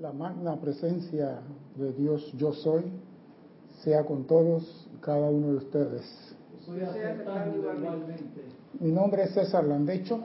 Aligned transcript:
La 0.00 0.12
magna 0.12 0.54
presencia 0.60 1.40
de 1.74 1.92
Dios 1.92 2.32
yo 2.36 2.52
soy 2.52 2.84
sea 3.82 4.04
con 4.04 4.28
todos 4.28 4.88
y 4.94 5.00
cada 5.00 5.28
uno 5.28 5.48
de 5.48 5.56
ustedes. 5.56 6.36
Igualmente. 6.68 8.42
Mi 8.78 8.92
nombre 8.92 9.24
es 9.24 9.34
César 9.34 9.64
Landecho 9.64 10.20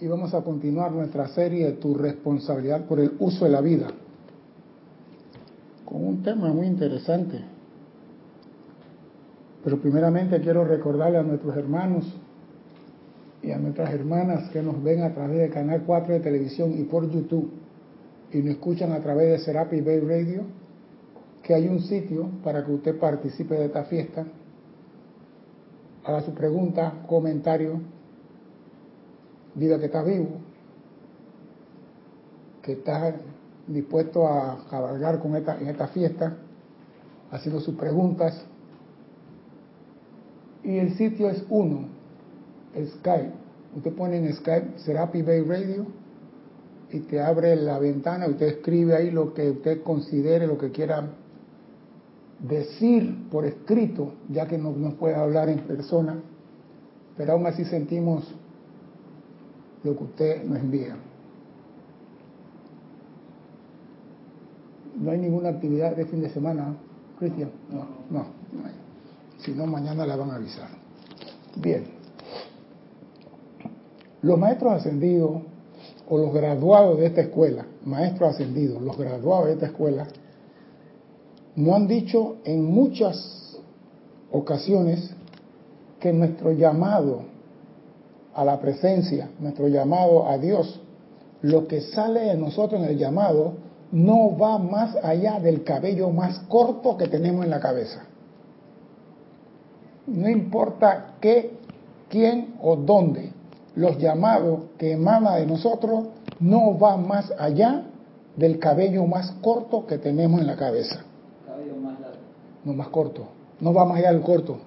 y 0.00 0.06
vamos 0.06 0.32
a 0.32 0.42
continuar 0.42 0.90
nuestra 0.92 1.28
serie 1.28 1.66
de 1.66 1.72
Tu 1.72 1.92
responsabilidad 1.92 2.86
por 2.86 2.98
el 2.98 3.12
uso 3.18 3.44
de 3.44 3.50
la 3.50 3.60
vida 3.60 3.88
con 5.84 6.02
un 6.02 6.22
tema 6.22 6.50
muy 6.54 6.66
interesante. 6.66 7.44
Pero 9.62 9.78
primeramente 9.82 10.40
quiero 10.40 10.64
recordarle 10.64 11.18
a 11.18 11.22
nuestros 11.22 11.54
hermanos 11.54 12.10
y 13.42 13.50
a 13.50 13.58
nuestras 13.58 13.92
hermanas 13.92 14.48
que 14.48 14.62
nos 14.62 14.82
ven 14.82 15.02
a 15.02 15.12
través 15.12 15.40
del 15.40 15.50
canal 15.50 15.82
4 15.84 16.14
de 16.14 16.20
televisión 16.20 16.72
y 16.72 16.84
por 16.84 17.10
YouTube 17.10 17.65
y 18.36 18.42
nos 18.42 18.56
escuchan 18.56 18.92
a 18.92 19.00
través 19.00 19.30
de 19.30 19.38
Serapi 19.38 19.80
Bay 19.80 20.00
Radio, 20.00 20.42
que 21.42 21.54
hay 21.54 21.68
un 21.68 21.80
sitio 21.80 22.28
para 22.44 22.64
que 22.66 22.72
usted 22.72 22.98
participe 22.98 23.54
de 23.54 23.64
esta 23.64 23.84
fiesta, 23.84 24.26
haga 26.04 26.20
su 26.20 26.34
pregunta, 26.34 27.04
comentario, 27.08 27.80
diga 29.54 29.78
que 29.78 29.86
está 29.86 30.02
vivo, 30.02 30.28
que 32.62 32.72
está 32.72 33.16
dispuesto 33.66 34.28
a 34.28 34.66
cabalgar 34.68 35.18
con 35.18 35.34
esta, 35.34 35.58
en 35.58 35.68
esta 35.68 35.86
fiesta, 35.88 36.36
haciendo 37.30 37.60
sus 37.60 37.74
preguntas. 37.76 38.44
Y 40.62 40.76
el 40.76 40.94
sitio 40.96 41.30
es 41.30 41.42
uno, 41.48 41.88
Skype. 42.74 43.32
Usted 43.76 43.94
pone 43.94 44.18
en 44.18 44.30
Skype 44.34 44.78
Serapi 44.80 45.22
Bay 45.22 45.40
Radio 45.40 45.86
y 46.90 47.00
te 47.00 47.20
abre 47.20 47.56
la 47.56 47.78
ventana, 47.78 48.26
usted 48.28 48.46
escribe 48.46 48.94
ahí 48.94 49.10
lo 49.10 49.34
que 49.34 49.50
usted 49.50 49.82
considere, 49.82 50.46
lo 50.46 50.56
que 50.56 50.70
quiera 50.70 51.08
decir 52.40 53.28
por 53.30 53.44
escrito, 53.44 54.12
ya 54.28 54.46
que 54.46 54.58
no 54.58 54.70
nos 54.70 54.94
puede 54.94 55.14
hablar 55.14 55.48
en 55.48 55.60
persona, 55.60 56.16
pero 57.16 57.32
aún 57.32 57.46
así 57.46 57.64
sentimos 57.64 58.32
lo 59.82 59.96
que 59.96 60.04
usted 60.04 60.44
nos 60.44 60.58
envía. 60.58 60.96
No 64.98 65.10
hay 65.10 65.18
ninguna 65.18 65.50
actividad 65.50 65.94
de 65.96 66.06
fin 66.06 66.20
de 66.22 66.30
semana, 66.30 66.76
Cristian. 67.18 67.50
No, 67.70 67.86
no, 68.10 68.26
no 68.52 68.66
hay. 68.66 68.74
Si 69.38 69.52
no, 69.52 69.66
mañana 69.66 70.06
la 70.06 70.16
van 70.16 70.30
a 70.30 70.36
avisar. 70.36 70.68
Bien. 71.56 71.84
Los 74.22 74.38
maestros 74.38 74.72
ascendidos 74.72 75.42
o 76.08 76.18
los 76.18 76.32
graduados 76.32 76.98
de 76.98 77.06
esta 77.06 77.22
escuela, 77.22 77.66
maestros 77.84 78.34
ascendidos, 78.34 78.80
los 78.82 78.96
graduados 78.96 79.46
de 79.46 79.52
esta 79.54 79.66
escuela, 79.66 80.06
no 81.56 81.74
han 81.74 81.86
dicho 81.86 82.36
en 82.44 82.64
muchas 82.64 83.58
ocasiones 84.30 85.10
que 85.98 86.12
nuestro 86.12 86.52
llamado 86.52 87.22
a 88.34 88.44
la 88.44 88.60
presencia, 88.60 89.30
nuestro 89.40 89.68
llamado 89.68 90.28
a 90.28 90.36
Dios, 90.38 90.80
lo 91.42 91.66
que 91.66 91.80
sale 91.80 92.20
de 92.20 92.36
nosotros 92.36 92.82
en 92.82 92.88
el 92.90 92.98
llamado 92.98 93.54
no 93.92 94.36
va 94.36 94.58
más 94.58 94.96
allá 95.02 95.40
del 95.40 95.64
cabello 95.64 96.10
más 96.10 96.40
corto 96.48 96.96
que 96.96 97.08
tenemos 97.08 97.44
en 97.44 97.50
la 97.50 97.60
cabeza. 97.60 98.04
No 100.06 100.28
importa 100.28 101.14
qué, 101.20 101.52
quién 102.08 102.56
o 102.60 102.76
dónde, 102.76 103.32
los 103.76 103.98
llamados 103.98 104.60
que 104.78 104.92
emana 104.92 105.36
de 105.36 105.46
nosotros 105.46 106.06
no 106.40 106.78
va 106.78 106.96
más 106.96 107.32
allá 107.38 107.82
del 108.36 108.58
cabello 108.58 109.06
más 109.06 109.30
corto 109.40 109.86
que 109.86 109.98
tenemos 109.98 110.40
en 110.40 110.46
la 110.46 110.56
cabeza. 110.56 111.00
Cabello 111.46 111.76
más 111.76 112.00
largo. 112.00 112.16
No 112.64 112.72
más 112.74 112.88
corto, 112.88 113.26
no 113.60 113.72
va 113.72 113.84
más 113.84 113.98
allá 113.98 114.12
del 114.12 114.22
corto. 114.22 114.58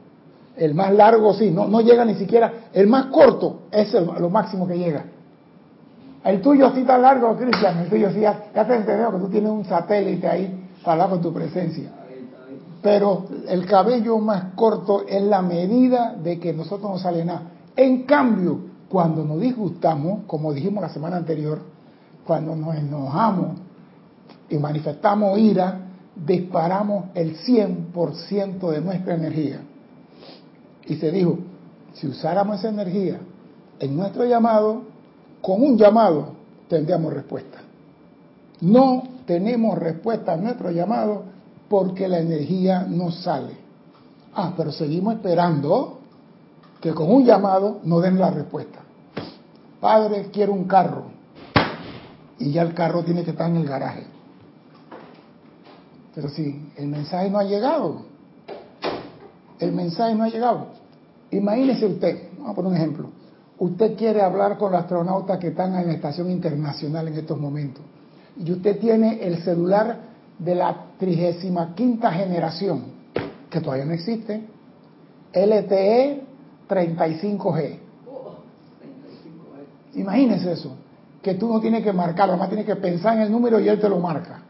El 0.56 0.74
más 0.74 0.94
largo 0.94 1.34
sí, 1.34 1.52
no, 1.52 1.68
no 1.68 1.82
llega 1.82 2.04
ni 2.06 2.16
siquiera. 2.16 2.54
El 2.74 2.88
más 2.88 3.08
corto 3.08 3.62
es 3.72 3.94
el- 3.94 4.06
lo 4.20 4.30
máximo 4.30 4.68
que 4.68 4.78
llega. 4.78 5.06
El 6.24 6.42
tuyo 6.42 6.72
sí 6.74 6.82
está 6.82 6.98
largo, 6.98 7.36
Cristian. 7.38 7.78
El 7.80 7.90
tuyo 7.90 8.12
sí, 8.12 8.20
ya, 8.22 8.46
ya 8.54 8.68
te 8.68 8.76
entendió 8.76 9.12
que 9.12 9.18
tú 9.20 9.28
tienes 9.30 9.52
un 9.52 9.64
satélite 9.66 10.28
ahí 10.28 10.68
para 10.84 10.94
hablar 11.04 11.10
con 11.12 11.22
tu 11.22 11.34
presencia. 11.34 11.90
Pero 12.82 13.26
el 13.48 13.66
cabello 13.66 14.18
más 14.20 14.54
corto 14.56 15.04
es 15.08 15.22
la 15.22 15.42
medida 15.42 16.16
de 16.22 16.40
que 16.40 16.54
nosotros 16.54 16.92
no 16.92 16.98
sale 16.98 17.24
nada. 17.26 17.44
En 17.76 18.04
cambio, 18.04 18.69
cuando 18.90 19.24
nos 19.24 19.40
disgustamos, 19.40 20.22
como 20.26 20.52
dijimos 20.52 20.82
la 20.82 20.90
semana 20.90 21.18
anterior, 21.18 21.60
cuando 22.26 22.56
nos 22.56 22.76
enojamos 22.76 23.60
y 24.50 24.58
manifestamos 24.58 25.38
ira, 25.38 25.80
disparamos 26.16 27.06
el 27.14 27.38
100% 27.38 28.72
de 28.72 28.82
nuestra 28.82 29.16
energía. 29.16 29.62
Y 30.88 30.96
se 30.96 31.12
dijo, 31.12 31.38
si 31.94 32.08
usáramos 32.08 32.60
esa 32.60 32.70
energía 32.70 33.20
en 33.80 33.96
nuestro 33.96 34.26
llamado, 34.26 34.84
con 35.42 35.62
un 35.62 35.78
llamado 35.78 36.34
tendríamos 36.68 37.14
respuesta. 37.14 37.60
No 38.62 39.04
tenemos 39.26 39.78
respuesta 39.78 40.34
a 40.34 40.38
nuestro 40.38 40.72
llamado 40.72 41.24
porque 41.70 42.08
la 42.08 42.20
energía 42.20 42.86
no 42.90 43.12
sale. 43.12 43.54
Ah, 44.34 44.54
pero 44.58 44.72
seguimos 44.72 45.16
esperando 45.16 45.99
que 46.82 46.94
con 46.94 47.12
un 47.12 47.26
llamado 47.26 47.80
nos 47.84 48.02
den 48.02 48.20
la 48.20 48.32
respuesta. 48.32 48.80
Padre, 49.80 50.30
quiero 50.32 50.54
un 50.54 50.66
carro. 50.66 51.06
Y 52.38 52.52
ya 52.52 52.62
el 52.62 52.74
carro 52.74 53.04
tiene 53.04 53.24
que 53.24 53.32
estar 53.32 53.50
en 53.50 53.58
el 53.58 53.68
garaje. 53.68 54.06
Pero 56.16 56.30
si 56.30 56.72
el 56.78 56.88
mensaje 56.88 57.30
no 57.30 57.40
ha 57.40 57.44
llegado, 57.44 58.04
el 59.60 59.72
mensaje 59.74 60.16
no 60.16 60.24
ha 60.24 60.30
llegado. 60.30 60.68
Imagínese 61.32 61.86
usted, 61.86 62.30
vamos 62.38 62.52
a 62.52 62.56
poner 62.56 62.72
un 62.72 62.78
ejemplo. 62.78 63.10
Usted 63.60 63.98
quiere 63.98 64.22
hablar 64.22 64.58
con 64.58 64.72
los 64.72 64.82
astronautas 64.82 65.38
que 65.38 65.50
están 65.50 65.76
en 65.76 65.88
la 65.88 65.94
estación 65.94 66.32
internacional 66.32 67.10
en 67.10 67.16
estos 67.16 67.38
momentos. 67.38 67.84
Y 68.38 68.52
usted 68.52 68.80
tiene 68.80 69.22
el 69.22 69.44
celular 69.44 70.00
de 70.40 70.56
la 70.56 70.86
35 70.98 72.10
generación, 72.12 72.84
que 73.50 73.60
todavía 73.60 73.86
no 73.86 73.94
existe, 73.94 74.42
LTE 75.34 76.29
35G. 76.70 77.80
Oh, 78.08 78.36
35 78.80 79.56
años. 79.56 79.68
Imagínese 79.96 80.52
eso, 80.52 80.76
que 81.22 81.34
tú 81.34 81.52
no 81.52 81.60
tienes 81.60 81.84
que 81.84 81.92
marcarlo, 81.92 82.34
además 82.34 82.50
tienes 82.50 82.66
que 82.66 82.76
pensar 82.76 83.16
en 83.18 83.24
el 83.24 83.32
número 83.32 83.60
y 83.60 83.68
él 83.68 83.80
te 83.80 83.90
lo 83.90 84.00
marca. 84.00 84.44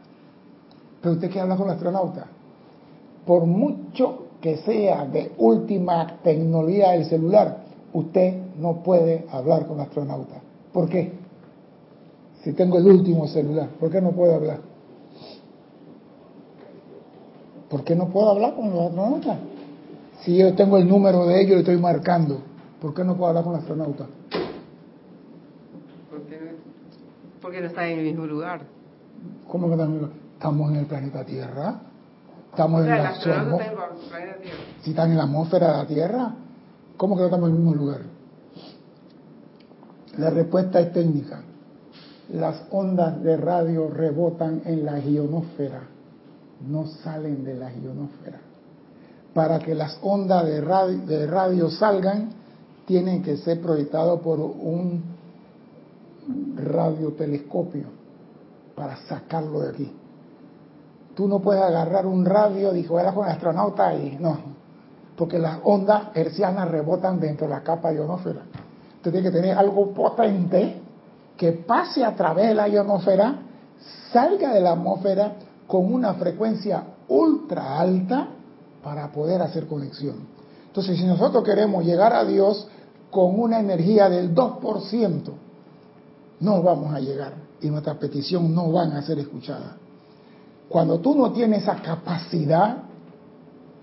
Pero 1.00 1.14
usted 1.14 1.28
quiere 1.28 1.42
hablar 1.42 1.58
con 1.58 1.68
el 1.68 1.74
astronauta. 1.74 2.26
Por 3.26 3.46
mucho 3.46 4.26
que 4.40 4.58
sea 4.58 5.06
de 5.06 5.32
última 5.38 6.18
tecnología 6.22 6.94
el 6.94 7.06
celular, 7.06 7.62
usted 7.92 8.34
no 8.58 8.82
puede 8.82 9.26
hablar 9.30 9.66
con 9.66 9.80
astronauta. 9.80 10.40
¿Por 10.72 10.88
qué? 10.88 11.12
Si 12.42 12.52
tengo 12.52 12.78
el 12.78 12.86
último 12.86 13.26
celular, 13.26 13.68
¿por 13.78 13.90
qué 13.90 14.00
no 14.00 14.12
puedo 14.12 14.34
hablar? 14.34 14.60
¿Por 17.68 17.84
qué 17.84 17.94
no 17.94 18.08
puedo 18.08 18.30
hablar 18.30 18.54
con 18.54 18.70
los 18.70 18.86
astronautas? 18.86 19.38
Si 20.22 20.36
yo 20.36 20.54
tengo 20.54 20.76
el 20.76 20.86
número 20.86 21.26
de 21.26 21.40
ellos 21.40 21.56
y 21.56 21.60
estoy 21.60 21.78
marcando, 21.78 22.42
¿por 22.80 22.92
qué 22.92 23.04
no 23.04 23.16
puedo 23.16 23.28
hablar 23.28 23.44
con 23.44 23.54
el 23.54 23.60
astronauta? 23.60 24.06
Porque 26.10 26.40
no, 26.40 26.50
porque 27.40 27.60
no 27.60 27.66
está 27.66 27.88
en 27.88 28.00
el 28.00 28.04
mismo 28.04 28.26
lugar. 28.26 28.62
¿Cómo 29.48 29.68
que 29.68 29.74
estamos? 29.74 30.10
Estamos 30.34 30.70
en 30.70 30.76
el 30.76 30.86
planeta 30.86 31.24
Tierra. 31.24 31.80
Estamos 32.50 32.80
O 32.80 32.84
sea, 32.84 32.94
en 32.94 32.98
el 32.98 33.04
la 33.04 33.10
está 33.12 33.30
en 33.32 33.38
el 33.38 34.08
planeta 34.10 34.36
Tierra. 34.42 34.58
Si 34.82 34.90
están 34.90 35.10
en 35.10 35.16
la 35.16 35.24
atmósfera 35.24 35.66
de 35.68 35.76
la 35.78 35.86
Tierra, 35.86 36.34
¿cómo 36.96 37.14
que 37.14 37.20
no 37.20 37.26
estamos 37.26 37.48
en 37.48 37.54
el 37.54 37.62
mismo 37.62 37.74
lugar? 37.74 38.00
La 40.18 40.30
respuesta 40.30 40.80
es 40.80 40.92
técnica. 40.92 41.42
Las 42.28 42.64
ondas 42.70 43.22
de 43.22 43.36
radio 43.38 43.88
rebotan 43.88 44.62
en 44.66 44.84
la 44.84 44.98
ionosfera, 44.98 45.82
no 46.68 46.86
salen 46.86 47.42
de 47.42 47.54
la 47.54 47.72
ionosfera. 47.72 48.49
Para 49.34 49.58
que 49.58 49.74
las 49.74 49.98
ondas 50.02 50.44
de 50.44 50.60
radio, 50.60 50.98
de 51.06 51.26
radio 51.26 51.70
salgan, 51.70 52.30
tienen 52.86 53.22
que 53.22 53.36
ser 53.36 53.60
proyectados 53.60 54.20
por 54.20 54.40
un 54.40 55.02
radiotelescopio 56.56 57.86
para 58.74 58.96
sacarlo 58.96 59.60
de 59.60 59.68
aquí. 59.68 59.92
Tú 61.14 61.28
no 61.28 61.40
puedes 61.40 61.62
agarrar 61.62 62.06
un 62.06 62.24
radio, 62.24 62.72
dijo, 62.72 62.98
era 62.98 63.12
con 63.12 63.26
el 63.26 63.32
astronauta 63.32 63.94
y 63.94 64.16
no, 64.18 64.38
porque 65.16 65.38
las 65.38 65.58
ondas 65.64 66.08
hercianas 66.14 66.68
rebotan 66.68 67.20
dentro 67.20 67.46
de 67.46 67.52
la 67.52 67.62
capa 67.62 67.92
ionosfera. 67.92 68.42
Usted 68.96 69.12
tiene 69.12 69.30
que 69.30 69.36
tener 69.36 69.56
algo 69.56 69.92
potente 69.92 70.80
que 71.36 71.52
pase 71.52 72.04
a 72.04 72.14
través 72.14 72.48
de 72.48 72.54
la 72.54 72.68
ionosfera, 72.68 73.36
salga 74.12 74.52
de 74.52 74.60
la 74.60 74.72
atmósfera 74.72 75.34
con 75.66 75.92
una 75.92 76.14
frecuencia 76.14 76.82
ultra 77.08 77.78
alta 77.78 78.28
para 78.82 79.10
poder 79.12 79.42
hacer 79.42 79.66
conexión. 79.66 80.16
Entonces, 80.66 80.98
si 80.98 81.04
nosotros 81.04 81.42
queremos 81.44 81.84
llegar 81.84 82.12
a 82.12 82.24
Dios 82.24 82.68
con 83.10 83.38
una 83.38 83.60
energía 83.60 84.08
del 84.08 84.34
2%, 84.34 85.32
no 86.40 86.62
vamos 86.62 86.94
a 86.94 87.00
llegar. 87.00 87.50
y 87.62 87.68
nuestra 87.68 87.98
petición 87.98 88.54
no 88.54 88.72
van 88.72 88.92
a 88.92 89.02
ser 89.02 89.18
escuchadas. 89.18 89.74
Cuando 90.70 90.98
tú 90.98 91.14
no 91.14 91.30
tienes 91.30 91.64
esa 91.64 91.76
capacidad 91.82 92.84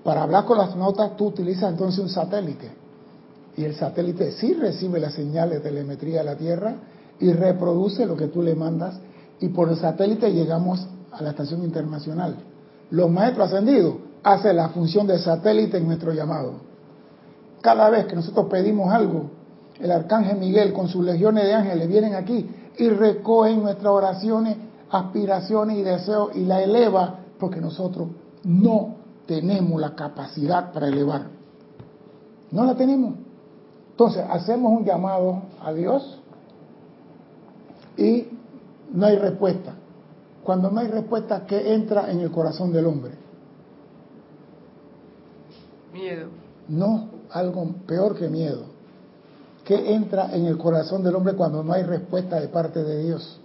para 0.04 0.24
hablar 0.24 0.46
con 0.46 0.58
las 0.58 0.76
notas, 0.76 1.16
tú 1.16 1.28
utilizas 1.28 1.72
entonces 1.72 2.00
un 2.00 2.10
satélite. 2.10 2.72
Y 3.56 3.66
el 3.66 3.76
satélite 3.76 4.32
sí 4.32 4.54
recibe 4.54 5.00
las 5.00 5.14
señales 5.14 5.62
de 5.62 5.70
telemetría 5.70 6.20
de 6.20 6.24
la 6.24 6.36
Tierra 6.36 6.76
y 7.20 7.32
reproduce 7.34 8.04
lo 8.08 8.18
que 8.18 8.28
tú 8.28 8.42
le 8.42 8.56
mandas. 8.56 9.00
Y 9.40 9.50
por 9.50 9.70
el 9.70 9.78
satélite 9.78 10.32
llegamos 10.32 10.88
a 11.12 11.22
la 11.22 11.30
estación 11.30 11.64
internacional. 11.64 12.36
Los 12.90 13.12
maestros 13.12 13.50
ascendidos 13.50 13.96
hacen 14.24 14.56
la 14.56 14.70
función 14.70 15.08
de 15.08 15.20
satélite 15.20 15.78
en 15.78 15.88
nuestro 15.88 16.14
llamado. 16.14 16.54
Cada 17.62 17.90
vez 17.90 18.06
que 18.06 18.16
nosotros 18.16 18.48
pedimos 18.50 18.94
algo, 18.94 19.32
el 19.80 19.92
arcángel 19.92 20.38
Miguel 20.38 20.74
con 20.74 20.88
sus 20.88 21.04
legiones 21.04 21.44
de 21.44 21.54
ángeles 21.54 21.88
vienen 21.88 22.16
aquí 22.16 22.50
y 22.78 22.90
recogen 22.90 23.62
nuestras 23.62 23.92
oraciones, 23.92 24.58
aspiraciones 24.90 25.78
y 25.78 25.84
deseos 25.84 26.36
y 26.36 26.46
la 26.46 26.62
eleva 26.62 27.20
porque 27.40 27.60
nosotros 27.62 28.10
no 28.44 28.96
tenemos 29.26 29.80
la 29.80 29.96
capacidad 29.96 30.72
para 30.72 30.88
elevar. 30.88 31.28
No 32.52 32.64
la 32.64 32.76
tenemos. 32.76 33.16
Entonces, 33.92 34.24
hacemos 34.30 34.72
un 34.72 34.86
llamado 34.86 35.42
a 35.62 35.74
Dios 35.74 36.20
y 37.98 38.28
no 38.94 39.06
hay 39.06 39.18
respuesta. 39.18 39.74
Cuando 40.44 40.72
no 40.72 40.80
hay 40.80 40.88
respuesta, 40.88 41.46
¿qué 41.46 41.74
entra 41.74 42.10
en 42.12 42.22
el 42.22 42.32
corazón 42.32 42.72
del 42.72 42.86
hombre? 42.86 43.27
Miedo. 45.98 46.28
No, 46.68 47.10
algo 47.32 47.74
peor 47.88 48.16
que 48.16 48.28
miedo. 48.30 48.66
¿Qué 49.66 49.96
entra 49.96 50.34
en 50.34 50.46
el 50.46 50.58
corazón 50.58 51.04
del 51.04 51.16
hombre 51.16 51.34
cuando 51.34 51.64
no 51.64 51.74
hay 51.74 51.84
respuesta 51.84 52.40
de 52.40 52.48
parte 52.50 52.84
de 52.84 53.04
Dios? 53.04 53.40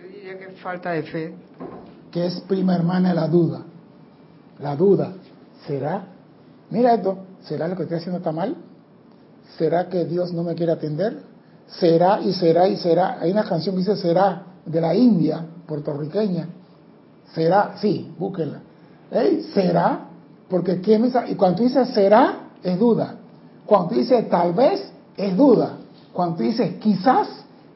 Yo 0.00 0.06
diría 0.08 0.38
que 0.38 0.48
falta 0.56 0.92
de 0.92 1.02
fe. 1.02 1.34
Que 2.10 2.26
es 2.26 2.40
prima 2.48 2.74
hermana 2.74 3.10
de 3.10 3.14
la 3.14 3.28
duda. 3.28 3.62
La 4.60 4.74
duda. 4.74 5.12
¿Será? 5.66 6.06
Mira 6.70 6.94
esto. 6.94 7.18
¿Será 7.42 7.68
lo 7.68 7.76
que 7.76 7.82
estoy 7.82 7.98
haciendo 7.98 8.18
está 8.18 8.32
mal? 8.32 8.56
¿Será 9.58 9.88
que 9.88 10.04
Dios 10.06 10.32
no 10.32 10.42
me 10.42 10.54
quiere 10.54 10.72
atender? 10.72 11.22
¿Será 11.66 12.20
y 12.20 12.32
será 12.32 12.68
y 12.68 12.76
será? 12.76 13.18
Hay 13.20 13.30
una 13.32 13.44
canción 13.44 13.74
que 13.74 13.80
dice 13.80 13.96
será 13.96 14.44
de 14.64 14.80
la 14.80 14.94
India, 14.94 15.44
puertorriqueña. 15.66 16.48
¿Será? 17.34 17.74
Sí, 17.80 18.14
búsquenla. 18.18 18.60
¿Ey? 19.10 19.42
¿Será? 19.52 20.08
Porque 20.52 20.82
¿quién 20.82 21.00
me 21.00 21.08
Y 21.30 21.34
cuando 21.34 21.56
tú 21.56 21.62
dices 21.62 21.88
será, 21.94 22.50
es 22.62 22.78
duda. 22.78 23.14
Cuando 23.64 23.88
tú 23.88 23.94
dices 23.94 24.28
tal 24.28 24.52
vez, 24.52 24.92
es 25.16 25.34
duda. 25.34 25.78
Cuando 26.12 26.36
tú 26.36 26.42
dices 26.42 26.74
quizás, 26.74 27.26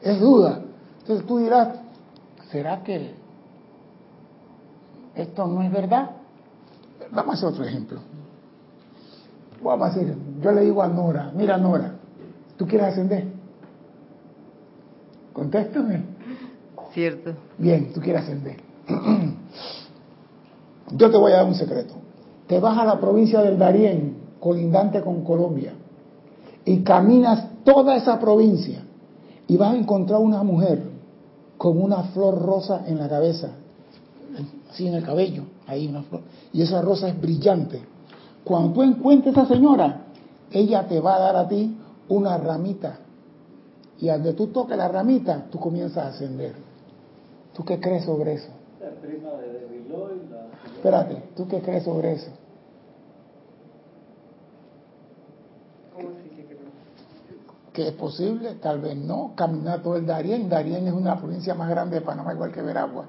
es 0.03 0.21
duda. 0.21 0.61
Entonces 1.01 1.27
tú 1.27 1.39
dirás, 1.39 1.79
¿será 2.51 2.85
que 2.85 3.15
esto 5.15 5.47
no 5.47 5.63
es 5.63 5.73
verdad? 5.73 6.11
Vamos 7.13 7.37
a 7.37 7.39
hacer 7.39 7.49
otro 7.49 7.65
ejemplo. 7.65 7.99
Vamos 9.63 9.89
a 9.89 9.99
decir, 9.99 10.15
yo 10.43 10.53
le 10.53 10.61
digo 10.61 10.83
a 10.83 10.89
Nora, 10.89 11.33
mira 11.35 11.57
Nora, 11.57 11.95
¿tú 12.59 12.67
quieres 12.67 12.89
ascender? 12.89 13.27
Contéstame. 15.33 16.05
Cierto. 16.93 17.33
Bien, 17.57 17.91
tú 17.95 18.03
quieres 18.03 18.25
ascender. 18.25 18.61
Yo 20.93 21.11
te 21.11 21.17
voy 21.17 21.33
a 21.33 21.37
dar 21.37 21.47
un 21.47 21.55
secreto. 21.55 22.06
Te 22.47 22.61
vas 22.61 22.79
a 22.79 22.85
la 22.85 23.01
provincia 23.01 23.43
del 23.43 23.59
Darién, 23.59 24.17
colindante 24.41 25.01
con 25.01 25.25
Colombia, 25.25 25.73
y 26.65 26.83
caminas 26.83 27.49
toda 27.65 27.97
esa 27.97 28.19
provincia 28.19 28.83
y 29.49 29.57
vas 29.57 29.75
a 29.75 29.77
encontrar 29.77 30.21
una 30.21 30.43
mujer 30.43 30.83
con 31.57 31.81
una 31.81 32.03
flor 32.05 32.41
rosa 32.41 32.85
en 32.87 32.99
la 32.99 33.09
cabeza, 33.09 33.51
así 34.71 34.87
en 34.87 34.95
el 34.95 35.05
cabello, 35.05 35.45
ahí 35.67 35.87
una 35.87 36.03
flor, 36.03 36.23
y 36.53 36.63
esa 36.63 36.83
rosa 36.83 37.09
es 37.09 37.21
brillante. 37.21 37.81
Cuando 38.45 38.73
tú 38.73 38.83
encuentres 38.83 39.37
a 39.37 39.43
esa 39.43 39.55
señora, 39.55 40.03
ella 40.53 40.87
te 40.87 41.01
va 41.01 41.17
a 41.17 41.21
dar 41.21 41.37
a 41.37 41.49
ti 41.49 41.77
una 42.09 42.39
ramita. 42.39 42.99
Y 43.99 44.09
donde 44.09 44.35
tú 44.35 44.49
toques 44.49 44.77
la 44.77 44.89
ramita, 44.89 45.47
tú 45.51 45.59
comienzas 45.59 46.05
a 46.05 46.09
ascender. 46.09 46.55
¿Tú 47.55 47.65
qué 47.65 47.81
crees 47.81 48.05
sobre 48.05 48.35
eso? 48.35 48.51
La 48.81 48.91
prima 49.01 49.31
de 49.31 49.53
la 49.53 49.67
Espérate, 50.87 51.21
¿tú 51.35 51.49
qué 51.49 51.61
crees 51.61 51.83
sobre 51.83 52.13
eso? 52.13 52.31
¿Cómo 55.93 56.11
se 56.13 56.23
dice 56.23 56.47
que 57.73 57.89
es 57.89 57.93
posible, 57.95 58.55
tal 58.63 58.81
vez 58.81 58.95
no, 58.97 59.33
caminar 59.35 59.83
todo 59.83 59.97
el 59.97 60.07
Darién. 60.07 60.49
Darién 60.49 60.87
es 60.87 60.93
una 60.95 61.19
provincia 61.19 61.55
más 61.57 61.69
grande 61.69 61.97
de 61.97 62.03
Panamá, 62.03 62.33
igual 62.35 62.53
que 62.53 62.63
Veragua. 62.63 63.07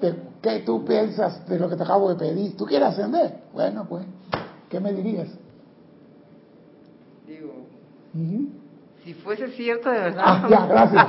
¿Qué- 0.00 0.14
¿Qué 0.40 0.60
tú 0.60 0.82
piensas 0.86 1.46
de 1.46 1.58
lo 1.58 1.68
que 1.68 1.76
te 1.76 1.82
acabo 1.82 2.08
de 2.08 2.14
pedir? 2.16 2.56
¿Tú 2.56 2.64
quieres 2.64 2.88
ascender? 2.88 3.34
Bueno, 3.52 3.84
pues, 3.86 4.06
¿qué 4.70 4.80
me 4.80 4.94
dirías? 4.94 5.28
Digo, 7.26 7.52
si 9.04 9.12
fuese 9.12 9.48
cierto 9.48 9.90
de 9.90 9.98
verdad. 9.98 10.22
Ah, 10.26 10.46
ya, 10.48 10.66
gracias. 10.66 11.06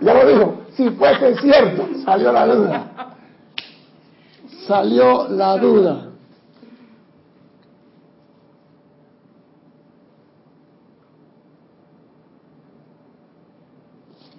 Ya 0.00 0.14
lo 0.14 0.26
dijo. 0.28 0.54
Si 0.76 0.88
fuese 0.90 1.34
cierto, 1.38 1.88
salió 2.04 2.30
la 2.32 2.46
duda. 2.46 3.01
Salió 4.72 5.28
la 5.28 5.58
duda. 5.58 6.08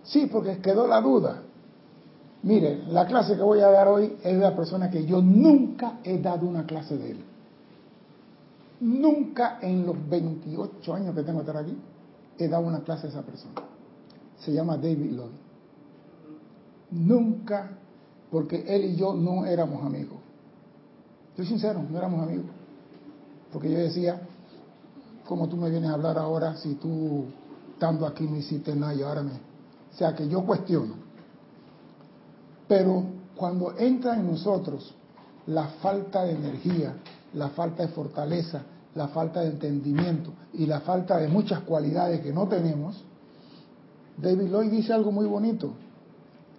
Sí, 0.02 0.26
porque 0.26 0.58
quedó 0.58 0.88
la 0.88 1.02
duda. 1.02 1.44
Mire, 2.42 2.84
la 2.88 3.06
clase 3.06 3.36
que 3.36 3.44
voy 3.44 3.60
a 3.60 3.68
dar 3.68 3.88
hoy 3.88 4.18
es 4.24 4.34
de 4.34 4.40
la 4.40 4.56
persona 4.56 4.90
que 4.90 5.06
yo 5.06 5.22
nunca 5.22 6.00
he 6.04 6.18
dado 6.18 6.48
una 6.48 6.66
clase 6.66 6.98
de 6.98 7.12
él. 7.12 7.24
Nunca 8.80 9.60
en 9.62 9.86
los 9.86 10.10
28 10.10 10.94
años 10.96 11.14
que 11.14 11.22
tengo 11.22 11.44
de 11.44 11.46
estar 11.46 11.64
aquí 11.64 11.78
he 12.40 12.48
dado 12.48 12.66
una 12.66 12.80
clase 12.80 13.06
a 13.06 13.10
esa 13.12 13.22
persona. 13.22 13.62
Se 14.40 14.52
llama 14.52 14.78
David 14.78 15.12
Lloyd. 15.12 15.30
Nunca, 16.90 17.78
porque 18.32 18.66
él 18.68 18.86
y 18.86 18.96
yo 18.96 19.14
no 19.14 19.46
éramos 19.46 19.86
amigos. 19.86 20.23
Soy 21.36 21.46
sincero, 21.46 21.84
no 21.90 21.98
éramos 21.98 22.22
amigos. 22.22 22.46
Porque 23.52 23.72
yo 23.72 23.78
decía, 23.78 24.22
como 25.28 25.48
tú 25.48 25.58
me 25.58 25.70
vienes 25.70 25.90
a 25.90 25.94
hablar 25.94 26.18
ahora 26.18 26.56
si 26.58 26.76
tú 26.76 27.26
estando 27.74 28.06
aquí 28.06 28.26
no 28.26 28.38
hiciste 28.38 28.76
nada 28.76 28.94
y 28.94 29.02
ahora 29.02 29.24
me... 29.24 29.32
O 29.32 29.98
sea 29.98 30.16
que 30.16 30.28
yo 30.28 30.44
cuestiono. 30.46 30.96
Pero 32.68 33.04
cuando 33.36 33.78
entra 33.78 34.16
en 34.16 34.30
nosotros 34.30 34.96
la 35.48 35.68
falta 35.68 36.24
de 36.24 36.34
energía, 36.34 36.96
la 37.34 37.50
falta 37.50 37.84
de 37.84 37.90
fortaleza, 37.90 38.62
la 38.96 39.08
falta 39.10 39.42
de 39.42 39.50
entendimiento 39.50 40.32
y 40.54 40.66
la 40.66 40.82
falta 40.82 41.18
de 41.18 41.28
muchas 41.28 41.62
cualidades 41.62 42.22
que 42.22 42.32
no 42.32 42.48
tenemos, 42.48 43.04
David 44.18 44.50
Lloyd 44.50 44.72
dice 44.72 44.94
algo 44.94 45.12
muy 45.12 45.25
bonito, 45.25 45.74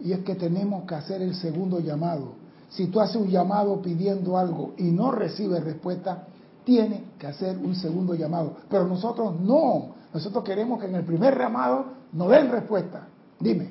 y 0.00 0.12
es 0.12 0.20
que 0.20 0.34
tenemos 0.34 0.84
que 0.84 0.94
hacer 0.94 1.22
el 1.22 1.34
segundo 1.34 1.78
llamado. 1.78 2.32
Si 2.74 2.88
tú 2.88 3.00
haces 3.00 3.16
un 3.16 3.28
llamado 3.28 3.80
pidiendo 3.80 4.36
algo 4.36 4.74
y 4.76 4.90
no 4.90 5.12
recibes 5.12 5.62
respuesta, 5.62 6.26
tienes 6.64 7.02
que 7.18 7.28
hacer 7.28 7.56
un 7.56 7.76
segundo 7.76 8.14
llamado. 8.14 8.56
Pero 8.68 8.84
nosotros 8.86 9.40
no, 9.40 9.94
nosotros 10.12 10.42
queremos 10.42 10.80
que 10.80 10.86
en 10.86 10.96
el 10.96 11.04
primer 11.04 11.38
llamado 11.38 11.84
nos 12.12 12.30
den 12.30 12.50
respuesta. 12.50 13.06
Dime. 13.38 13.68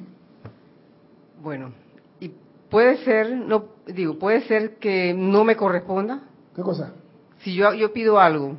Bueno, 1.41 1.71
y 2.21 2.31
puede 2.69 3.03
ser, 3.03 3.35
no 3.35 3.65
digo, 3.85 4.17
puede 4.17 4.41
ser 4.47 4.77
que 4.77 5.13
no 5.13 5.43
me 5.43 5.57
corresponda. 5.57 6.21
¿Qué 6.55 6.61
cosa? 6.61 6.93
Si 7.39 7.53
yo, 7.53 7.73
yo 7.73 7.91
pido 7.91 8.19
algo 8.19 8.55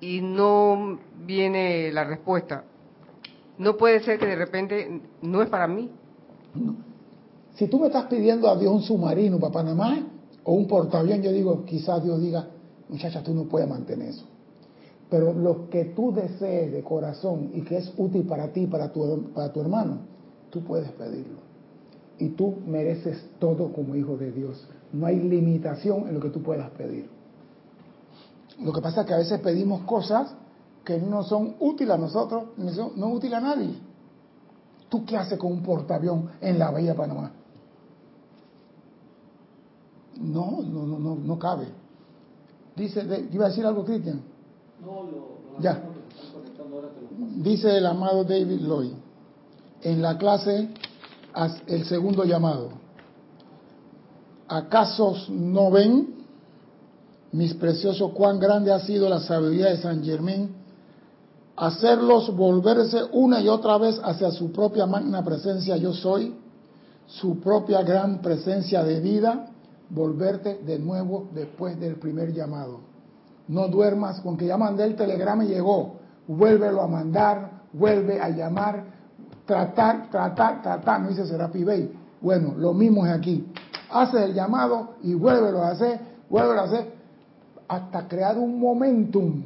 y 0.00 0.20
no 0.20 0.98
viene 1.24 1.92
la 1.92 2.02
respuesta, 2.02 2.64
no 3.58 3.76
puede 3.76 4.00
ser 4.00 4.18
que 4.18 4.26
de 4.26 4.34
repente 4.34 5.02
no 5.22 5.40
es 5.40 5.48
para 5.48 5.68
mí. 5.68 5.88
Si 7.58 7.66
tú 7.66 7.80
me 7.80 7.88
estás 7.88 8.04
pidiendo 8.04 8.48
a 8.48 8.56
Dios 8.56 8.72
un 8.72 8.82
submarino 8.82 9.40
para 9.40 9.52
Panamá 9.52 10.06
o 10.44 10.52
un 10.52 10.68
portaavión, 10.68 11.22
yo 11.22 11.32
digo, 11.32 11.64
quizás 11.64 12.04
Dios 12.04 12.20
diga, 12.20 12.46
muchacha, 12.88 13.20
tú 13.24 13.34
no 13.34 13.44
puedes 13.48 13.68
mantener 13.68 14.10
eso. 14.10 14.24
Pero 15.10 15.32
lo 15.32 15.68
que 15.68 15.86
tú 15.86 16.12
desees 16.12 16.70
de 16.70 16.84
corazón 16.84 17.50
y 17.52 17.62
que 17.62 17.78
es 17.78 17.92
útil 17.96 18.26
para 18.26 18.52
ti, 18.52 18.68
para 18.68 18.92
tu, 18.92 19.32
para 19.34 19.52
tu 19.52 19.60
hermano, 19.60 19.98
tú 20.50 20.62
puedes 20.62 20.88
pedirlo. 20.92 21.40
Y 22.20 22.28
tú 22.30 22.58
mereces 22.64 23.28
todo 23.40 23.72
como 23.72 23.96
hijo 23.96 24.16
de 24.16 24.30
Dios. 24.30 24.64
No 24.92 25.06
hay 25.06 25.18
limitación 25.18 26.06
en 26.06 26.14
lo 26.14 26.20
que 26.20 26.30
tú 26.30 26.40
puedas 26.40 26.70
pedir. 26.70 27.10
Lo 28.60 28.72
que 28.72 28.80
pasa 28.80 29.00
es 29.00 29.06
que 29.08 29.14
a 29.14 29.18
veces 29.18 29.40
pedimos 29.40 29.82
cosas 29.82 30.32
que 30.84 30.98
no 31.00 31.24
son 31.24 31.56
útiles 31.58 31.92
a 31.92 31.98
nosotros, 31.98 32.44
no 32.56 32.70
son 32.70 33.12
útiles 33.12 33.36
a 33.36 33.40
nadie. 33.40 33.74
¿Tú 34.88 35.04
qué 35.04 35.16
haces 35.16 35.38
con 35.38 35.52
un 35.52 35.62
portaavión 35.64 36.30
en 36.40 36.58
la 36.58 36.70
Bahía 36.70 36.92
de 36.92 36.96
Panamá? 36.96 37.32
No, 40.18 40.62
no, 40.62 40.86
no, 40.86 40.98
no, 40.98 41.14
no 41.16 41.38
cabe. 41.38 41.66
Dice, 42.76 43.04
de- 43.04 43.28
iba 43.32 43.46
a 43.46 43.48
decir 43.48 43.64
algo, 43.64 43.84
Cristian. 43.84 44.20
No, 44.80 45.02
lo, 45.04 45.60
Ya. 45.60 45.72
ahora 45.72 46.88
te 46.88 47.00
lo 47.02 47.08
paso. 47.08 47.42
Dice 47.42 47.76
el 47.78 47.86
amado 47.86 48.24
David 48.24 48.60
Lloyd, 48.60 48.92
en 49.82 50.02
la 50.02 50.18
clase 50.18 50.68
el 51.66 51.84
segundo 51.84 52.24
llamado. 52.24 52.70
¿Acaso 54.48 55.14
no 55.30 55.70
ven, 55.70 56.14
mis 57.32 57.54
preciosos, 57.54 58.12
cuán 58.12 58.38
grande 58.40 58.72
ha 58.72 58.80
sido 58.80 59.08
la 59.08 59.20
sabiduría 59.20 59.66
de 59.66 59.76
San 59.76 60.02
Germán? 60.02 60.48
Hacerlos 61.56 62.34
volverse 62.34 63.02
una 63.12 63.40
y 63.40 63.48
otra 63.48 63.76
vez 63.78 64.00
hacia 64.02 64.30
su 64.30 64.50
propia 64.52 64.86
magna 64.86 65.22
presencia 65.24 65.76
yo 65.76 65.92
soy, 65.92 66.34
su 67.06 67.40
propia 67.40 67.82
gran 67.82 68.22
presencia 68.22 68.82
de 68.84 69.00
vida, 69.00 69.50
volverte 69.90 70.60
de 70.64 70.78
nuevo 70.78 71.28
después 71.34 71.78
del 71.78 71.96
primer 71.96 72.32
llamado. 72.32 72.80
No 73.48 73.68
duermas 73.68 74.20
con 74.20 74.36
que 74.36 74.46
ya 74.46 74.56
mandé 74.56 74.84
el 74.84 74.96
telegrama 74.96 75.44
y 75.44 75.48
llegó. 75.48 75.96
Vuélvelo 76.26 76.82
a 76.82 76.86
mandar, 76.86 77.62
vuelve 77.72 78.20
a 78.20 78.28
llamar, 78.28 78.84
tratar, 79.46 80.10
tratar, 80.10 80.62
tratar, 80.62 81.00
no 81.00 81.08
dice 81.08 81.26
Serapi 81.26 81.64
Bey. 81.64 81.92
Bueno, 82.20 82.54
lo 82.56 82.74
mismo 82.74 83.06
es 83.06 83.12
aquí. 83.12 83.46
Haces 83.90 84.22
el 84.22 84.34
llamado 84.34 84.96
y 85.02 85.14
vuélvelo 85.14 85.62
a 85.62 85.70
hacer, 85.70 86.00
vuélvelo 86.28 86.60
a 86.60 86.64
hacer, 86.64 86.92
hasta 87.66 88.06
crear 88.06 88.38
un 88.38 88.60
momentum 88.60 89.42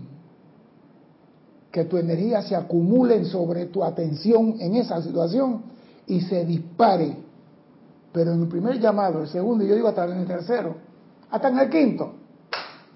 que 1.70 1.84
tu 1.84 1.96
energía 1.96 2.42
se 2.42 2.54
acumule 2.54 3.24
sobre 3.24 3.66
tu 3.66 3.82
atención 3.82 4.56
en 4.60 4.76
esa 4.76 5.00
situación 5.00 5.62
y 6.06 6.20
se 6.20 6.44
dispare. 6.44 7.16
Pero 8.12 8.32
en 8.32 8.42
el 8.42 8.48
primer 8.48 8.78
llamado, 8.78 9.22
el 9.22 9.28
segundo, 9.28 9.64
y 9.64 9.68
yo 9.68 9.74
digo 9.74 9.88
hasta 9.88 10.04
en 10.04 10.18
el 10.18 10.26
tercero, 10.26 10.76
hasta 11.30 11.48
en 11.48 11.58
el 11.58 11.70
quinto, 11.70 12.12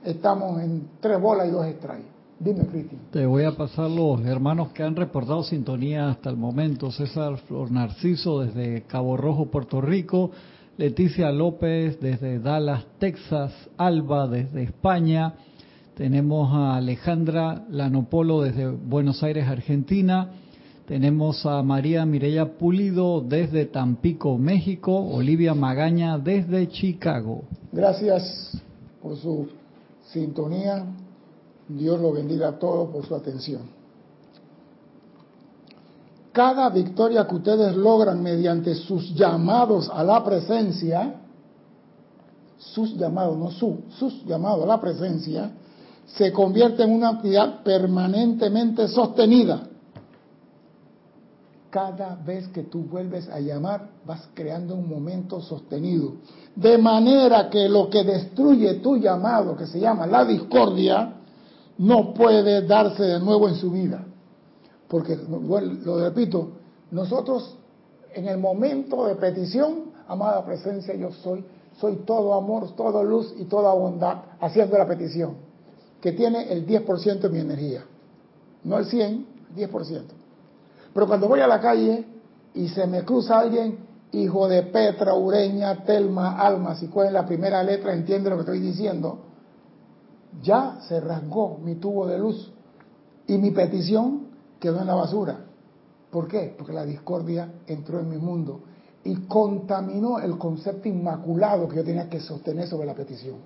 estamos 0.04 0.61
en 0.61 0.88
tres 1.00 1.20
bolas 1.20 1.49
y 1.49 1.50
dos 1.50 1.66
strikes. 1.66 2.16
Dime, 2.38 2.66
Cristian. 2.66 3.00
Te 3.11 3.25
voy 3.25 3.44
a 3.44 3.52
pasar 3.52 3.90
los 3.90 4.20
hermanos 4.26 4.68
que 4.73 4.82
han 4.82 4.94
reportado 4.94 5.42
sintonía 5.42 6.11
hasta 6.11 6.28
el 6.28 6.37
momento. 6.37 6.90
César 6.90 7.38
Flor 7.38 7.70
Narciso 7.70 8.40
desde 8.40 8.82
Cabo 8.82 9.16
Rojo, 9.16 9.46
Puerto 9.46 9.80
Rico. 9.80 10.30
Leticia 10.76 11.32
López 11.32 11.99
desde 11.99 12.38
Dallas, 12.38 12.85
Texas. 12.99 13.54
Alba 13.78 14.28
desde 14.28 14.64
España. 14.64 15.32
Tenemos 15.94 16.52
a 16.52 16.76
Alejandra 16.76 17.64
Lanopolo 17.70 18.42
desde 18.42 18.68
Buenos 18.68 19.23
Aires, 19.23 19.49
Argentina. 19.49 20.28
Tenemos 20.87 21.45
a 21.45 21.64
María 21.64 22.07
Mireya 22.07 22.57
Pulido 22.59 23.21
desde 23.21 23.66
Tampico, 23.66 24.38
México. 24.38 24.93
Olivia 24.97 25.52
Magaña 25.52 26.16
desde 26.16 26.69
Chicago. 26.69 27.43
Gracias 27.73 28.57
por 29.02 29.16
su 29.16 29.49
sintonía. 30.12 30.85
Dios 31.69 32.00
lo 32.00 32.12
bendiga 32.12 32.50
a 32.50 32.59
todos 32.61 32.90
por 32.90 33.05
su 33.05 33.16
atención. 33.16 33.62
Cada 36.31 36.71
victoria 36.71 37.26
que 37.26 37.35
ustedes 37.35 37.75
logran 37.75 38.23
mediante 38.23 38.73
sus 38.76 39.12
llamados 39.12 39.90
a 39.93 40.05
la 40.05 40.23
presencia, 40.23 41.14
sus 42.59 42.97
llamados, 42.97 43.37
no 43.37 43.50
su, 43.50 43.81
sus 43.99 44.25
llamados 44.25 44.62
a 44.62 44.66
la 44.66 44.81
presencia, 44.81 45.50
se 46.07 46.31
convierte 46.31 46.85
en 46.85 46.93
una 46.93 47.09
actividad 47.09 47.64
permanentemente 47.64 48.87
sostenida. 48.87 49.71
Cada 51.76 52.14
vez 52.14 52.49
que 52.49 52.62
tú 52.62 52.85
vuelves 52.85 53.28
a 53.28 53.38
llamar, 53.38 53.90
vas 54.06 54.30
creando 54.33 54.75
un 54.75 54.88
momento 54.88 55.42
sostenido. 55.42 56.14
De 56.54 56.78
manera 56.78 57.50
que 57.50 57.68
lo 57.68 57.90
que 57.90 58.02
destruye 58.02 58.76
tu 58.76 58.97
llamado, 58.97 59.54
que 59.54 59.66
se 59.66 59.78
llama 59.78 60.06
la 60.06 60.25
discordia, 60.25 61.16
no 61.76 62.14
puede 62.14 62.66
darse 62.66 63.02
de 63.02 63.21
nuevo 63.21 63.47
en 63.47 63.56
su 63.56 63.71
vida. 63.71 64.02
Porque, 64.88 65.16
lo 65.16 66.00
repito, 66.00 66.52
nosotros 66.92 67.59
en 68.14 68.26
el 68.26 68.38
momento 68.38 69.04
de 69.04 69.16
petición, 69.16 69.90
amada 70.09 70.47
presencia, 70.47 70.95
yo 70.95 71.12
soy, 71.12 71.45
soy 71.78 71.97
todo 72.06 72.33
amor, 72.33 72.75
todo 72.75 73.04
luz 73.04 73.35
y 73.37 73.45
toda 73.45 73.75
bondad, 73.75 74.23
haciendo 74.40 74.78
la 74.78 74.87
petición, 74.87 75.35
que 76.00 76.12
tiene 76.12 76.50
el 76.50 76.66
10% 76.66 77.21
de 77.21 77.28
mi 77.28 77.40
energía. 77.40 77.85
No 78.64 78.78
el 78.78 78.87
100, 78.87 79.26
10%. 79.54 80.15
Pero 80.97 81.09
cuando 81.09 81.29
voy 81.29 81.41
a 81.41 81.47
la 81.47 81.61
calle 81.61 82.07
y 82.55 82.69
se 82.69 82.87
me 82.87 83.05
cruza 83.05 83.38
alguien, 83.38 83.81
hijo 84.12 84.49
de 84.49 84.62
Petra, 84.62 85.12
Ureña, 85.12 85.85
Telma, 85.85 86.41
Alma, 86.41 86.75
si 86.76 86.88
cuál 86.88 87.09
es 87.09 87.12
la 87.12 87.26
primera 87.26 87.62
letra, 87.62 87.93
entiende 87.93 88.31
lo 88.31 88.37
que 88.37 88.41
estoy 88.41 88.61
diciendo, 88.61 89.19
ya 90.43 90.79
se 90.88 90.99
rasgó 91.00 91.59
mi 91.59 91.75
tubo 91.75 92.07
de 92.07 92.19
luz 92.19 92.50
y 93.26 93.37
mi 93.37 93.50
petición 93.50 94.29
quedó 94.59 94.81
en 94.81 94.87
la 94.87 94.95
basura. 94.95 95.41
¿Por 96.11 96.29
qué? 96.29 96.55
Porque 96.57 96.73
la 96.73 96.87
discordia 96.87 97.53
entró 97.67 98.00
en 98.00 98.09
mi 98.09 98.17
mundo 98.17 98.62
y 99.05 99.17
contaminó 99.26 100.19
el 100.19 100.38
concepto 100.38 100.88
inmaculado 100.88 101.69
que 101.69 101.76
yo 101.76 101.85
tenía 101.85 102.09
que 102.09 102.21
sostener 102.21 102.69
sobre 102.69 102.87
la 102.87 102.95
petición. 102.95 103.37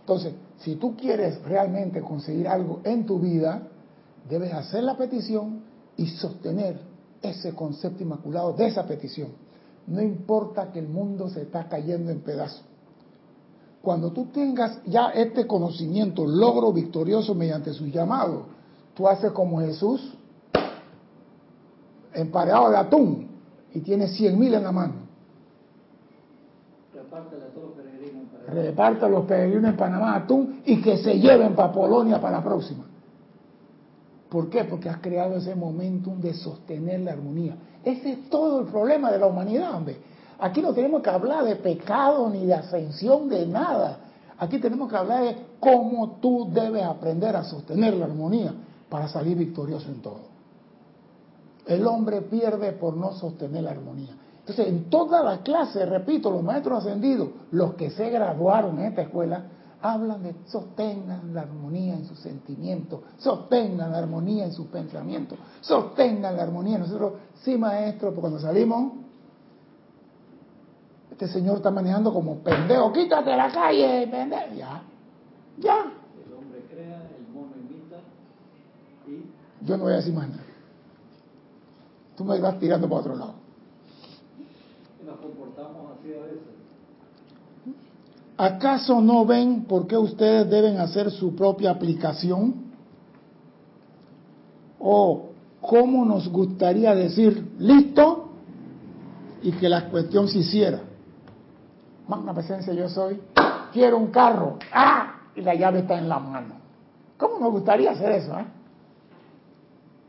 Entonces, 0.00 0.34
si 0.58 0.74
tú 0.74 0.96
quieres 0.96 1.42
realmente 1.44 2.02
conseguir 2.02 2.46
algo 2.46 2.80
en 2.84 3.06
tu 3.06 3.20
vida, 3.20 3.62
debes 4.28 4.52
hacer 4.52 4.82
la 4.82 4.98
petición 4.98 5.64
y 5.96 6.06
sostener 6.06 6.78
ese 7.22 7.54
concepto 7.54 8.02
inmaculado 8.02 8.52
de 8.52 8.66
esa 8.66 8.86
petición. 8.86 9.28
No 9.86 10.02
importa 10.02 10.72
que 10.72 10.80
el 10.80 10.88
mundo 10.88 11.28
se 11.28 11.42
está 11.42 11.68
cayendo 11.68 12.10
en 12.10 12.20
pedazos. 12.20 12.64
Cuando 13.82 14.10
tú 14.10 14.26
tengas 14.26 14.80
ya 14.84 15.10
este 15.10 15.46
conocimiento, 15.46 16.26
logro 16.26 16.72
victorioso 16.72 17.34
mediante 17.34 17.72
su 17.72 17.86
llamado, 17.86 18.46
tú 18.94 19.06
haces 19.06 19.30
como 19.30 19.60
Jesús, 19.60 20.12
empareado 22.12 22.70
de 22.70 22.76
atún, 22.76 23.28
y 23.72 23.80
tienes 23.80 24.16
cien 24.16 24.38
mil 24.38 24.54
en 24.54 24.64
la 24.64 24.72
mano. 24.72 24.94
Reparte 28.48 29.04
a 29.04 29.08
los 29.08 29.24
peregrinos 29.26 29.70
en 29.70 29.76
Panamá 29.76 30.16
atún 30.16 30.62
y 30.64 30.80
que 30.80 30.96
se 30.98 31.18
lleven 31.18 31.54
para 31.54 31.72
Polonia 31.72 32.20
para 32.20 32.38
la 32.38 32.44
próxima. 32.44 32.84
¿Por 34.28 34.50
qué? 34.50 34.64
Porque 34.64 34.88
has 34.88 34.98
creado 34.98 35.36
ese 35.36 35.54
momentum 35.54 36.20
de 36.20 36.34
sostener 36.34 37.00
la 37.00 37.12
armonía. 37.12 37.56
Ese 37.84 38.12
es 38.12 38.30
todo 38.30 38.60
el 38.60 38.66
problema 38.66 39.12
de 39.12 39.18
la 39.18 39.26
humanidad, 39.26 39.74
hombre. 39.74 39.98
Aquí 40.38 40.60
no 40.60 40.74
tenemos 40.74 41.02
que 41.02 41.10
hablar 41.10 41.44
de 41.44 41.56
pecado 41.56 42.28
ni 42.28 42.44
de 42.44 42.54
ascensión 42.54 43.28
de 43.28 43.46
nada. 43.46 43.98
Aquí 44.38 44.58
tenemos 44.58 44.90
que 44.90 44.96
hablar 44.96 45.22
de 45.22 45.36
cómo 45.60 46.18
tú 46.20 46.50
debes 46.52 46.82
aprender 46.82 47.36
a 47.36 47.44
sostener 47.44 47.94
la 47.94 48.06
armonía 48.06 48.52
para 48.90 49.08
salir 49.08 49.36
victorioso 49.36 49.88
en 49.88 50.02
todo. 50.02 50.36
El 51.66 51.86
hombre 51.86 52.22
pierde 52.22 52.72
por 52.72 52.96
no 52.96 53.12
sostener 53.12 53.62
la 53.62 53.70
armonía. 53.70 54.14
Entonces, 54.40 54.68
en 54.68 54.90
toda 54.90 55.22
la 55.22 55.38
clase, 55.38 55.84
repito, 55.86 56.30
los 56.30 56.42
maestros 56.42 56.84
ascendidos, 56.84 57.30
los 57.50 57.74
que 57.74 57.90
se 57.90 58.10
graduaron 58.10 58.78
en 58.78 58.86
esta 58.86 59.02
escuela, 59.02 59.44
hablan 59.82 60.22
de 60.22 60.34
sostengan 60.46 61.34
la 61.34 61.42
armonía 61.42 61.94
en 61.94 62.06
sus 62.06 62.18
sentimientos, 62.18 63.00
sostengan 63.18 63.92
la 63.92 63.98
armonía 63.98 64.44
en 64.44 64.52
sus 64.52 64.66
pensamientos, 64.66 65.38
sostengan 65.60 66.36
la 66.36 66.42
armonía. 66.42 66.78
Nosotros, 66.78 67.14
sí, 67.42 67.56
maestro, 67.56 68.08
porque 68.08 68.20
cuando 68.20 68.40
salimos 68.40 68.92
este 71.16 71.28
señor 71.28 71.56
está 71.56 71.70
manejando 71.70 72.12
como 72.12 72.40
pendejo, 72.40 72.92
quítate 72.92 73.30
de 73.30 73.36
la 73.38 73.50
calle, 73.50 74.06
pendejo. 74.06 74.54
Ya, 74.54 74.82
ya. 75.56 75.92
El 76.26 76.34
hombre 76.34 76.60
crea, 76.70 77.08
el 77.16 77.32
mono 77.32 77.56
imita 77.56 77.96
y... 79.06 79.64
Yo 79.64 79.78
no 79.78 79.84
voy 79.84 79.94
a 79.94 79.96
decir 79.96 80.12
más 80.12 80.28
nada. 80.28 80.42
Tú 82.18 82.24
me 82.24 82.38
vas 82.38 82.58
tirando 82.58 82.86
para 82.86 83.00
otro 83.00 83.16
lado. 83.16 83.34
Y 85.00 85.06
nos 85.06 85.18
comportamos 85.20 85.98
así 85.98 86.12
a 86.12 86.22
veces. 86.22 86.55
¿Acaso 88.38 89.00
no 89.00 89.24
ven 89.24 89.64
por 89.64 89.86
qué 89.86 89.96
ustedes 89.96 90.48
deben 90.50 90.78
hacer 90.78 91.10
su 91.10 91.34
propia 91.34 91.70
aplicación? 91.70 92.66
¿O 94.78 95.30
cómo 95.60 96.04
nos 96.04 96.28
gustaría 96.28 96.94
decir, 96.94 97.54
listo, 97.58 98.30
y 99.42 99.52
que 99.52 99.68
la 99.68 99.88
cuestión 99.88 100.28
se 100.28 100.38
hiciera? 100.38 100.80
magna 102.08 102.32
presencia 102.32 102.72
yo 102.72 102.88
soy, 102.88 103.20
quiero 103.72 103.98
un 103.98 104.08
carro, 104.08 104.58
¡ah! 104.72 105.14
Y 105.34 105.40
la 105.42 105.54
llave 105.54 105.80
está 105.80 105.98
en 105.98 106.08
la 106.08 106.18
mano. 106.18 106.54
¿Cómo 107.16 107.38
nos 107.38 107.52
gustaría 107.52 107.90
hacer 107.90 108.12
eso? 108.12 108.38
Eh? 108.38 108.44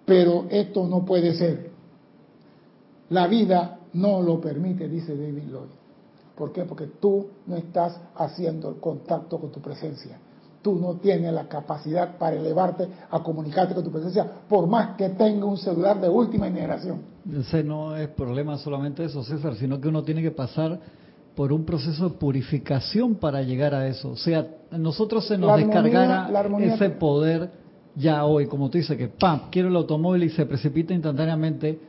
Pero 0.05 0.45
esto 0.49 0.87
no 0.87 1.03
puede 1.03 1.33
ser. 1.33 1.71
La 3.09 3.27
vida 3.27 3.79
no 3.93 4.21
lo 4.21 4.39
permite, 4.39 4.87
dice 4.87 5.15
David 5.15 5.49
Lloyd. 5.49 5.69
¿Por 6.37 6.51
qué? 6.51 6.63
Porque 6.63 6.85
tú 6.99 7.27
no 7.47 7.55
estás 7.55 7.99
haciendo 8.15 8.69
el 8.69 8.75
contacto 8.75 9.39
con 9.39 9.51
tu 9.51 9.59
presencia. 9.59 10.19
Tú 10.61 10.75
no 10.75 10.95
tienes 10.95 11.33
la 11.33 11.47
capacidad 11.47 12.17
para 12.17 12.35
elevarte 12.35 12.87
a 13.09 13.23
comunicarte 13.23 13.73
con 13.73 13.83
tu 13.83 13.91
presencia, 13.91 14.25
por 14.47 14.67
más 14.67 14.95
que 14.95 15.09
tenga 15.09 15.45
un 15.45 15.57
celular 15.57 15.99
de 15.99 16.09
última 16.09 16.45
generación. 16.45 17.01
Ese 17.31 17.63
no 17.63 17.95
es 17.95 18.09
problema 18.09 18.57
solamente 18.57 19.03
eso, 19.03 19.23
César, 19.23 19.55
sino 19.55 19.79
que 19.79 19.87
uno 19.87 20.03
tiene 20.03 20.21
que 20.21 20.31
pasar 20.31 20.79
por 21.35 21.53
un 21.53 21.65
proceso 21.65 22.09
de 22.09 22.15
purificación 22.15 23.15
para 23.15 23.41
llegar 23.41 23.73
a 23.73 23.87
eso. 23.87 24.11
O 24.11 24.17
sea, 24.17 24.47
nosotros 24.71 25.27
se 25.27 25.37
nos 25.37 25.57
descargara 25.57 26.29
ese 26.59 26.89
poder 26.89 27.51
ya 27.95 28.25
hoy, 28.25 28.47
como 28.47 28.69
tú 28.69 28.77
dices, 28.77 28.95
que 28.95 29.07
¡pam! 29.07 29.49
quiero 29.49 29.69
el 29.69 29.75
automóvil 29.75 30.23
y 30.23 30.29
se 30.29 30.45
precipita 30.45 30.93
instantáneamente, 30.93 31.79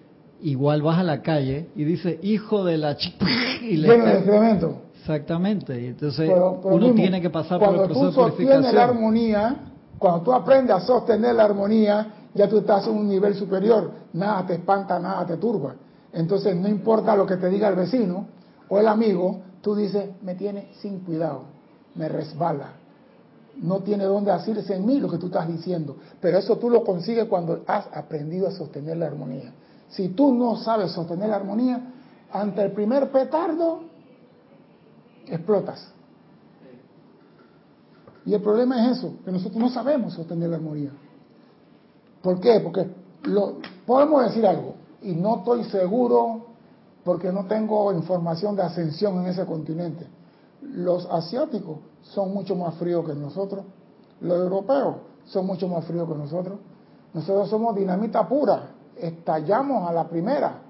igual 0.42 0.82
vas 0.82 0.98
a 0.98 1.02
la 1.02 1.22
calle 1.22 1.68
y 1.74 1.84
dice 1.84 2.18
hijo 2.22 2.64
de 2.64 2.78
la 2.78 2.96
ch 2.96 3.14
y 3.62 3.76
le 3.76 3.88
Lleno 3.88 4.04
de 4.04 4.12
excremento. 4.14 4.82
exactamente 5.00 5.80
y 5.80 5.86
entonces 5.86 6.28
Pero- 6.28 6.60
pero 6.62 6.74
uno 6.74 6.86
mismo, 6.86 7.00
tiene 7.02 7.20
que 7.20 7.30
pasar 7.30 7.58
por 7.58 7.70
el 7.74 7.80
proceso 7.82 8.00
tú 8.00 8.06
de 8.06 8.12
sostienes 8.12 8.54
la 8.54 8.60
purificación 8.62 8.90
armonía, 8.96 9.56
cuando 9.98 10.20
tú 10.22 10.32
aprendes 10.32 10.76
a 10.76 10.80
sostener 10.80 11.34
la 11.34 11.44
armonía, 11.44 12.14
ya 12.34 12.48
tú 12.48 12.58
estás 12.58 12.86
en 12.86 12.94
un 12.96 13.08
nivel 13.08 13.34
superior. 13.34 13.90
Nada 14.12 14.46
te 14.46 14.54
espanta, 14.54 14.98
nada 15.00 15.26
te 15.26 15.36
turba. 15.38 15.74
Entonces 16.12 16.54
no 16.54 16.68
importa 16.68 17.16
lo 17.16 17.26
que 17.26 17.36
te 17.36 17.48
diga 17.48 17.68
el 17.68 17.74
vecino 17.74 18.26
o 18.68 18.78
el 18.78 18.86
amigo, 18.86 19.40
tú 19.60 19.74
dices, 19.74 20.10
me 20.22 20.34
tiene 20.36 20.68
sin 20.80 21.00
cuidado, 21.00 21.42
me 21.96 22.08
resbala. 22.08 22.74
No 23.60 23.80
tiene 23.80 24.04
dónde 24.04 24.30
asirse 24.30 24.72
en 24.76 24.86
mí 24.86 25.00
lo 25.00 25.08
que 25.10 25.18
tú 25.18 25.26
estás 25.26 25.48
diciendo. 25.48 25.96
Pero 26.20 26.38
eso 26.38 26.58
tú 26.58 26.70
lo 26.70 26.84
consigues 26.84 27.24
cuando 27.24 27.64
has 27.66 27.88
aprendido 27.92 28.46
a 28.46 28.52
sostener 28.52 28.98
la 28.98 29.06
armonía. 29.06 29.52
Si 29.88 30.08
tú 30.08 30.34
no 30.34 30.56
sabes 30.56 30.92
sostener 30.92 31.30
la 31.30 31.36
armonía, 31.36 31.92
ante 32.30 32.62
el 32.62 32.72
primer 32.72 33.10
petardo, 33.10 33.80
explotas. 35.26 35.92
Y 38.26 38.34
el 38.34 38.42
problema 38.42 38.84
es 38.84 38.98
eso, 38.98 39.14
que 39.24 39.32
nosotros 39.32 39.58
no 39.58 39.70
sabemos 39.70 40.12
sostener 40.12 40.50
la 40.50 40.56
armonía. 40.56 40.90
¿Por 42.22 42.40
qué? 42.40 42.60
Porque 42.60 42.86
lo, 43.22 43.56
podemos 43.86 44.24
decir 44.24 44.46
algo, 44.46 44.74
y 45.02 45.12
no 45.14 45.38
estoy 45.38 45.64
seguro 45.64 46.46
porque 47.04 47.32
no 47.32 47.46
tengo 47.46 47.90
información 47.92 48.54
de 48.54 48.62
ascensión 48.62 49.22
en 49.22 49.28
ese 49.28 49.46
continente. 49.46 50.06
Los 50.60 51.06
asiáticos 51.06 51.78
son 52.02 52.34
mucho 52.34 52.54
más 52.54 52.74
fríos 52.74 53.06
que 53.06 53.14
nosotros, 53.14 53.64
los 54.20 54.38
europeos 54.38 54.96
son 55.24 55.46
mucho 55.46 55.68
más 55.68 55.84
fríos 55.86 56.08
que 56.08 56.14
nosotros. 56.14 56.58
Nosotros 57.14 57.48
somos 57.48 57.74
dinamita 57.74 58.28
pura, 58.28 58.72
estallamos 59.00 59.88
a 59.88 59.92
la 59.92 60.08
primera. 60.08 60.60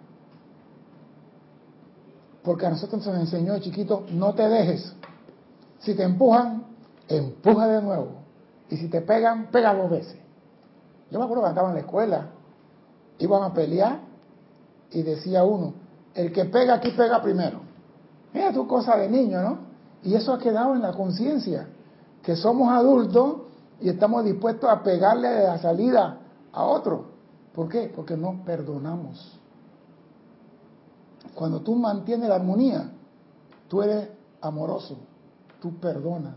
Porque 2.43 2.67
a 2.67 2.71
nosotros 2.71 3.07
nos 3.07 3.19
enseñó 3.19 3.55
de 3.55 3.61
chiquito, 3.61 4.05
no 4.11 4.35
te 4.35 4.49
dejes. 4.49 4.95
Si 5.81 5.95
te 5.95 6.03
empujan, 6.03 6.65
empuja 7.09 7.67
de 7.67 7.83
nuevo. 7.83 8.09
Y 8.71 8.77
si 8.77 8.89
te 8.89 9.01
pegan, 9.01 9.47
pega 9.51 9.75
dos 9.75 9.91
veces. 9.91 10.17
Yo 11.11 11.19
me 11.19 11.25
acuerdo 11.25 11.45
que 11.45 11.51
estaba 11.51 11.69
en 11.69 11.75
la 11.75 11.81
escuela, 11.81 12.27
iban 13.19 13.43
a 13.43 13.55
pelear 13.55 14.01
y 14.91 15.03
decía 15.03 15.45
uno, 15.45 15.75
el 16.15 16.33
que 16.33 16.45
pega 16.47 16.75
aquí 16.75 16.91
pega 16.91 17.23
primero. 17.23 17.61
Mira 18.33 18.53
tu 18.53 18.67
cosa 18.67 18.97
de 18.97 19.09
niño, 19.09 19.41
¿no? 19.43 19.59
Y 20.03 20.15
eso 20.15 20.33
ha 20.33 20.39
quedado 20.39 20.75
en 20.75 20.83
la 20.83 20.93
conciencia, 20.93 21.69
que 22.23 22.37
somos 22.37 22.71
adultos 22.71 23.43
y 23.81 23.89
estamos 23.89 24.25
dispuestos 24.25 24.69
a 24.71 24.83
pegarle 24.83 25.29
de 25.29 25.45
la 25.45 25.59
salida 25.59 26.19
a 26.53 26.65
otro. 26.65 27.18
¿Por 27.55 27.69
qué? 27.69 27.93
Porque 27.95 28.17
no 28.17 28.43
perdonamos. 28.45 29.39
Cuando 31.35 31.61
tú 31.61 31.75
mantienes 31.75 32.29
la 32.29 32.37
armonía, 32.37 32.91
tú 33.69 33.83
eres 33.83 34.09
amoroso, 34.41 34.97
tú 35.61 35.75
perdonas. 35.79 36.35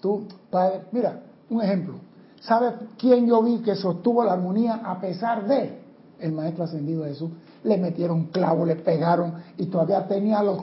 Tú, 0.00 0.26
padre, 0.50 0.86
mira, 0.92 1.22
un 1.48 1.62
ejemplo. 1.62 1.94
¿Sabes 2.40 2.74
quién 2.98 3.26
yo 3.26 3.42
vi 3.42 3.58
que 3.58 3.74
sostuvo 3.74 4.24
la 4.24 4.32
armonía 4.32 4.80
a 4.84 4.98
pesar 4.98 5.46
de 5.46 5.80
el 6.18 6.32
maestro 6.32 6.64
ascendido 6.64 7.04
Jesús? 7.04 7.30
Le 7.64 7.76
metieron 7.76 8.26
clavo, 8.26 8.64
le 8.64 8.76
pegaron 8.76 9.34
y 9.58 9.66
todavía 9.66 10.06
tenía 10.08 10.42
los, 10.42 10.58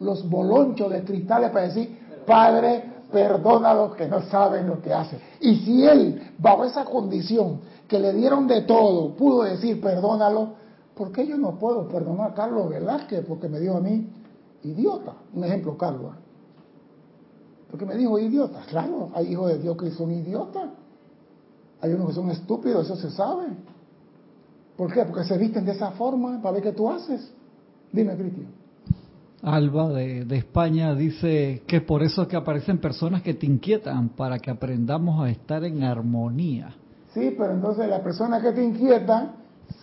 los 0.00 0.28
bolonchos 0.28 0.90
de 0.90 1.04
cristales 1.04 1.50
para 1.50 1.68
decir, 1.68 1.98
Padre, 2.26 2.97
perdona 3.10 3.74
los 3.74 3.94
que 3.94 4.06
no 4.06 4.22
saben 4.22 4.66
lo 4.66 4.80
que 4.80 4.92
hacen. 4.92 5.20
Y 5.40 5.56
si 5.56 5.84
él, 5.84 6.32
bajo 6.38 6.64
esa 6.64 6.84
condición, 6.84 7.60
que 7.86 7.98
le 7.98 8.12
dieron 8.12 8.46
de 8.46 8.62
todo, 8.62 9.16
pudo 9.16 9.44
decir, 9.44 9.80
perdónalo, 9.80 10.54
¿por 10.94 11.10
qué 11.12 11.26
yo 11.26 11.36
no 11.36 11.58
puedo 11.58 11.88
perdonar 11.88 12.32
a 12.32 12.34
Carlos 12.34 12.68
Velázquez? 12.68 13.24
Porque 13.26 13.48
me 13.48 13.58
dijo 13.60 13.76
a 13.76 13.80
mí, 13.80 14.08
idiota. 14.62 15.14
Un 15.32 15.44
ejemplo, 15.44 15.76
Carlos. 15.76 16.12
Porque 17.70 17.86
me 17.86 17.96
dijo 17.96 18.18
idiota. 18.18 18.60
Claro, 18.68 19.10
hay 19.14 19.32
hijos 19.32 19.48
de 19.48 19.58
Dios 19.58 19.76
que 19.76 19.90
son 19.90 20.10
idiotas. 20.10 20.70
Hay 21.80 21.92
unos 21.92 22.08
que 22.08 22.14
son 22.14 22.30
estúpidos, 22.30 22.86
eso 22.86 22.96
se 22.96 23.10
sabe. 23.10 23.46
¿Por 24.76 24.92
qué? 24.92 25.04
Porque 25.04 25.24
se 25.24 25.38
visten 25.38 25.64
de 25.64 25.72
esa 25.72 25.92
forma 25.92 26.40
para 26.42 26.54
ver 26.54 26.62
qué 26.62 26.72
tú 26.72 26.90
haces. 26.90 27.30
Dime, 27.92 28.16
Cristian. 28.16 28.57
Alba 29.42 29.88
de, 29.90 30.36
España 30.36 30.94
dice 30.94 31.62
que 31.66 31.80
por 31.80 32.02
eso 32.02 32.22
es 32.22 32.28
que 32.28 32.36
aparecen 32.36 32.78
personas 32.78 33.22
que 33.22 33.34
te 33.34 33.46
inquietan 33.46 34.10
para 34.10 34.38
que 34.38 34.50
aprendamos 34.50 35.24
a 35.24 35.30
estar 35.30 35.64
en 35.64 35.84
armonía. 35.84 36.74
Sí, 37.14 37.34
pero 37.38 37.52
entonces 37.52 37.88
la 37.88 38.02
persona 38.02 38.40
que 38.40 38.52
te 38.52 38.64
inquieta 38.64 39.34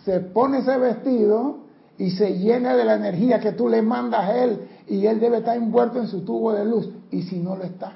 se 0.04 0.20
pone 0.20 0.58
ese 0.58 0.76
vestido 0.76 1.58
y 1.98 2.10
se 2.10 2.38
llena 2.38 2.76
de 2.76 2.84
la 2.84 2.96
energía 2.96 3.40
que 3.40 3.52
tú 3.52 3.68
le 3.68 3.80
mandas 3.80 4.28
a 4.28 4.44
él 4.44 4.68
y 4.86 5.06
él 5.06 5.18
debe 5.18 5.38
estar 5.38 5.56
envuelto 5.56 6.00
en 6.00 6.08
su 6.08 6.20
tubo 6.22 6.52
de 6.52 6.64
luz. 6.64 6.90
Y 7.10 7.22
si 7.22 7.38
no 7.38 7.56
lo 7.56 7.64
está, 7.64 7.92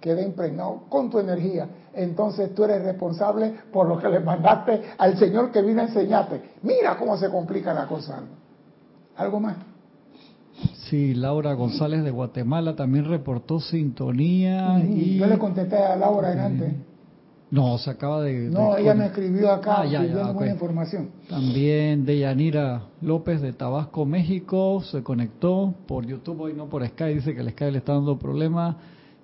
queda 0.00 0.22
impregnado 0.22 0.84
con 0.88 1.10
tu 1.10 1.18
energía. 1.18 1.68
Entonces 1.92 2.54
tú 2.54 2.62
eres 2.62 2.84
responsable 2.84 3.52
por 3.72 3.88
lo 3.88 3.98
que 3.98 4.08
le 4.08 4.20
mandaste 4.20 4.82
al 4.96 5.18
Señor 5.18 5.50
que 5.50 5.60
vino 5.62 5.80
a 5.80 5.86
enseñarte. 5.86 6.54
Mira 6.62 6.96
cómo 6.96 7.16
se 7.16 7.28
complica 7.30 7.74
la 7.74 7.88
cosa. 7.88 8.20
¿Algo 9.16 9.40
más? 9.40 9.56
Sí, 10.90 11.14
Laura 11.14 11.52
González 11.54 12.04
de 12.04 12.10
Guatemala 12.10 12.76
también 12.76 13.06
reportó 13.06 13.60
sintonía 13.60 14.78
y... 14.84 15.16
Yo 15.18 15.26
le 15.26 15.38
contesté 15.38 15.76
a 15.76 15.96
Laura 15.96 16.32
en 16.32 16.38
antes. 16.38 16.72
No, 17.50 17.78
se 17.78 17.90
acaba 17.90 18.22
de... 18.22 18.48
No, 18.50 18.74
de- 18.74 18.82
ella 18.82 18.94
me 18.94 19.06
escribió 19.06 19.50
acá 19.52 19.80
Ah, 19.80 19.84
ya, 19.84 19.92
ya, 19.92 20.00
pidiendo 20.00 20.28
ok. 20.30 20.34
buena 20.34 20.52
información. 20.52 21.10
También 21.28 22.04
Deyanira 22.04 22.82
López 23.00 23.40
de 23.40 23.52
Tabasco, 23.52 24.04
México, 24.04 24.82
se 24.82 25.02
conectó 25.02 25.74
por 25.86 26.04
YouTube 26.06 26.40
hoy, 26.42 26.54
no 26.54 26.66
por 26.68 26.86
Sky, 26.86 27.14
dice 27.14 27.34
que 27.34 27.40
el 27.40 27.50
Sky 27.50 27.70
le 27.70 27.78
está 27.78 27.94
dando 27.94 28.18
problemas. 28.18 28.76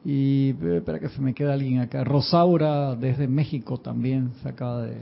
Y 0.05 0.51
eh, 0.63 0.77
espera 0.79 0.99
que 0.99 1.09
se 1.11 1.21
me 1.21 1.33
queda 1.35 1.53
alguien 1.53 1.79
acá. 1.81 2.03
Rosaura 2.05 2.97
desde 2.97 3.29
México 3.29 3.79
también 3.79 4.31
se 4.43 4.49
acaba 4.49 4.83
de... 4.83 4.97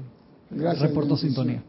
Gracias, 0.50 0.88
reportó 0.88 1.16
sintonía. 1.16 1.62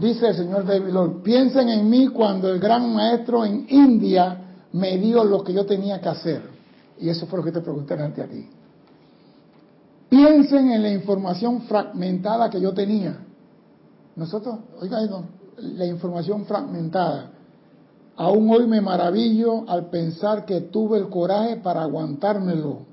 Dice 0.00 0.28
el 0.28 0.34
señor 0.34 0.64
David 0.64 0.94
Lloyd, 0.94 1.22
piensen 1.22 1.68
en 1.68 1.90
mí 1.90 2.08
cuando 2.08 2.48
el 2.48 2.58
gran 2.58 2.94
maestro 2.94 3.44
en 3.44 3.66
India 3.68 4.40
me 4.72 4.96
dio 4.96 5.22
lo 5.24 5.44
que 5.44 5.52
yo 5.52 5.66
tenía 5.66 6.00
que 6.00 6.08
hacer. 6.08 6.42
Y 6.98 7.10
eso 7.10 7.26
fue 7.26 7.38
lo 7.38 7.44
que 7.44 7.52
te 7.52 7.60
pregunté 7.60 7.94
antes 7.94 8.24
a 8.24 8.28
ti. 8.28 8.48
Piensen 10.08 10.70
en 10.70 10.82
la 10.82 10.90
información 10.90 11.62
fragmentada 11.62 12.48
que 12.48 12.60
yo 12.60 12.72
tenía. 12.72 13.18
Nosotros, 14.16 14.60
oiga, 14.80 15.04
no, 15.04 15.24
la 15.58 15.84
información 15.84 16.46
fragmentada. 16.46 17.32
Aún 18.16 18.50
hoy 18.50 18.66
me 18.66 18.80
maravillo 18.80 19.68
al 19.68 19.90
pensar 19.90 20.46
que 20.46 20.62
tuve 20.62 20.96
el 20.96 21.10
coraje 21.10 21.56
para 21.56 21.82
aguantármelo. 21.82 22.86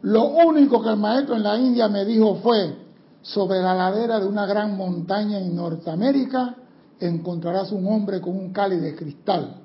Lo 0.00 0.24
único 0.24 0.82
que 0.82 0.88
el 0.88 0.96
maestro 0.96 1.36
en 1.36 1.42
la 1.42 1.58
India 1.58 1.88
me 1.88 2.06
dijo 2.06 2.36
fue, 2.36 2.85
sobre 3.26 3.60
la 3.60 3.74
ladera 3.74 4.20
de 4.20 4.26
una 4.26 4.46
gran 4.46 4.76
montaña 4.76 5.38
en 5.38 5.56
Norteamérica 5.56 6.54
encontrarás 7.00 7.72
un 7.72 7.86
hombre 7.88 8.20
con 8.20 8.36
un 8.36 8.52
cáliz 8.52 8.80
de 8.80 8.94
cristal. 8.94 9.62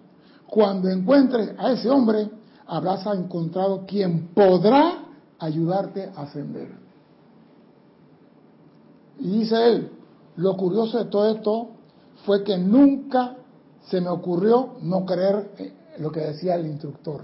Cuando 0.47 0.89
encuentres 0.89 1.51
a 1.57 1.71
ese 1.71 1.89
hombre, 1.89 2.29
habrás 2.65 3.05
encontrado 3.05 3.85
quien 3.85 4.29
podrá 4.33 5.05
ayudarte 5.37 6.11
a 6.15 6.23
ascender. 6.23 6.69
Y 9.19 9.39
dice 9.39 9.67
él, 9.67 9.91
lo 10.37 10.57
curioso 10.57 10.97
de 10.97 11.05
todo 11.05 11.29
esto 11.29 11.69
fue 12.25 12.43
que 12.43 12.57
nunca 12.57 13.37
se 13.89 14.01
me 14.01 14.09
ocurrió 14.09 14.75
no 14.81 15.05
creer 15.05 15.75
lo 15.99 16.11
que 16.11 16.21
decía 16.21 16.55
el 16.55 16.65
instructor. 16.65 17.21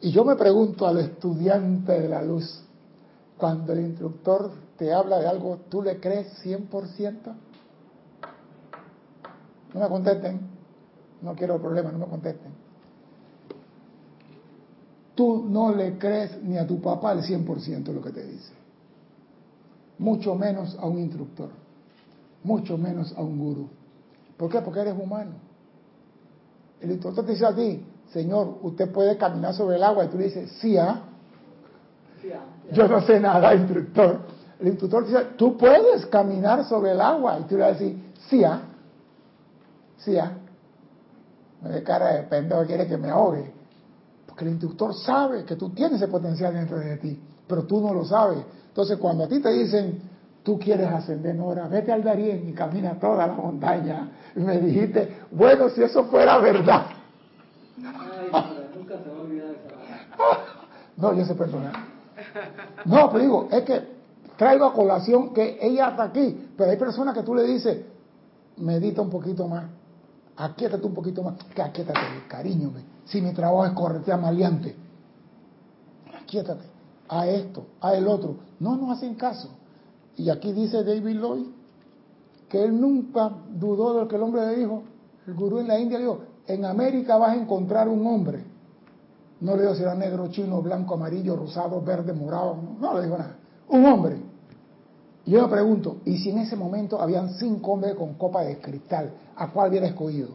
Y 0.00 0.10
yo 0.10 0.24
me 0.24 0.34
pregunto 0.34 0.88
al 0.88 0.98
estudiante 0.98 2.00
de 2.00 2.08
la 2.08 2.22
luz, 2.22 2.64
cuando 3.38 3.72
el 3.72 3.80
instructor 3.80 4.50
te 4.76 4.92
habla 4.92 5.18
de 5.18 5.28
algo, 5.28 5.60
¿tú 5.68 5.82
le 5.82 6.00
crees 6.00 6.44
100%? 6.44 7.34
No 9.74 9.80
me 9.80 9.88
contesten, 9.88 10.40
no 11.22 11.34
quiero 11.34 11.60
problemas, 11.60 11.92
no 11.92 12.00
me 12.00 12.06
contesten. 12.06 12.52
Tú 15.14 15.46
no 15.48 15.74
le 15.74 15.98
crees 15.98 16.42
ni 16.42 16.56
a 16.58 16.66
tu 16.66 16.80
papá 16.80 17.12
el 17.12 17.22
100% 17.22 17.92
lo 17.92 18.02
que 18.02 18.10
te 18.10 18.26
dice, 18.26 18.52
mucho 19.98 20.34
menos 20.34 20.76
a 20.78 20.86
un 20.86 20.98
instructor, 20.98 21.50
mucho 22.42 22.78
menos 22.78 23.14
a 23.16 23.22
un 23.22 23.38
gurú. 23.38 23.68
¿Por 24.36 24.50
qué? 24.50 24.60
Porque 24.60 24.80
eres 24.80 24.94
humano. 24.98 25.32
El 26.80 26.92
instructor 26.92 27.24
te 27.24 27.32
dice 27.32 27.46
a 27.46 27.54
ti, 27.54 27.84
Señor, 28.12 28.58
usted 28.62 28.90
puede 28.90 29.16
caminar 29.16 29.54
sobre 29.54 29.76
el 29.76 29.82
agua 29.82 30.04
y 30.04 30.08
tú 30.08 30.18
le 30.18 30.24
dices, 30.24 30.50
sí, 30.60 30.76
¿ah? 30.76 31.02
Yo 32.72 32.88
no 32.88 33.00
sé 33.02 33.20
nada, 33.20 33.54
instructor. 33.54 34.20
El 34.62 34.68
instructor 34.68 35.04
dice, 35.04 35.26
tú 35.36 35.56
puedes 35.56 36.06
caminar 36.06 36.64
sobre 36.66 36.92
el 36.92 37.00
agua. 37.00 37.40
Y 37.40 37.42
tú 37.44 37.56
le 37.56 37.62
vas 37.62 37.70
a 37.70 37.72
decir, 37.72 38.12
sí, 38.28 38.44
¿ah? 38.44 38.60
Sí, 39.98 40.16
¿ah? 40.16 40.34
Me 41.62 41.70
de 41.70 41.82
cara 41.82 42.12
de 42.12 42.22
pendejo, 42.22 42.64
quiere 42.64 42.86
que 42.86 42.96
me 42.96 43.10
ahogue. 43.10 43.52
Porque 44.24 44.44
el 44.44 44.52
instructor 44.52 44.94
sabe 44.94 45.44
que 45.44 45.56
tú 45.56 45.70
tienes 45.70 46.00
ese 46.00 46.06
potencial 46.06 46.54
dentro 46.54 46.78
de 46.78 46.96
ti, 46.98 47.20
pero 47.48 47.64
tú 47.64 47.80
no 47.80 47.92
lo 47.92 48.04
sabes. 48.04 48.38
Entonces, 48.68 48.98
cuando 48.98 49.24
a 49.24 49.28
ti 49.28 49.40
te 49.40 49.50
dicen, 49.50 50.00
tú 50.44 50.60
quieres 50.60 50.86
ascender, 50.86 51.34
Nora, 51.34 51.66
vete 51.66 51.90
al 51.90 52.04
Darién 52.04 52.48
y 52.48 52.52
camina 52.52 52.94
toda 53.00 53.26
la 53.26 53.32
montaña. 53.32 54.12
Y 54.36 54.40
me 54.40 54.58
dijiste, 54.58 55.22
bueno, 55.32 55.70
si 55.70 55.82
eso 55.82 56.04
fuera 56.04 56.38
verdad. 56.38 56.86
Ay, 58.32 58.68
nunca 58.76 58.94
se 59.02 59.10
va 59.10 59.16
a 59.16 59.20
olvidar 59.22 59.48
esa 59.50 60.46
No, 60.96 61.14
yo 61.14 61.24
sé 61.24 61.34
perdonar. 61.34 61.72
No, 62.84 63.10
pero 63.10 63.24
digo, 63.24 63.48
es 63.50 63.62
que 63.64 63.91
traigo 64.42 64.64
a 64.64 64.72
colación 64.72 65.32
que 65.32 65.56
ella 65.62 65.90
está 65.90 66.02
aquí, 66.02 66.48
pero 66.56 66.72
hay 66.72 66.76
personas 66.76 67.14
que 67.14 67.22
tú 67.22 67.32
le 67.32 67.44
dices, 67.44 67.78
medita 68.56 69.00
un 69.00 69.08
poquito 69.08 69.46
más, 69.46 69.66
aquíétate 70.36 70.84
un 70.84 70.94
poquito 70.94 71.22
más, 71.22 71.36
que 71.54 71.62
aquíétate, 71.62 72.00
cariño, 72.26 72.72
si 73.04 73.20
mi 73.20 73.32
trabajo 73.32 73.66
es 73.66 73.72
corretear 73.72 74.20
maleante, 74.20 74.74
aquíétate, 76.20 76.64
a 77.08 77.28
esto, 77.28 77.66
a 77.80 77.94
el 77.94 78.08
otro. 78.08 78.38
No 78.58 78.76
nos 78.76 78.98
hacen 78.98 79.14
caso. 79.14 79.48
Y 80.16 80.28
aquí 80.28 80.52
dice 80.52 80.82
David 80.82 81.20
Lloyd 81.20 81.46
que 82.48 82.64
él 82.64 82.80
nunca 82.80 83.30
dudó 83.48 83.94
de 83.94 84.00
lo 84.00 84.08
que 84.08 84.16
el 84.16 84.22
hombre 84.22 84.44
le 84.44 84.56
dijo. 84.56 84.82
El 85.24 85.34
gurú 85.34 85.60
en 85.60 85.68
la 85.68 85.78
India 85.78 85.98
le 85.98 86.04
dijo, 86.04 86.18
en 86.48 86.64
América 86.64 87.16
vas 87.16 87.30
a 87.30 87.36
encontrar 87.36 87.88
un 87.88 88.04
hombre. 88.08 88.44
No 89.40 89.54
le 89.54 89.62
dijo 89.62 89.76
si 89.76 89.82
era 89.82 89.94
negro, 89.94 90.26
chino, 90.32 90.60
blanco, 90.62 90.94
amarillo, 90.94 91.36
rosado, 91.36 91.80
verde, 91.80 92.12
morado. 92.12 92.56
No, 92.80 92.94
le 92.96 93.04
dijo 93.04 93.18
nada. 93.18 93.36
Un 93.68 93.84
hombre. 93.84 94.21
Y 95.24 95.30
yo 95.30 95.42
me 95.42 95.48
pregunto, 95.48 95.98
¿y 96.04 96.18
si 96.18 96.30
en 96.30 96.38
ese 96.38 96.56
momento 96.56 97.00
habían 97.00 97.34
cinco 97.34 97.72
hombres 97.72 97.94
con 97.94 98.14
copa 98.14 98.42
de 98.42 98.58
cristal? 98.58 99.12
¿A 99.36 99.50
cuál 99.50 99.70
hubiera 99.70 99.86
escogido? 99.86 100.30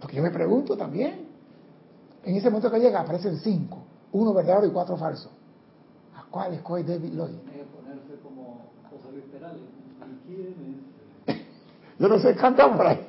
Porque 0.00 0.16
yo 0.16 0.22
me 0.22 0.30
pregunto 0.30 0.76
también. 0.76 1.26
En 2.24 2.36
ese 2.36 2.48
momento 2.48 2.70
que 2.70 2.78
llega 2.78 3.00
aparecen 3.00 3.38
cinco. 3.38 3.78
Uno 4.12 4.32
verdadero 4.32 4.66
y 4.66 4.70
cuatro 4.70 4.96
falsos. 4.96 5.30
¿A 6.16 6.24
cuál 6.30 6.54
escoge 6.54 6.84
David 6.84 7.12
Lloyd? 7.12 7.34
Ponerse 7.36 8.14
como 8.22 8.62
José 8.90 9.12
Luis 9.12 9.24
Perales. 9.30 9.60
¿Y 10.00 10.26
quién 10.26 10.86
es? 11.26 11.36
Yo 11.98 12.08
no 12.08 12.18
sé 12.18 12.34
cantar 12.34 12.74
por 12.76 12.86
ahí. 12.86 13.06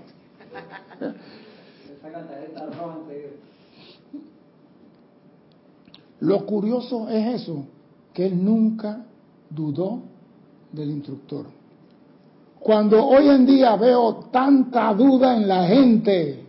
Lo 6.19 6.45
curioso 6.45 7.09
es 7.09 7.41
eso, 7.41 7.65
que 8.13 8.27
él 8.27 8.43
nunca 8.43 9.05
dudó 9.49 10.03
del 10.71 10.91
instructor. 10.91 11.45
Cuando 12.59 13.03
hoy 13.05 13.27
en 13.27 13.45
día 13.45 13.75
veo 13.75 14.29
tanta 14.31 14.93
duda 14.93 15.35
en 15.35 15.47
la 15.47 15.67
gente, 15.67 16.45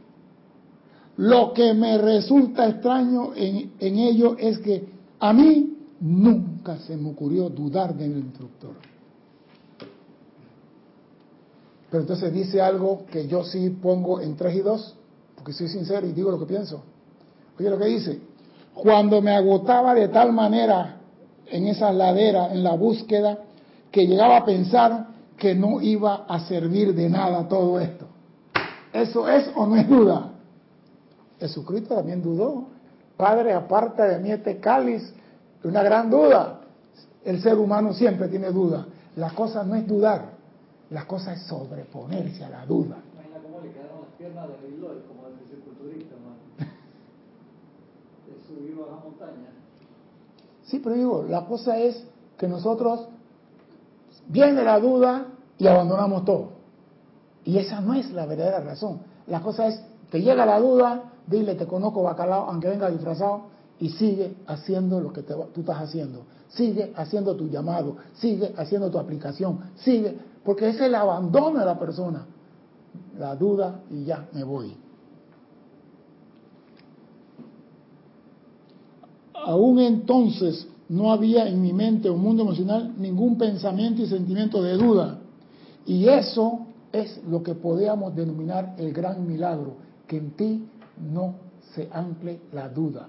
lo 1.17 1.53
que 1.53 1.73
me 1.75 1.99
resulta 1.99 2.69
extraño 2.69 3.33
en, 3.35 3.73
en 3.79 3.99
ello 3.99 4.37
es 4.39 4.59
que 4.59 4.85
a 5.19 5.33
mí 5.33 5.77
nunca 6.01 6.79
se 6.79 6.97
me 6.97 7.11
ocurrió 7.11 7.49
dudar 7.49 7.95
del 7.95 8.19
instructor. 8.19 8.75
Pero 11.91 12.03
entonces 12.03 12.33
dice 12.33 12.61
algo 12.61 13.05
que 13.11 13.27
yo 13.27 13.45
sí 13.45 13.69
pongo 13.71 14.21
en 14.21 14.35
3 14.35 14.57
y 14.57 14.61
2, 14.61 14.97
porque 15.37 15.53
soy 15.53 15.69
sincero 15.69 16.07
y 16.07 16.13
digo 16.13 16.31
lo 16.31 16.39
que 16.39 16.47
pienso. 16.47 16.83
Oye 17.59 17.69
lo 17.69 17.79
que 17.79 17.85
dice, 17.85 18.19
cuando 18.75 19.21
me 19.21 19.33
agotaba 19.33 19.95
de 19.95 20.09
tal 20.09 20.33
manera 20.33 21.01
en 21.47 21.67
esa 21.67 21.93
ladera, 21.93 22.53
en 22.53 22.65
la 22.65 22.75
búsqueda, 22.75 23.39
que 23.93 24.07
llegaba 24.07 24.39
a 24.39 24.45
pensar 24.45 25.07
que 25.37 25.55
no 25.55 25.81
iba 25.81 26.25
a 26.27 26.41
servir 26.41 26.95
de 26.95 27.11
nada 27.11 27.47
todo 27.47 27.79
esto. 27.79 28.07
¿Eso 28.93 29.29
es 29.29 29.51
o 29.55 29.67
no 29.67 29.77
es 29.77 29.89
duda? 29.89 30.31
Jesucristo 31.39 31.95
también 31.95 32.23
dudó. 32.23 32.65
Padre, 33.17 33.53
aparte 33.53 34.03
de 34.03 34.19
mí 34.19 34.31
este 34.31 34.59
cáliz, 34.59 35.13
una 35.63 35.83
gran 35.83 36.11
duda. 36.11 36.61
El 37.25 37.41
ser 37.43 37.59
humano 37.59 37.93
siempre 37.93 38.29
tiene 38.29 38.51
duda. 38.51 38.87
La 39.17 39.31
cosa 39.31 39.63
no 39.63 39.75
es 39.75 39.87
dudar, 39.87 40.31
la 40.91 41.07
cosa 41.07 41.35
es 41.35 41.43
sobreponerse 41.43 42.45
a 42.45 42.49
la 42.49 42.65
duda. 42.65 42.97
Imagina 43.13 43.39
cómo 43.43 43.61
le 43.61 43.73
quedaron 43.73 44.01
las 44.01 44.11
piernas 44.17 44.49
de 44.49 44.55
como 45.07 45.27
el 45.27 45.35
fisiculturista, 45.45 46.15
hermano. 46.15 46.37
De 48.27 48.47
subir 48.47 48.77
baja 48.77 49.05
montaña. 49.05 49.51
Sí, 50.65 50.81
pero 50.83 50.95
digo, 50.97 51.27
la 51.29 51.45
cosa 51.45 51.79
es 51.79 52.03
que 52.39 52.49
nosotros 52.49 53.09
viene 54.29 54.63
la 54.63 54.79
duda 54.79 55.27
y 55.59 55.67
abandonamos 55.67 56.25
todo. 56.25 56.53
Y 57.45 57.59
esa 57.59 57.81
no 57.81 57.95
es 57.95 58.11
la 58.13 58.27
verdadera 58.27 58.61
razón. 58.61 59.01
La 59.27 59.41
cosa 59.41 59.69
es, 59.69 59.83
te 60.11 60.21
llega 60.21 60.47
la 60.47 60.61
duda, 60.61 61.13
dile, 61.27 61.55
te 61.55 61.67
conozco 61.67 62.03
bacalao, 62.03 62.49
aunque 62.49 62.69
venga 62.69 62.91
disfrazado, 62.91 63.43
y 63.79 63.89
sigue 63.91 64.37
haciendo 64.47 65.01
lo 65.01 65.13
que 65.13 65.23
tú 65.23 65.61
estás 65.61 65.81
haciendo. 65.81 66.25
Sigue 66.49 66.93
haciendo 66.97 67.35
tu 67.35 67.49
llamado, 67.49 67.97
sigue 68.15 68.55
haciendo 68.57 68.91
tu 68.91 68.99
aplicación, 68.99 69.59
sigue, 69.77 70.17
porque 70.45 70.69
es 70.69 70.81
el 70.81 70.95
abandono 70.95 71.61
de 71.61 71.67
la 71.67 71.79
persona. 71.79 72.27
La 73.19 73.35
duda 73.35 73.81
y 73.91 74.05
ya 74.05 74.29
me 74.33 74.45
voy. 74.45 74.77
Aún 79.35 79.81
entonces 79.81 80.69
no 80.93 81.11
había 81.11 81.49
en 81.49 81.63
mi 81.63 81.73
mente 81.73 82.11
o 82.11 82.17
mundo 82.19 82.43
emocional 82.43 82.93
ningún 82.99 83.39
pensamiento 83.39 84.03
y 84.03 84.07
sentimiento 84.07 84.63
de 84.63 84.75
duda. 84.75 85.21
Y 85.87 86.07
eso 86.07 86.67
es 86.93 87.19
lo 87.27 87.43
que 87.43 87.55
podríamos 87.55 88.15
denominar 88.15 88.75
el 88.77 88.93
gran 88.93 89.27
milagro, 89.27 89.77
que 90.07 90.19
en 90.19 90.33
ti 90.33 90.69
no 91.11 91.37
se 91.75 91.89
ancle 91.91 92.41
la 92.53 92.69
duda. 92.69 93.09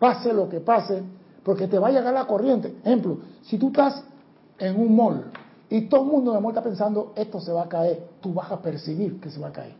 Pase 0.00 0.32
lo 0.32 0.48
que 0.48 0.58
pase, 0.58 1.04
porque 1.44 1.68
te 1.68 1.78
va 1.78 1.86
a 1.86 1.92
llegar 1.92 2.12
la 2.12 2.26
corriente. 2.26 2.74
Ejemplo, 2.84 3.18
si 3.42 3.58
tú 3.58 3.68
estás 3.68 4.02
en 4.58 4.76
un 4.76 4.96
mall 4.96 5.26
y 5.70 5.82
todo 5.82 6.02
el 6.02 6.10
mundo 6.10 6.32
en 6.32 6.38
el 6.38 6.42
mall 6.42 6.50
está 6.50 6.64
pensando 6.64 7.12
esto 7.14 7.40
se 7.40 7.52
va 7.52 7.62
a 7.62 7.68
caer, 7.68 8.08
tú 8.20 8.34
vas 8.34 8.50
a 8.50 8.60
percibir 8.60 9.20
que 9.20 9.30
se 9.30 9.38
va 9.38 9.48
a 9.48 9.52
caer. 9.52 9.74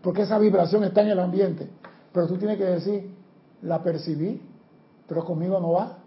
Porque 0.00 0.22
esa 0.22 0.38
vibración 0.38 0.82
está 0.84 1.02
en 1.02 1.08
el 1.08 1.20
ambiente. 1.20 1.68
Pero 2.10 2.26
tú 2.26 2.38
tienes 2.38 2.56
que 2.56 2.64
decir, 2.64 3.10
la 3.60 3.82
percibí, 3.82 4.40
pero 5.06 5.26
conmigo 5.26 5.60
no 5.60 5.72
va. 5.72 5.98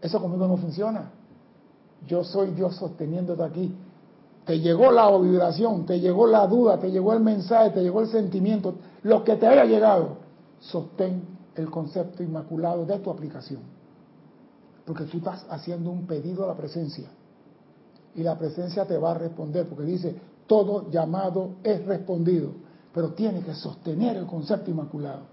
Eso 0.00 0.20
conmigo 0.20 0.46
no 0.46 0.56
funciona. 0.56 1.10
Yo 2.06 2.24
soy 2.24 2.50
Dios 2.50 2.76
sosteniéndote 2.76 3.42
aquí. 3.42 3.74
Te 4.44 4.60
llegó 4.60 4.90
la 4.90 5.14
vibración, 5.18 5.84
te 5.84 6.00
llegó 6.00 6.26
la 6.26 6.46
duda, 6.46 6.78
te 6.78 6.90
llegó 6.90 7.12
el 7.12 7.20
mensaje, 7.20 7.70
te 7.70 7.82
llegó 7.82 8.00
el 8.00 8.08
sentimiento, 8.08 8.76
lo 9.02 9.22
que 9.22 9.36
te 9.36 9.46
haya 9.46 9.64
llegado, 9.64 10.16
sostén 10.60 11.22
el 11.54 11.70
concepto 11.70 12.22
inmaculado 12.22 12.86
de 12.86 12.98
tu 13.00 13.10
aplicación. 13.10 13.60
Porque 14.86 15.04
tú 15.04 15.18
estás 15.18 15.44
haciendo 15.50 15.90
un 15.90 16.06
pedido 16.06 16.44
a 16.44 16.46
la 16.46 16.54
presencia. 16.54 17.08
Y 18.14 18.22
la 18.22 18.38
presencia 18.38 18.86
te 18.86 18.96
va 18.96 19.10
a 19.10 19.14
responder, 19.14 19.68
porque 19.68 19.84
dice, 19.84 20.16
todo 20.46 20.90
llamado 20.90 21.56
es 21.62 21.84
respondido. 21.84 22.52
Pero 22.94 23.12
tiene 23.12 23.42
que 23.42 23.54
sostener 23.54 24.16
el 24.16 24.26
concepto 24.26 24.70
inmaculado. 24.70 25.24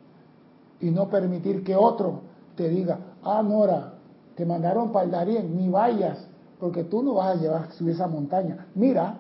Y 0.82 0.92
no 0.92 1.08
permitir 1.10 1.64
que 1.64 1.74
otro 1.74 2.22
te 2.56 2.68
diga, 2.68 3.00
ah, 3.24 3.42
Nora, 3.42 3.95
te 4.36 4.46
mandaron 4.46 4.92
para 4.92 5.06
el 5.06 5.12
Darién, 5.12 5.56
ni 5.56 5.70
vayas, 5.70 6.18
porque 6.60 6.84
tú 6.84 7.02
no 7.02 7.16
vas 7.16 7.38
a 7.38 7.40
llevar 7.40 7.72
subir 7.72 7.96
esa 7.96 8.08
montaña. 8.08 8.68
Mira, 8.76 9.18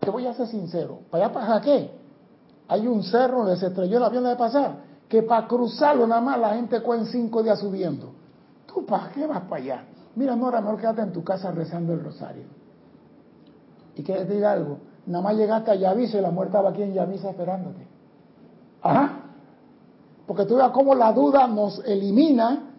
te 0.00 0.10
voy 0.10 0.26
a 0.26 0.34
ser 0.34 0.46
sincero, 0.46 1.00
¿para 1.10 1.26
allá 1.26 1.34
para 1.34 1.60
qué? 1.60 1.90
Hay 2.68 2.86
un 2.86 3.02
cerro 3.02 3.38
donde 3.38 3.56
se 3.56 3.66
estrelló 3.66 3.98
el 3.98 4.04
avión 4.04 4.24
de 4.24 4.36
pasar, 4.36 4.76
que 5.08 5.22
para 5.22 5.46
cruzarlo 5.46 6.06
nada 6.06 6.20
más 6.20 6.38
la 6.38 6.54
gente 6.54 6.76
en 6.76 7.06
cinco 7.06 7.42
días 7.42 7.58
subiendo. 7.58 8.12
¿Tú 8.66 8.86
para 8.86 9.10
qué 9.10 9.26
vas 9.26 9.42
para 9.42 9.62
allá? 9.62 9.84
Mira, 10.14 10.36
Nora, 10.36 10.60
mejor 10.60 10.80
quédate 10.80 11.02
en 11.02 11.12
tu 11.12 11.22
casa 11.24 11.50
rezando 11.50 11.92
el 11.92 12.02
rosario. 12.02 12.44
Y 13.96 14.02
que 14.02 14.14
te 14.14 14.34
diga 14.34 14.52
algo, 14.52 14.78
nada 15.06 15.24
más 15.24 15.36
llegaste 15.36 15.72
a 15.72 15.74
Yavisa 15.74 16.18
y 16.18 16.20
la 16.20 16.30
muerte 16.30 16.50
estaba 16.52 16.70
aquí 16.70 16.82
en 16.82 16.94
Yavisa 16.94 17.30
esperándote. 17.30 17.86
Ajá. 18.82 19.20
Porque 20.26 20.46
tú 20.46 20.56
veas 20.56 20.70
cómo 20.70 20.94
la 20.94 21.12
duda 21.12 21.46
nos 21.48 21.84
elimina 21.84 22.69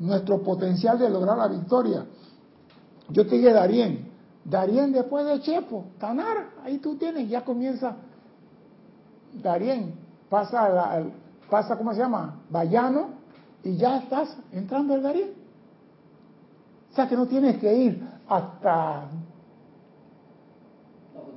nuestro 0.00 0.42
potencial 0.42 0.98
de 0.98 1.08
lograr 1.08 1.38
la 1.38 1.48
victoria. 1.48 2.04
Yo 3.08 3.26
te 3.26 3.36
dije 3.36 3.52
Darien, 3.52 4.08
Darien 4.44 4.92
después 4.92 5.24
de 5.26 5.40
Chepo, 5.40 5.86
Tanar, 5.98 6.50
ahí 6.64 6.78
tú 6.78 6.96
tienes, 6.96 7.28
ya 7.28 7.44
comienza 7.44 7.96
Darien, 9.42 9.94
pasa, 10.28 10.68
la, 10.68 11.04
pasa 11.48 11.76
¿cómo 11.76 11.92
se 11.92 12.00
llama? 12.00 12.40
Bayano, 12.50 13.20
y 13.62 13.76
ya 13.76 13.98
estás 13.98 14.36
entrando 14.52 14.94
al 14.94 15.02
Darien. 15.02 15.30
O 16.90 16.94
sea 16.94 17.08
que 17.08 17.16
no 17.16 17.26
tienes 17.26 17.58
que 17.58 17.72
ir 17.72 18.02
hasta 18.28 19.04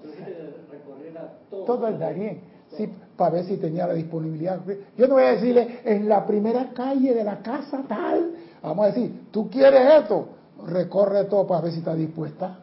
que 0.01 0.53
recorriera 0.71 1.33
todo. 1.49 1.87
el 1.87 1.99
Darién, 1.99 2.41
sí, 2.77 2.89
para 3.15 3.31
ver 3.31 3.45
si 3.45 3.57
tenía 3.57 3.87
la 3.87 3.93
disponibilidad. 3.93 4.61
Yo 4.97 5.07
no 5.07 5.15
voy 5.15 5.23
a 5.23 5.31
decirle 5.31 5.79
en 5.83 6.07
la 6.07 6.25
primera 6.25 6.71
calle 6.73 7.13
de 7.13 7.23
la 7.23 7.39
casa 7.39 7.83
tal, 7.87 8.31
vamos 8.63 8.85
a 8.85 8.87
decir, 8.87 9.27
tú 9.31 9.49
quieres 9.49 10.01
esto, 10.01 10.29
recorre 10.65 11.25
todo 11.25 11.45
para 11.45 11.61
ver 11.61 11.73
si 11.73 11.79
está 11.79 11.93
dispuesta. 11.95 12.59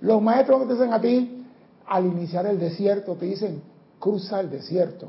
Los 0.00 0.22
maestros 0.22 0.60
que 0.62 0.66
te 0.66 0.74
dicen 0.74 0.92
a 0.92 1.00
ti, 1.00 1.44
al 1.86 2.06
iniciar 2.06 2.46
el 2.46 2.58
desierto, 2.58 3.14
te 3.14 3.26
dicen, 3.26 3.60
cruza 3.98 4.40
el 4.40 4.50
desierto, 4.50 5.08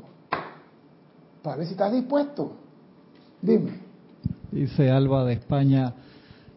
para 1.42 1.56
ver 1.56 1.66
si 1.66 1.72
estás 1.72 1.92
dispuesto. 1.92 2.52
Dime. 3.40 3.80
Dice 4.50 4.90
Alba 4.90 5.24
de 5.24 5.34
España, 5.34 5.94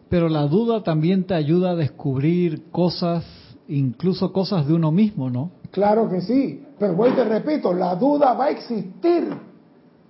Pero 0.08 0.28
la 0.28 0.46
duda 0.48 0.82
también 0.82 1.24
te 1.24 1.34
ayuda 1.34 1.70
a 1.70 1.76
descubrir 1.76 2.70
cosas, 2.72 3.24
incluso 3.68 4.32
cosas 4.32 4.66
de 4.66 4.74
uno 4.74 4.90
mismo, 4.90 5.30
¿no? 5.30 5.52
Claro 5.70 6.10
que 6.10 6.20
sí, 6.20 6.66
pero 6.80 6.94
voy 6.94 7.10
te 7.12 7.24
repito, 7.24 7.72
la 7.72 7.94
duda 7.94 8.34
va 8.34 8.46
a 8.46 8.50
existir. 8.50 9.28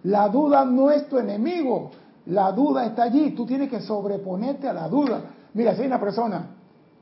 La 0.04 0.28
duda 0.28 0.64
no 0.64 0.90
es 0.90 1.06
tu 1.06 1.18
enemigo, 1.18 1.90
la 2.26 2.52
duda 2.52 2.87
está 2.87 3.04
allí, 3.04 3.30
tú 3.33 3.46
tienes 3.46 3.70
que 3.70 3.80
sobreponerte 3.80 4.68
a 4.68 4.72
la 4.72 4.88
duda. 4.88 5.22
Mira, 5.54 5.74
si 5.74 5.83
hay 5.83 5.87
una 5.87 6.00
persona 6.00 6.50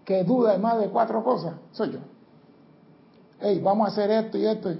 que 0.05 0.25
duda 0.25 0.53
de 0.53 0.59
más 0.59 0.79
de 0.79 0.89
cuatro 0.89 1.23
cosas, 1.23 1.55
soy 1.73 1.93
yo. 1.93 1.99
Hey, 3.41 3.61
vamos 3.63 3.89
a 3.89 3.93
hacer 3.93 4.11
esto 4.11 4.39
y 4.39 4.47
esto. 4.47 4.71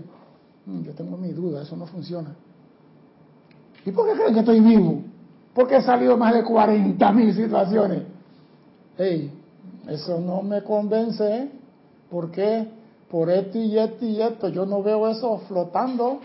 Mm, 0.67 0.83
yo 0.83 0.93
tengo 0.93 1.17
mi 1.17 1.29
duda, 1.33 1.63
eso 1.63 1.77
no 1.77 1.87
funciona. 1.87 2.35
¿Y 3.85 3.91
por 3.93 4.07
qué 4.07 4.15
creen 4.15 4.35
que 4.35 4.41
estoy 4.41 4.61
vivo? 4.61 5.03
Porque 5.55 5.77
he 5.77 5.83
salido 5.83 6.17
más 6.17 6.35
de 6.35 6.45
40 6.45 7.13
mil 7.13 7.35
situaciones. 7.35 8.03
Hey, 8.97 9.33
eso 9.89 10.21
no 10.21 10.43
me 10.43 10.63
convence. 10.63 11.25
¿eh? 11.25 11.51
¿Por 12.11 12.31
qué? 12.31 12.69
Por 13.11 13.31
esto 13.31 13.59
y 13.59 13.79
esto 13.79 14.05
y 14.05 14.21
esto. 14.21 14.49
Yo 14.49 14.67
no 14.67 14.83
veo 14.83 15.09
eso 15.09 15.39
flotando. 15.49 16.21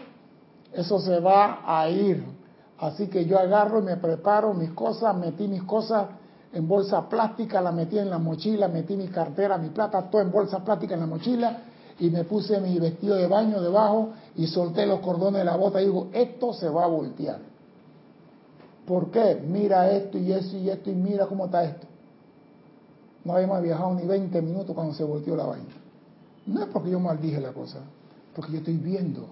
Eso 0.74 1.00
se 1.00 1.20
va 1.20 1.62
a 1.66 1.90
ir. 1.90 2.24
Así 2.84 3.08
que 3.08 3.24
yo 3.26 3.40
agarro 3.40 3.80
y 3.80 3.84
me 3.84 3.96
preparo 3.96 4.54
mis 4.54 4.72
cosas, 4.72 5.16
metí 5.16 5.48
mis 5.48 5.64
cosas 5.64 6.06
en 6.52 6.68
bolsa 6.68 7.08
plástica, 7.08 7.62
la 7.62 7.72
metí 7.72 7.98
en 7.98 8.10
la 8.10 8.18
mochila, 8.18 8.68
metí 8.68 8.98
mi 8.98 9.08
cartera, 9.08 9.58
mi 9.58 9.70
plata, 9.70 10.10
todo 10.10 10.22
en 10.22 10.30
bolsa 10.30 10.66
plástica 10.66 10.96
en 10.96 11.00
la 11.00 11.06
mochila 11.06 11.60
y 11.98 12.10
me 12.10 12.26
puse 12.26 12.60
mi 12.60 12.78
vestido 12.80 13.16
de 13.16 13.28
baño 13.28 13.62
debajo 13.62 14.10
y 14.36 14.48
solté 14.48 14.86
los 14.86 15.00
cordones 15.00 15.40
de 15.40 15.46
la 15.46 15.56
bota 15.56 15.82
y 15.82 15.86
digo, 15.86 16.10
esto 16.12 16.52
se 16.52 16.68
va 16.68 16.84
a 16.84 16.88
voltear. 16.88 17.40
¿Por 18.86 19.12
qué? 19.12 19.42
Mira 19.48 19.90
esto 19.90 20.18
y 20.18 20.34
eso 20.34 20.58
y 20.58 20.70
esto 20.70 20.90
y 20.90 20.94
mira 20.94 21.26
cómo 21.28 21.46
está 21.46 21.64
esto. 21.64 21.88
No 23.24 23.34
habíamos 23.34 23.62
viajado 23.62 23.94
ni 23.94 24.06
20 24.06 24.42
minutos 24.42 24.76
cuando 24.76 24.94
se 24.94 25.06
volteó 25.06 25.38
la 25.38 25.46
vaina. 25.46 25.74
No 26.48 26.62
es 26.62 26.68
porque 26.68 26.90
yo 26.90 27.00
maldije 27.00 27.40
la 27.40 27.54
cosa, 27.54 27.80
porque 28.36 28.52
yo 28.52 28.58
estoy 28.58 28.76
viendo. 28.76 29.26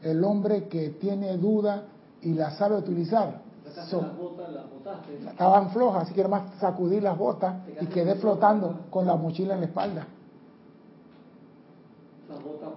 El 0.00 0.24
hombre 0.24 0.66
que 0.68 0.90
tiene 0.90 1.36
duda 1.36 1.84
y 2.22 2.34
la 2.34 2.50
sabe 2.52 2.76
utilizar. 2.76 3.40
las 3.64 4.16
botas, 4.16 4.52
las 4.52 4.70
botaste. 4.70 5.18
Estaban 5.26 5.70
flojas, 5.70 6.02
así 6.04 6.14
que 6.14 6.20
era 6.20 6.28
más 6.28 6.54
sacudir 6.58 7.02
las 7.02 7.16
botas 7.16 7.56
y 7.80 7.86
quedé 7.86 8.14
flotando 8.16 8.86
con 8.90 9.06
la 9.06 9.16
mochila 9.16 9.54
en 9.54 9.60
la 9.60 9.66
espalda. 9.66 10.06
Las 12.28 12.42
botas 12.42 12.68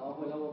abajo 0.00 0.22
del 0.22 0.32
agua 0.32 0.50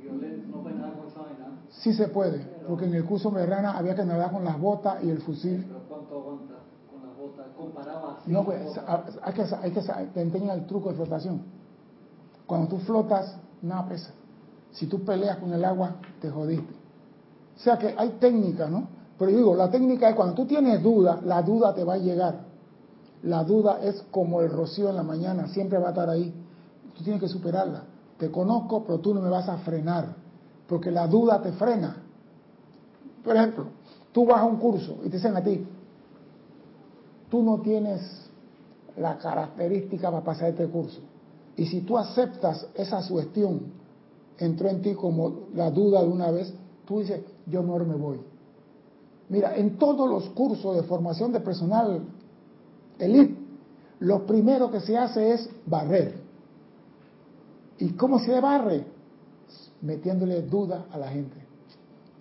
violenta, 0.00 0.48
no 0.48 0.62
pueden 0.62 0.80
nadar 0.80 0.96
con 0.96 1.08
esa 1.08 1.20
vaina. 1.20 1.46
Sí 1.70 1.92
se 1.92 2.08
puede, 2.08 2.38
porque 2.66 2.86
en 2.86 2.94
el 2.94 3.04
curso 3.04 3.30
Merrana 3.30 3.76
había 3.76 3.94
que 3.94 4.04
nadar 4.04 4.32
con 4.32 4.44
las 4.44 4.58
botas 4.58 5.02
y 5.02 5.10
el 5.10 5.20
fusil. 5.20 5.64
Pero 5.66 5.80
¿cuánto 5.88 6.18
aguanta 6.18 6.54
con 6.90 7.06
las 7.06 7.16
botas? 7.16 7.46
Comparaba 7.56 8.18
así. 8.18 8.30
No, 8.30 8.44
pues, 8.44 8.80
hay 9.22 9.32
que, 9.32 9.42
hay 9.42 9.70
que 9.72 9.80
te 10.14 10.22
enseñan 10.22 10.58
el 10.58 10.66
truco 10.66 10.90
de 10.90 10.96
flotación. 10.96 11.42
Cuando 12.46 12.68
tú 12.68 12.78
flotas, 12.78 13.36
nada 13.62 13.88
pesa. 13.88 14.12
Si 14.72 14.86
tú 14.86 15.04
peleas 15.04 15.38
con 15.38 15.52
el 15.52 15.64
agua, 15.64 15.96
te 16.20 16.30
jodiste. 16.30 16.79
O 17.60 17.62
sea 17.62 17.78
que 17.78 17.94
hay 17.96 18.16
técnica, 18.18 18.68
¿no? 18.68 18.88
Pero 19.18 19.30
digo, 19.32 19.54
la 19.54 19.70
técnica 19.70 20.08
es 20.08 20.16
cuando 20.16 20.34
tú 20.34 20.46
tienes 20.46 20.82
duda, 20.82 21.20
la 21.22 21.42
duda 21.42 21.74
te 21.74 21.84
va 21.84 21.94
a 21.94 21.98
llegar. 21.98 22.40
La 23.22 23.44
duda 23.44 23.80
es 23.82 24.02
como 24.10 24.40
el 24.40 24.50
rocío 24.50 24.88
en 24.88 24.96
la 24.96 25.02
mañana, 25.02 25.46
siempre 25.48 25.78
va 25.78 25.88
a 25.88 25.90
estar 25.90 26.08
ahí. 26.08 26.32
Tú 26.96 27.04
tienes 27.04 27.20
que 27.20 27.28
superarla. 27.28 27.82
Te 28.16 28.30
conozco, 28.30 28.82
pero 28.84 28.98
tú 29.00 29.12
no 29.12 29.20
me 29.20 29.28
vas 29.28 29.46
a 29.46 29.58
frenar, 29.58 30.16
porque 30.66 30.90
la 30.90 31.06
duda 31.06 31.42
te 31.42 31.52
frena. 31.52 31.96
Por 33.22 33.36
ejemplo, 33.36 33.66
tú 34.12 34.24
vas 34.24 34.40
a 34.40 34.44
un 34.44 34.56
curso 34.56 34.96
y 35.04 35.10
te 35.10 35.18
dicen 35.18 35.36
a 35.36 35.42
ti, 35.42 35.66
tú 37.28 37.42
no 37.42 37.60
tienes 37.60 38.30
la 38.96 39.18
característica 39.18 40.10
para 40.10 40.24
pasar 40.24 40.48
este 40.48 40.66
curso. 40.66 41.00
Y 41.56 41.66
si 41.66 41.82
tú 41.82 41.98
aceptas 41.98 42.66
esa 42.74 43.02
sugestión, 43.02 43.72
entró 44.38 44.70
en 44.70 44.80
ti 44.80 44.94
como 44.94 45.48
la 45.54 45.70
duda 45.70 46.00
de 46.00 46.08
una 46.08 46.30
vez, 46.30 46.54
tú 46.86 47.00
dices, 47.00 47.20
yo 47.50 47.62
mejor 47.62 47.86
me 47.86 47.94
voy. 47.94 48.20
Mira, 49.28 49.56
en 49.56 49.78
todos 49.78 50.08
los 50.08 50.30
cursos 50.30 50.76
de 50.76 50.82
formación 50.82 51.32
de 51.32 51.40
personal 51.40 52.02
elite, 52.98 53.36
lo 54.00 54.26
primero 54.26 54.70
que 54.70 54.80
se 54.80 54.96
hace 54.96 55.32
es 55.32 55.48
barrer. 55.66 56.20
¿Y 57.78 57.90
cómo 57.90 58.18
se 58.18 58.40
barre? 58.40 58.84
Metiéndole 59.82 60.42
duda 60.42 60.86
a 60.90 60.98
la 60.98 61.08
gente. 61.08 61.36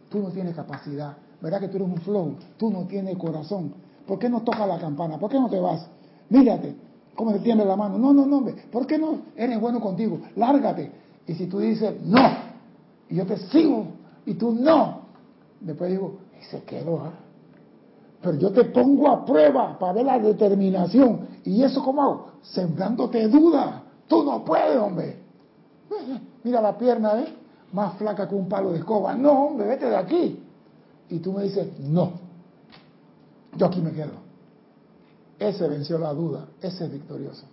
Tú 0.10 0.20
no 0.20 0.30
tienes 0.30 0.56
capacidad, 0.56 1.18
¿verdad 1.42 1.60
que 1.60 1.68
tú 1.68 1.78
eres 1.78 1.90
un 1.90 1.98
flow? 1.98 2.36
Tú 2.58 2.70
no 2.70 2.86
tienes 2.86 3.18
corazón. 3.18 3.74
¿Por 4.08 4.18
qué 4.20 4.30
no 4.30 4.42
toca 4.42 4.66
la 4.66 4.80
campana? 4.80 5.18
¿Por 5.20 5.30
qué 5.30 5.40
no 5.40 5.50
te 5.50 5.60
vas? 5.60 5.88
Mírate, 6.30 6.76
cómo 7.16 7.32
te 7.34 7.40
tiembla 7.40 7.66
la 7.66 7.76
mano. 7.76 7.98
No, 7.98 8.14
no, 8.14 8.26
no. 8.26 8.46
¿Por 8.72 8.88
qué 8.88 8.98
no 8.98 9.20
eres 9.36 9.60
bueno 9.60 9.80
contigo? 9.80 10.20
Lárgate. 10.36 10.92
Y 11.28 11.34
si 11.36 11.46
tú 11.46 11.60
dices 11.60 11.94
no, 12.04 12.20
y 13.10 13.16
yo 13.16 13.26
te 13.26 13.38
sigo, 13.38 13.88
y 14.26 14.34
tú 14.34 14.52
no, 14.52 14.99
después 15.62 15.92
digo, 15.92 16.20
y 16.40 16.44
se 16.46 16.64
quedó, 16.64 17.00
¿ah? 17.00 17.14
Pero 18.22 18.38
yo 18.38 18.52
te 18.52 18.66
pongo 18.66 19.10
a 19.10 19.26
prueba 19.26 19.80
para 19.80 19.94
ver 19.94 20.06
la 20.06 20.20
determinación. 20.20 21.28
¿Y 21.46 21.64
eso 21.64 21.84
cómo 21.84 22.02
hago? 22.02 22.32
Sembrándote 22.42 23.28
duda. 23.30 23.84
Tú 24.08 24.24
no 24.24 24.44
puedes, 24.44 24.78
hombre. 24.78 25.20
Mira 26.44 26.62
la 26.62 26.78
pierna, 26.78 27.22
¿eh? 27.22 27.34
Más 27.72 27.96
flaca 27.96 28.28
que 28.28 28.36
un 28.36 28.50
palo 28.50 28.72
de 28.72 28.80
escoba. 28.80 29.16
No, 29.16 29.46
hombre, 29.46 29.68
vete 29.68 29.90
de 29.90 29.96
aquí. 29.96 30.44
Y 31.10 31.20
tú 31.20 31.32
me 31.32 31.44
dices, 31.44 31.80
no. 31.80 32.12
Yo 33.56 33.68
aquí 33.68 33.82
me 33.82 33.92
quedo. 33.92 34.12
Ese 35.38 35.68
venció 35.68 35.98
la 35.98 36.14
duda. 36.14 36.48
Ese 36.62 36.86
es 36.86 36.92
victorioso. 36.92 37.46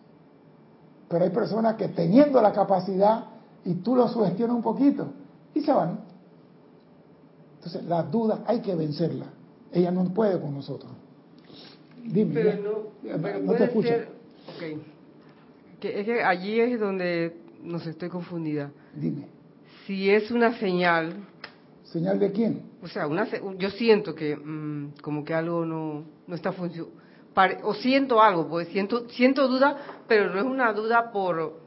Pero 1.09 1.25
hay 1.25 1.31
personas 1.31 1.77
que 1.77 1.89
teniendo 1.89 2.43
la 2.43 2.53
capacidad 2.53 3.25
y 3.65 3.75
tú 3.75 3.95
lo 3.95 4.09
sugestionas 4.09 4.57
un 4.57 4.63
poquito 4.63 5.07
y 5.55 5.61
se 5.61 5.73
van. 5.73 6.01
Entonces, 7.67 7.89
la 7.89 8.05
duda 8.05 8.45
hay 8.47 8.61
que 8.61 8.77
vencerla. 8.77 9.27
Ella 9.73 9.91
no 9.91 10.05
puede 10.15 10.41
con 10.41 10.55
nosotros. 10.55 10.93
Dime. 12.05 12.33
Pero 12.33 12.93
no, 13.03 13.41
no 13.41 13.55
te 13.55 13.65
escucho. 13.65 13.91
Que 15.81 16.01
es 16.01 16.07
que 16.07 16.23
allí 16.23 16.61
es 16.61 16.79
donde 16.79 17.37
nos 17.65 17.85
estoy 17.85 18.09
confundida. 18.09 18.71
Dime. 18.95 19.27
Si 19.85 20.09
es 20.09 20.31
una 20.31 20.57
señal. 20.61 21.15
¿Señal 21.83 22.21
de 22.21 22.31
quién? 22.31 22.63
O 22.83 22.87
sea, 22.87 23.09
una, 23.09 23.27
yo 23.59 23.71
siento 23.71 24.15
que 24.15 24.37
mm, 24.37 25.01
como 25.03 25.25
que 25.25 25.35
algo 25.35 25.67
no, 25.67 26.05
no 26.25 26.35
está 26.37 26.53
funcionando. 26.53 26.95
O 27.65 27.75
siento 27.75 28.23
algo, 28.23 28.47
pues 28.49 28.69
siento, 28.69 29.09
siento 29.09 29.49
duda, 29.49 29.77
pero 30.07 30.33
no 30.33 30.39
es 30.39 30.47
una 30.47 30.73
duda 30.73 31.11
por 31.11 31.66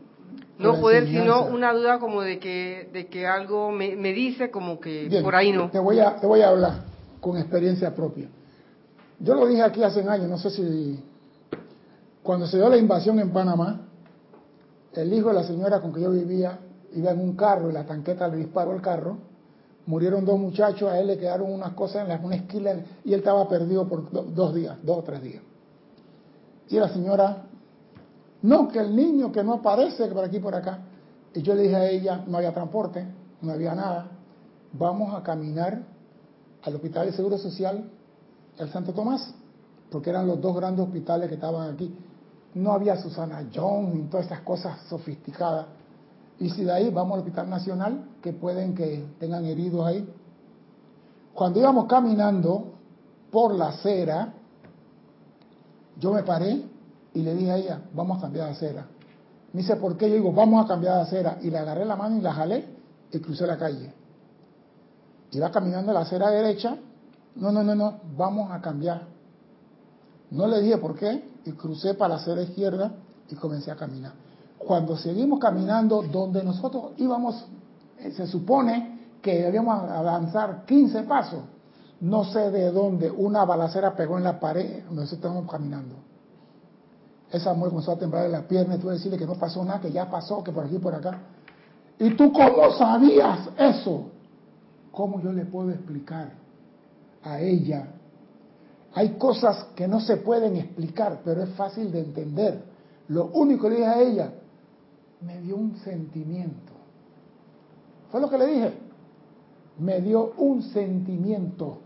no 0.59 0.79
poder, 0.79 1.07
sino 1.07 1.45
una 1.45 1.73
duda 1.73 1.99
como 1.99 2.21
de 2.21 2.37
que, 2.39 2.89
de 2.93 3.07
que 3.07 3.25
algo 3.25 3.71
me, 3.71 3.95
me 3.95 4.13
dice 4.13 4.51
como 4.51 4.79
que 4.79 5.21
por 5.23 5.35
ahí 5.35 5.51
no. 5.51 5.69
Te 5.69 5.79
voy, 5.79 5.99
a, 5.99 6.17
te 6.17 6.27
voy 6.27 6.41
a 6.41 6.49
hablar 6.49 6.83
con 7.19 7.37
experiencia 7.37 7.95
propia. 7.95 8.27
Yo 9.19 9.35
lo 9.35 9.47
dije 9.47 9.61
aquí 9.61 9.83
hace 9.83 10.01
años, 10.01 10.29
no 10.29 10.37
sé 10.37 10.49
si 10.49 11.03
cuando 12.23 12.47
se 12.47 12.57
dio 12.57 12.69
la 12.69 12.77
invasión 12.77 13.19
en 13.19 13.31
Panamá, 13.31 13.81
el 14.93 15.13
hijo 15.13 15.29
de 15.29 15.35
la 15.35 15.43
señora 15.43 15.81
con 15.81 15.93
que 15.93 16.01
yo 16.01 16.11
vivía 16.11 16.59
iba 16.93 17.11
en 17.11 17.19
un 17.19 17.35
carro 17.35 17.69
y 17.69 17.73
la 17.73 17.85
tanqueta 17.85 18.27
le 18.27 18.37
disparó 18.37 18.73
el 18.73 18.81
carro, 18.81 19.17
murieron 19.85 20.25
dos 20.25 20.39
muchachos, 20.39 20.89
a 20.89 20.99
él 20.99 21.07
le 21.07 21.17
quedaron 21.17 21.51
unas 21.51 21.73
cosas 21.73 22.03
en 22.03 22.09
la, 22.09 22.19
una 22.21 22.35
esquila 22.35 22.75
y 23.03 23.13
él 23.13 23.19
estaba 23.19 23.47
perdido 23.47 23.87
por 23.87 24.11
dos 24.11 24.53
días, 24.53 24.77
dos 24.83 24.97
o 24.99 25.03
tres 25.03 25.21
días. 25.21 25.41
Y 26.69 26.77
la 26.77 26.89
señora, 26.89 27.45
no, 28.41 28.67
que 28.69 28.79
el 28.79 28.95
niño 28.95 29.31
que 29.31 29.43
no 29.43 29.55
aparece 29.55 30.07
por 30.07 30.23
aquí 30.23 30.39
por 30.39 30.55
acá. 30.55 30.79
Y 31.33 31.41
yo 31.41 31.53
le 31.55 31.63
dije 31.63 31.75
a 31.75 31.89
ella, 31.89 32.23
no 32.25 32.37
había 32.37 32.53
transporte, 32.53 33.05
no 33.41 33.51
había 33.51 33.75
nada, 33.75 34.11
vamos 34.73 35.13
a 35.13 35.23
caminar 35.23 35.83
al 36.63 36.75
Hospital 36.75 37.07
de 37.07 37.13
Seguro 37.13 37.37
Social, 37.37 37.89
el 38.57 38.69
Santo 38.69 38.93
Tomás, 38.93 39.33
porque 39.91 40.09
eran 40.09 40.27
los 40.27 40.41
dos 40.41 40.55
grandes 40.55 40.85
hospitales 40.85 41.29
que 41.29 41.35
estaban 41.35 41.73
aquí. 41.73 41.93
No 42.55 42.73
había 42.73 42.95
Susana 42.97 43.47
Jones 43.53 43.95
ni 43.95 44.01
todas 44.03 44.25
esas 44.25 44.41
cosas 44.41 44.81
sofisticadas. 44.89 45.67
Y 46.39 46.49
si 46.49 46.63
de 46.63 46.71
ahí 46.71 46.89
vamos 46.89 47.13
al 47.13 47.19
Hospital 47.19 47.49
Nacional, 47.49 48.09
que 48.21 48.33
pueden 48.33 48.73
que 48.73 49.05
tengan 49.19 49.45
heridos 49.45 49.85
ahí. 49.85 50.07
Cuando 51.33 51.59
íbamos 51.59 51.85
caminando 51.85 52.73
por 53.31 53.53
la 53.53 53.69
acera, 53.69 54.33
yo 55.97 56.13
me 56.13 56.23
paré 56.23 56.63
y 57.13 57.21
le 57.21 57.33
dije 57.35 57.51
a 57.51 57.57
ella, 57.57 57.81
vamos 57.93 58.17
a 58.17 58.21
cambiar 58.21 58.45
de 58.47 58.51
acera. 58.51 58.85
Me 59.53 59.61
dice, 59.61 59.75
¿por 59.77 59.97
qué? 59.97 60.09
Yo 60.09 60.15
digo, 60.15 60.31
vamos 60.31 60.63
a 60.63 60.67
cambiar 60.67 60.95
de 60.95 61.01
acera. 61.01 61.37
Y 61.41 61.49
le 61.49 61.57
agarré 61.57 61.85
la 61.85 61.95
mano 61.95 62.17
y 62.17 62.21
la 62.21 62.33
jalé 62.33 62.65
y 63.11 63.19
crucé 63.19 63.47
la 63.47 63.57
calle. 63.57 63.91
Iba 65.31 65.51
caminando 65.51 65.91
la 65.91 66.01
acera 66.01 66.29
derecha. 66.29 66.77
No, 67.35 67.51
no, 67.51 67.63
no, 67.63 67.75
no, 67.75 67.99
vamos 68.15 68.51
a 68.51 68.61
cambiar. 68.61 69.07
No 70.31 70.47
le 70.47 70.61
dije 70.61 70.77
por 70.77 70.95
qué 70.95 71.29
y 71.45 71.51
crucé 71.53 71.95
para 71.95 72.15
la 72.15 72.21
acera 72.21 72.41
izquierda 72.41 72.91
y 73.29 73.35
comencé 73.35 73.71
a 73.71 73.75
caminar. 73.75 74.13
Cuando 74.57 74.97
seguimos 74.97 75.39
caminando, 75.39 76.03
donde 76.03 76.43
nosotros 76.43 76.91
íbamos, 76.97 77.47
eh, 77.99 78.11
se 78.11 78.27
supone 78.27 78.99
que 79.21 79.41
debíamos 79.43 79.89
avanzar 79.89 80.65
15 80.65 81.03
pasos, 81.03 81.41
no 82.01 82.23
sé 82.25 82.51
de 82.51 82.71
dónde, 82.71 83.09
una 83.09 83.45
balacera 83.45 83.95
pegó 83.95 84.17
en 84.17 84.23
la 84.25 84.39
pared 84.39 84.83
donde 84.85 85.03
estamos 85.03 85.49
caminando. 85.49 85.95
Esa 87.31 87.53
mujer 87.53 87.69
comenzó 87.69 87.91
a 87.91 87.99
temblar 87.99 88.25
en 88.25 88.31
la 88.31 88.47
pierna 88.47 88.75
y 88.75 88.79
tú 88.79 88.89
decirle 88.89 89.17
que 89.17 89.25
no 89.25 89.35
pasó 89.35 89.63
nada, 89.63 89.79
que 89.79 89.91
ya 89.91 90.09
pasó, 90.09 90.43
que 90.43 90.51
por 90.51 90.65
aquí 90.65 90.79
por 90.79 90.95
acá. 90.95 91.19
¿Y 91.99 92.11
tú 92.11 92.31
cómo 92.31 92.71
sabías 92.71 93.49
eso? 93.57 94.05
¿Cómo 94.91 95.21
yo 95.21 95.31
le 95.31 95.45
puedo 95.45 95.69
explicar 95.69 96.31
a 97.23 97.39
ella? 97.39 97.87
Hay 98.93 99.09
cosas 99.17 99.65
que 99.75 99.87
no 99.87 99.99
se 99.99 100.17
pueden 100.17 100.55
explicar, 100.55 101.21
pero 101.23 101.43
es 101.43 101.49
fácil 101.51 101.91
de 101.91 101.99
entender. 101.99 102.63
Lo 103.09 103.27
único 103.27 103.63
que 103.63 103.69
le 103.69 103.75
dije 103.77 103.87
a 103.87 104.01
ella, 104.01 104.33
me 105.21 105.39
dio 105.41 105.55
un 105.55 105.77
sentimiento. 105.77 106.73
Fue 108.11 108.19
lo 108.19 108.29
que 108.29 108.37
le 108.37 108.47
dije. 108.47 108.73
Me 109.77 110.01
dio 110.01 110.33
un 110.37 110.63
sentimiento 110.63 111.77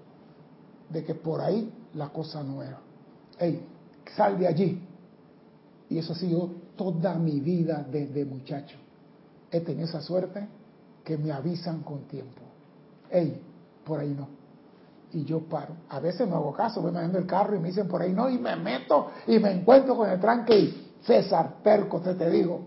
de 0.90 1.04
que 1.04 1.16
por 1.16 1.42
ahí 1.42 1.72
la 1.96 2.10
cosa 2.10 2.44
no 2.44 2.64
era. 2.64 2.80
Ey, 3.40 3.66
sal 4.16 4.40
de 4.40 4.48
allí. 4.48 4.82
Y 5.94 6.00
eso 6.00 6.14
ha 6.14 6.16
sido 6.16 6.50
toda 6.76 7.14
mi 7.14 7.40
vida 7.40 7.86
desde 7.88 8.26
muchacho. 8.26 8.76
He 9.52 9.62
tenido 9.62 9.86
esa 9.86 10.02
suerte 10.02 10.48
que 11.04 11.20
me 11.20 11.32
avisan 11.32 11.84
con 11.84 12.08
tiempo. 12.08 12.42
Ey, 13.12 13.40
por 13.86 14.00
ahí 14.00 14.16
no. 14.18 14.28
Y 15.12 15.24
yo 15.24 15.42
paro. 15.42 15.76
A 15.90 16.00
veces 16.00 16.28
no 16.28 16.38
hago 16.38 16.52
caso, 16.52 16.82
voy 16.82 16.92
manejando 16.92 17.20
el 17.20 17.28
carro 17.28 17.56
y 17.56 17.60
me 17.60 17.68
dicen 17.68 17.88
por 17.88 18.02
ahí 18.02 18.12
no, 18.12 18.28
y 18.28 18.40
me 18.40 18.56
meto 18.56 19.12
y 19.28 19.38
me 19.38 19.52
encuentro 19.52 19.96
con 19.96 20.10
el 20.10 20.20
tranque 20.20 20.58
y 20.58 20.92
César, 21.06 21.58
perco, 21.62 22.00
te, 22.02 22.16
te 22.16 22.28
digo. 22.32 22.62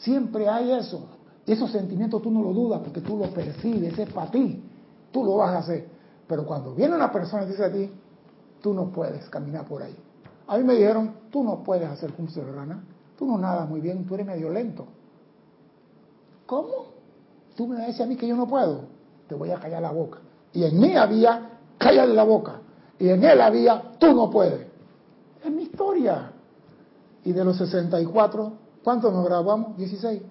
Siempre 0.00 0.48
hay 0.48 0.72
eso. 0.72 1.06
Y 1.46 1.52
esos 1.52 1.70
sentimientos 1.70 2.20
tú 2.22 2.30
no 2.32 2.42
lo 2.42 2.52
dudas 2.52 2.80
porque 2.82 3.02
tú 3.02 3.16
lo 3.16 3.30
percibes, 3.30 3.96
es 3.96 4.12
para 4.12 4.32
ti. 4.32 4.64
Tú 5.12 5.22
lo 5.22 5.36
vas 5.36 5.54
a 5.54 5.58
hacer. 5.58 5.86
Pero 6.26 6.44
cuando 6.44 6.74
viene 6.74 6.96
una 6.96 7.12
persona 7.12 7.44
y 7.44 7.50
dice 7.50 7.66
a 7.66 7.72
ti, 7.72 7.88
tú 8.60 8.74
no 8.74 8.90
puedes 8.90 9.28
caminar 9.28 9.64
por 9.64 9.80
ahí. 9.80 9.96
A 10.46 10.58
mí 10.58 10.64
me 10.64 10.74
dijeron, 10.74 11.14
tú 11.30 11.42
no 11.42 11.62
puedes 11.62 11.88
hacer 11.88 12.12
curso 12.12 12.40
de 12.40 12.52
rana, 12.52 12.84
tú 13.18 13.26
no 13.26 13.38
nadas 13.38 13.68
muy 13.68 13.80
bien, 13.80 14.06
tú 14.06 14.14
eres 14.14 14.26
medio 14.26 14.50
lento. 14.50 14.86
¿Cómo? 16.46 16.86
Tú 17.56 17.66
me 17.66 17.84
dices 17.86 18.00
a 18.00 18.06
mí 18.06 18.16
que 18.16 18.28
yo 18.28 18.36
no 18.36 18.46
puedo, 18.46 18.82
te 19.28 19.34
voy 19.34 19.50
a 19.50 19.58
callar 19.58 19.82
la 19.82 19.90
boca. 19.90 20.18
Y 20.52 20.64
en 20.64 20.78
mí 20.78 20.94
había, 20.94 21.58
cállale 21.78 22.14
la 22.14 22.24
boca. 22.24 22.60
Y 22.98 23.08
en 23.08 23.24
él 23.24 23.40
había, 23.40 23.92
tú 23.98 24.12
no 24.14 24.30
puedes. 24.30 24.66
Es 25.44 25.50
mi 25.50 25.64
historia. 25.64 26.32
Y 27.24 27.32
de 27.32 27.44
los 27.44 27.56
64, 27.56 28.52
¿cuántos 28.84 29.12
nos 29.12 29.24
grabamos? 29.24 29.76
16. 29.76 30.22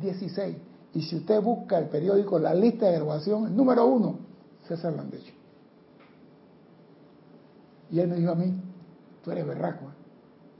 16. 0.00 0.56
Y 0.94 1.02
si 1.02 1.16
usted 1.16 1.42
busca 1.42 1.78
el 1.78 1.88
periódico, 1.88 2.38
la 2.38 2.54
lista 2.54 2.86
de 2.86 2.96
grabación, 2.96 3.46
el 3.46 3.56
número 3.56 3.86
uno, 3.86 4.18
César 4.66 4.92
Landecho. 4.92 5.39
Y 7.90 7.98
él 8.00 8.08
me 8.08 8.16
dijo 8.16 8.32
a 8.32 8.34
mí, 8.34 8.54
tú 9.22 9.30
eres 9.30 9.46
berraco. 9.46 9.86
¿eh?". 9.86 9.94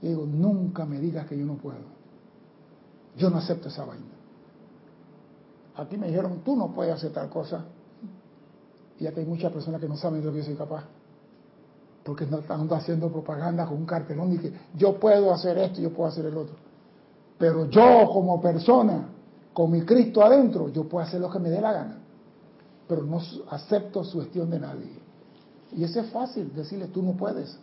Y 0.03 0.07
digo, 0.09 0.25
nunca 0.25 0.85
me 0.85 0.99
digas 0.99 1.27
que 1.27 1.37
yo 1.37 1.45
no 1.45 1.55
puedo. 1.55 1.91
Yo 3.17 3.29
no 3.29 3.37
acepto 3.37 3.69
esa 3.69 3.85
vaina. 3.85 4.05
Aquí 5.75 5.97
me 5.97 6.07
dijeron, 6.07 6.41
tú 6.43 6.55
no 6.55 6.73
puedes 6.73 6.93
hacer 6.93 7.11
tal 7.11 7.29
cosa. 7.29 7.65
Y 8.99 9.07
aquí 9.07 9.21
hay 9.21 9.25
muchas 9.25 9.51
personas 9.51 9.81
que 9.81 9.87
no 9.87 9.95
saben 9.95 10.19
de 10.19 10.25
lo 10.27 10.31
que 10.31 10.39
yo 10.39 10.45
soy 10.45 10.55
capaz. 10.55 10.83
Porque 12.03 12.25
no 12.25 12.39
están 12.39 12.67
haciendo 12.73 13.11
propaganda 13.11 13.65
con 13.65 13.77
un 13.77 13.85
cartelón 13.85 14.33
y 14.33 14.37
que 14.37 14.53
yo 14.75 14.99
puedo 14.99 15.33
hacer 15.33 15.57
esto, 15.57 15.81
yo 15.81 15.91
puedo 15.93 16.09
hacer 16.09 16.25
el 16.25 16.35
otro. 16.35 16.55
Pero 17.37 17.67
yo 17.69 18.09
como 18.11 18.41
persona, 18.41 19.07
con 19.53 19.71
mi 19.71 19.81
Cristo 19.81 20.23
adentro, 20.23 20.69
yo 20.69 20.87
puedo 20.87 21.05
hacer 21.05 21.19
lo 21.19 21.29
que 21.29 21.39
me 21.39 21.49
dé 21.49 21.59
la 21.61 21.73
gana, 21.73 21.97
pero 22.87 23.03
no 23.03 23.19
acepto 23.49 24.03
sugestión 24.03 24.49
de 24.49 24.59
nadie. 24.59 25.00
Y 25.73 25.83
eso 25.83 25.99
es 26.01 26.09
fácil, 26.11 26.53
decirle, 26.53 26.87
tú 26.87 27.01
no 27.01 27.13
puedes 27.13 27.57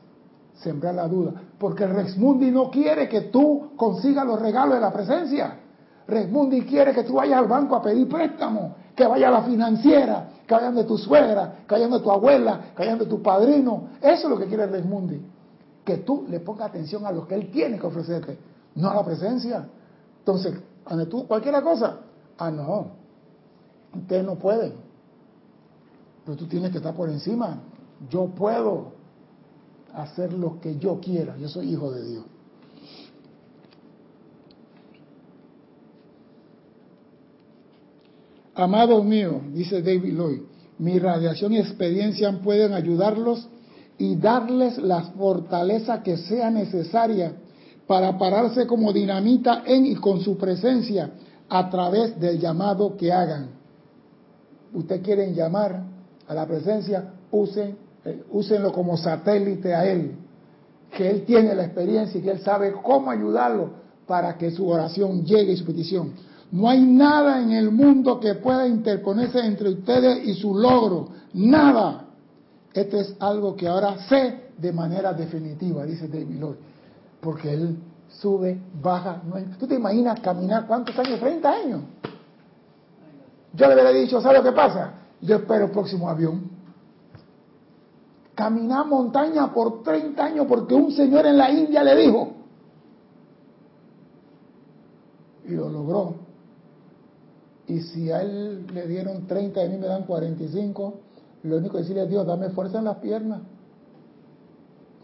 sembrar 0.54 0.94
la 0.94 1.06
duda, 1.06 1.32
porque 1.58 1.84
el 1.84 1.90
Rex 1.90 2.16
Mundi 2.16 2.50
no 2.50 2.70
quiere 2.70 3.08
que 3.08 3.22
tú 3.22 3.70
consigas 3.76 4.26
los 4.26 4.40
regalos 4.40 4.74
de 4.74 4.80
la 4.80 4.92
presencia. 4.92 5.58
Rex 6.06 6.30
Mundi 6.30 6.62
quiere 6.62 6.92
que 6.92 7.04
tú 7.04 7.14
vayas 7.14 7.38
al 7.38 7.46
banco 7.46 7.76
a 7.76 7.82
pedir 7.82 8.08
préstamo, 8.08 8.74
que 8.96 9.06
vaya 9.06 9.28
a 9.28 9.30
la 9.30 9.42
financiera, 9.42 10.30
que 10.46 10.54
vayan 10.54 10.74
de 10.74 10.84
tu 10.84 10.98
suegra, 10.98 11.58
que 11.68 11.74
vayan 11.74 11.90
de 11.90 12.00
tu 12.00 12.10
abuela, 12.10 12.72
que 12.74 12.82
vayan 12.82 12.98
de 12.98 13.06
tu 13.06 13.22
padrino. 13.22 13.90
Eso 14.00 14.24
es 14.24 14.30
lo 14.30 14.38
que 14.38 14.46
quiere 14.46 14.64
el 14.64 14.70
Rex 14.70 14.86
Mundi. 14.86 15.20
Que 15.84 15.98
tú 15.98 16.26
le 16.28 16.40
pongas 16.40 16.70
atención 16.70 17.06
a 17.06 17.12
lo 17.12 17.26
que 17.26 17.34
él 17.34 17.50
tiene 17.50 17.78
que 17.78 17.86
ofrecerte, 17.86 18.38
no 18.74 18.90
a 18.90 18.94
la 18.94 19.04
presencia. 19.04 19.68
Entonces, 20.18 20.54
donde 20.88 21.06
tú, 21.06 21.26
cualquier 21.26 21.62
cosa. 21.62 21.98
Ah, 22.38 22.50
no. 22.50 22.86
Ustedes 23.94 24.24
no 24.24 24.36
pueden. 24.36 24.74
Pero 26.24 26.36
tú 26.36 26.46
tienes 26.46 26.70
que 26.70 26.78
estar 26.78 26.94
por 26.94 27.08
encima. 27.08 27.58
Yo 28.10 28.26
puedo 28.26 28.92
hacer 29.92 30.32
lo 30.32 30.60
que 30.60 30.78
yo 30.78 31.00
quiera. 31.00 31.36
Yo 31.36 31.48
soy 31.48 31.72
hijo 31.72 31.90
de 31.90 32.08
Dios. 32.08 32.24
Amados 38.54 39.04
míos, 39.04 39.36
dice 39.52 39.82
David 39.82 40.14
Lloyd, 40.14 40.40
mi 40.78 40.98
radiación 40.98 41.52
y 41.52 41.58
experiencia 41.58 42.32
pueden 42.42 42.72
ayudarlos 42.72 43.46
y 43.98 44.16
darles 44.16 44.78
la 44.78 45.02
fortaleza 45.12 46.02
que 46.02 46.16
sea 46.16 46.50
necesaria 46.50 47.34
para 47.86 48.18
pararse 48.18 48.66
como 48.66 48.92
dinamita 48.92 49.62
en 49.64 49.86
y 49.86 49.94
con 49.94 50.20
su 50.20 50.36
presencia 50.36 51.10
a 51.48 51.70
través 51.70 52.18
del 52.18 52.40
llamado 52.40 52.96
que 52.96 53.12
hagan. 53.12 53.50
Ustedes 54.74 55.02
quieren 55.02 55.34
llamar 55.34 55.84
a 56.26 56.34
la 56.34 56.46
presencia, 56.46 57.14
usen, 57.30 57.76
úsenlo 58.30 58.72
como 58.72 58.96
satélite 58.96 59.74
a 59.74 59.86
Él, 59.86 60.12
que 60.96 61.10
Él 61.10 61.24
tiene 61.24 61.54
la 61.54 61.64
experiencia 61.64 62.18
y 62.18 62.22
que 62.22 62.30
Él 62.30 62.40
sabe 62.40 62.72
cómo 62.72 63.10
ayudarlo 63.10 63.70
para 64.06 64.36
que 64.36 64.50
su 64.50 64.68
oración 64.68 65.24
llegue 65.24 65.52
y 65.52 65.56
su 65.56 65.64
petición. 65.64 66.12
No 66.50 66.68
hay 66.68 66.80
nada 66.80 67.42
en 67.42 67.52
el 67.52 67.70
mundo 67.70 68.18
que 68.20 68.34
pueda 68.36 68.66
interponerse 68.66 69.40
entre 69.40 69.68
ustedes 69.68 70.26
y 70.26 70.34
su 70.34 70.54
logro. 70.54 71.10
Nada. 71.34 72.06
Esto 72.72 72.98
es 72.98 73.14
algo 73.20 73.54
que 73.54 73.68
ahora 73.68 74.08
sé 74.08 74.48
de 74.56 74.72
manera 74.72 75.12
definitiva, 75.12 75.84
dice 75.84 76.08
David 76.08 76.40
Lloyd 76.40 76.56
porque 77.20 77.52
él 77.52 77.76
sube, 78.08 78.60
baja. 78.80 79.22
¿Tú 79.58 79.66
te 79.66 79.74
imaginas 79.74 80.20
caminar 80.20 80.66
cuántos 80.66 80.98
años? 80.98 81.20
30 81.20 81.50
años. 81.50 81.80
Yo 83.52 83.66
le 83.66 83.74
hubiera 83.74 83.90
dicho, 83.90 84.20
¿sabes 84.20 84.38
lo 84.38 84.44
que 84.44 84.52
pasa? 84.52 84.92
Yo 85.20 85.36
espero 85.36 85.66
el 85.66 85.70
próximo 85.70 86.08
avión. 86.08 86.57
Caminar 88.38 88.86
montaña 88.86 89.52
por 89.52 89.82
30 89.82 90.24
años 90.24 90.46
porque 90.48 90.72
un 90.72 90.92
señor 90.92 91.26
en 91.26 91.36
la 91.36 91.50
India 91.50 91.82
le 91.82 91.96
dijo. 91.96 92.34
Y 95.44 95.50
lo 95.50 95.68
logró. 95.68 96.14
Y 97.66 97.80
si 97.80 98.12
a 98.12 98.22
él 98.22 98.64
le 98.72 98.86
dieron 98.86 99.26
30 99.26 99.60
y 99.60 99.66
a 99.66 99.68
mí 99.68 99.76
me 99.76 99.88
dan 99.88 100.04
45, 100.04 100.94
lo 101.42 101.56
único 101.56 101.72
que 101.72 101.78
decirle 101.78 102.02
a 102.02 102.06
Dios, 102.06 102.24
dame 102.24 102.50
fuerza 102.50 102.78
en 102.78 102.84
las 102.84 102.98
piernas. 102.98 103.40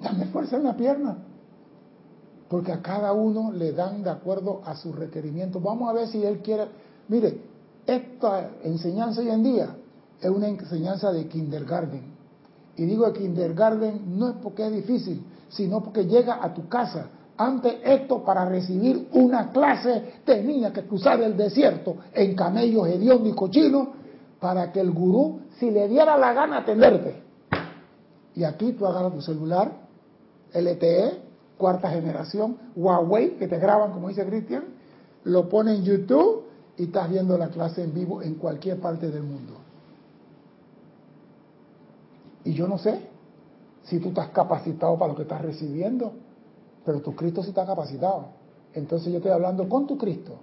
Dame 0.00 0.26
fuerza 0.26 0.56
en 0.56 0.62
las 0.62 0.76
piernas 0.76 1.16
porque 2.48 2.70
a 2.70 2.82
cada 2.82 3.12
uno 3.12 3.50
le 3.50 3.72
dan 3.72 4.04
de 4.04 4.10
acuerdo 4.10 4.60
a 4.64 4.76
su 4.76 4.92
requerimiento. 4.92 5.58
Vamos 5.58 5.90
a 5.90 5.92
ver 5.92 6.06
si 6.06 6.22
él 6.22 6.38
quiere. 6.38 6.68
Mire, 7.08 7.40
esta 7.84 8.48
enseñanza 8.62 9.22
hoy 9.22 9.30
en 9.30 9.42
día 9.42 9.76
es 10.20 10.30
una 10.30 10.46
enseñanza 10.46 11.10
de 11.10 11.26
kindergarten. 11.26 12.13
Y 12.76 12.84
digo 12.84 13.06
de 13.06 13.12
kindergarten 13.12 14.18
no 14.18 14.30
es 14.30 14.36
porque 14.42 14.66
es 14.66 14.72
difícil, 14.72 15.24
sino 15.48 15.82
porque 15.82 16.06
llega 16.06 16.42
a 16.42 16.52
tu 16.52 16.68
casa. 16.68 17.08
Antes 17.36 17.76
esto, 17.84 18.22
para 18.24 18.44
recibir 18.44 19.08
una 19.12 19.50
clase, 19.50 20.20
tenía 20.24 20.72
que 20.72 20.82
cruzar 20.82 21.20
el 21.20 21.36
desierto 21.36 21.96
en 22.12 22.34
camellos 22.34 22.86
hediondos 22.88 23.28
y 23.28 23.34
cochinos 23.34 23.88
para 24.40 24.70
que 24.70 24.80
el 24.80 24.90
gurú, 24.90 25.40
si 25.58 25.70
le 25.70 25.88
diera 25.88 26.16
la 26.16 26.32
gana, 26.32 26.58
atenderte. 26.58 27.22
Y 28.36 28.44
aquí 28.44 28.72
tú 28.72 28.86
agarras 28.86 29.14
tu 29.14 29.22
celular, 29.22 29.72
LTE, 30.52 31.22
cuarta 31.56 31.90
generación, 31.90 32.56
Huawei, 32.76 33.36
que 33.36 33.48
te 33.48 33.58
graban, 33.58 33.92
como 33.92 34.08
dice 34.08 34.24
Cristian, 34.26 34.64
lo 35.24 35.48
pone 35.48 35.74
en 35.74 35.84
YouTube 35.84 36.44
y 36.76 36.84
estás 36.84 37.08
viendo 37.10 37.38
la 37.38 37.48
clase 37.48 37.82
en 37.82 37.94
vivo 37.94 38.22
en 38.22 38.34
cualquier 38.34 38.80
parte 38.80 39.10
del 39.10 39.22
mundo. 39.22 39.63
Y 42.44 42.52
yo 42.52 42.68
no 42.68 42.78
sé 42.78 43.00
si 43.84 43.98
tú 44.00 44.08
estás 44.08 44.28
capacitado 44.30 44.98
para 44.98 45.12
lo 45.12 45.16
que 45.16 45.22
estás 45.22 45.42
recibiendo, 45.42 46.12
pero 46.84 47.00
tu 47.00 47.14
Cristo 47.14 47.42
sí 47.42 47.50
está 47.50 47.64
capacitado. 47.66 48.26
Entonces 48.72 49.10
yo 49.12 49.18
estoy 49.18 49.32
hablando 49.32 49.68
con 49.68 49.86
tu 49.86 49.96
Cristo, 49.96 50.38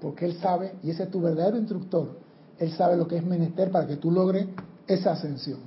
porque 0.00 0.26
Él 0.26 0.38
sabe, 0.38 0.74
y 0.82 0.90
ese 0.90 1.04
es 1.04 1.10
tu 1.10 1.20
verdadero 1.20 1.56
instructor, 1.56 2.18
Él 2.58 2.72
sabe 2.72 2.96
lo 2.96 3.06
que 3.06 3.16
es 3.16 3.24
menester 3.24 3.70
para 3.70 3.86
que 3.86 3.96
tú 3.96 4.10
logres 4.10 4.46
esa 4.86 5.12
ascensión. 5.12 5.60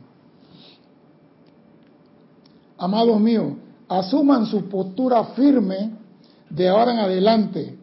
Amados 2.77 3.19
míos, 3.19 3.53
asuman 3.87 4.45
su 4.45 4.67
postura 4.67 5.23
firme 5.35 5.91
de 6.49 6.67
ahora 6.67 6.91
en 6.91 6.99
adelante, 6.99 7.77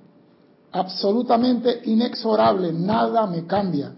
absolutamente 0.71 1.81
inexorable, 1.85 2.73
nada 2.73 3.27
me 3.27 3.47
cambia. 3.47 3.95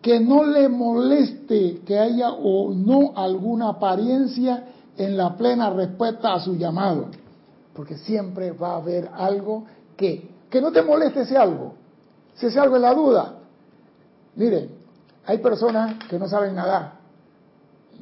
Que 0.00 0.18
no 0.20 0.44
le 0.44 0.68
moleste 0.68 1.80
que 1.84 1.98
haya 1.98 2.30
o 2.32 2.72
no 2.72 3.12
alguna 3.16 3.70
apariencia 3.70 4.64
en 4.96 5.16
la 5.16 5.36
plena 5.36 5.70
respuesta 5.70 6.34
a 6.34 6.40
su 6.40 6.56
llamado, 6.56 7.06
porque 7.74 7.96
siempre 7.98 8.52
va 8.52 8.72
a 8.72 8.76
haber 8.76 9.10
algo 9.14 9.64
que, 9.96 10.30
que 10.48 10.60
no 10.60 10.72
te 10.72 10.82
moleste 10.82 11.22
ese 11.22 11.36
algo, 11.36 11.74
si 12.34 12.46
ese 12.46 12.58
algo 12.58 12.76
es 12.76 12.82
la 12.82 12.94
duda. 12.94 13.34
Miren, 14.36 14.70
hay 15.26 15.38
personas 15.38 16.04
que 16.08 16.18
no 16.18 16.28
saben 16.28 16.54
nadar. 16.54 16.94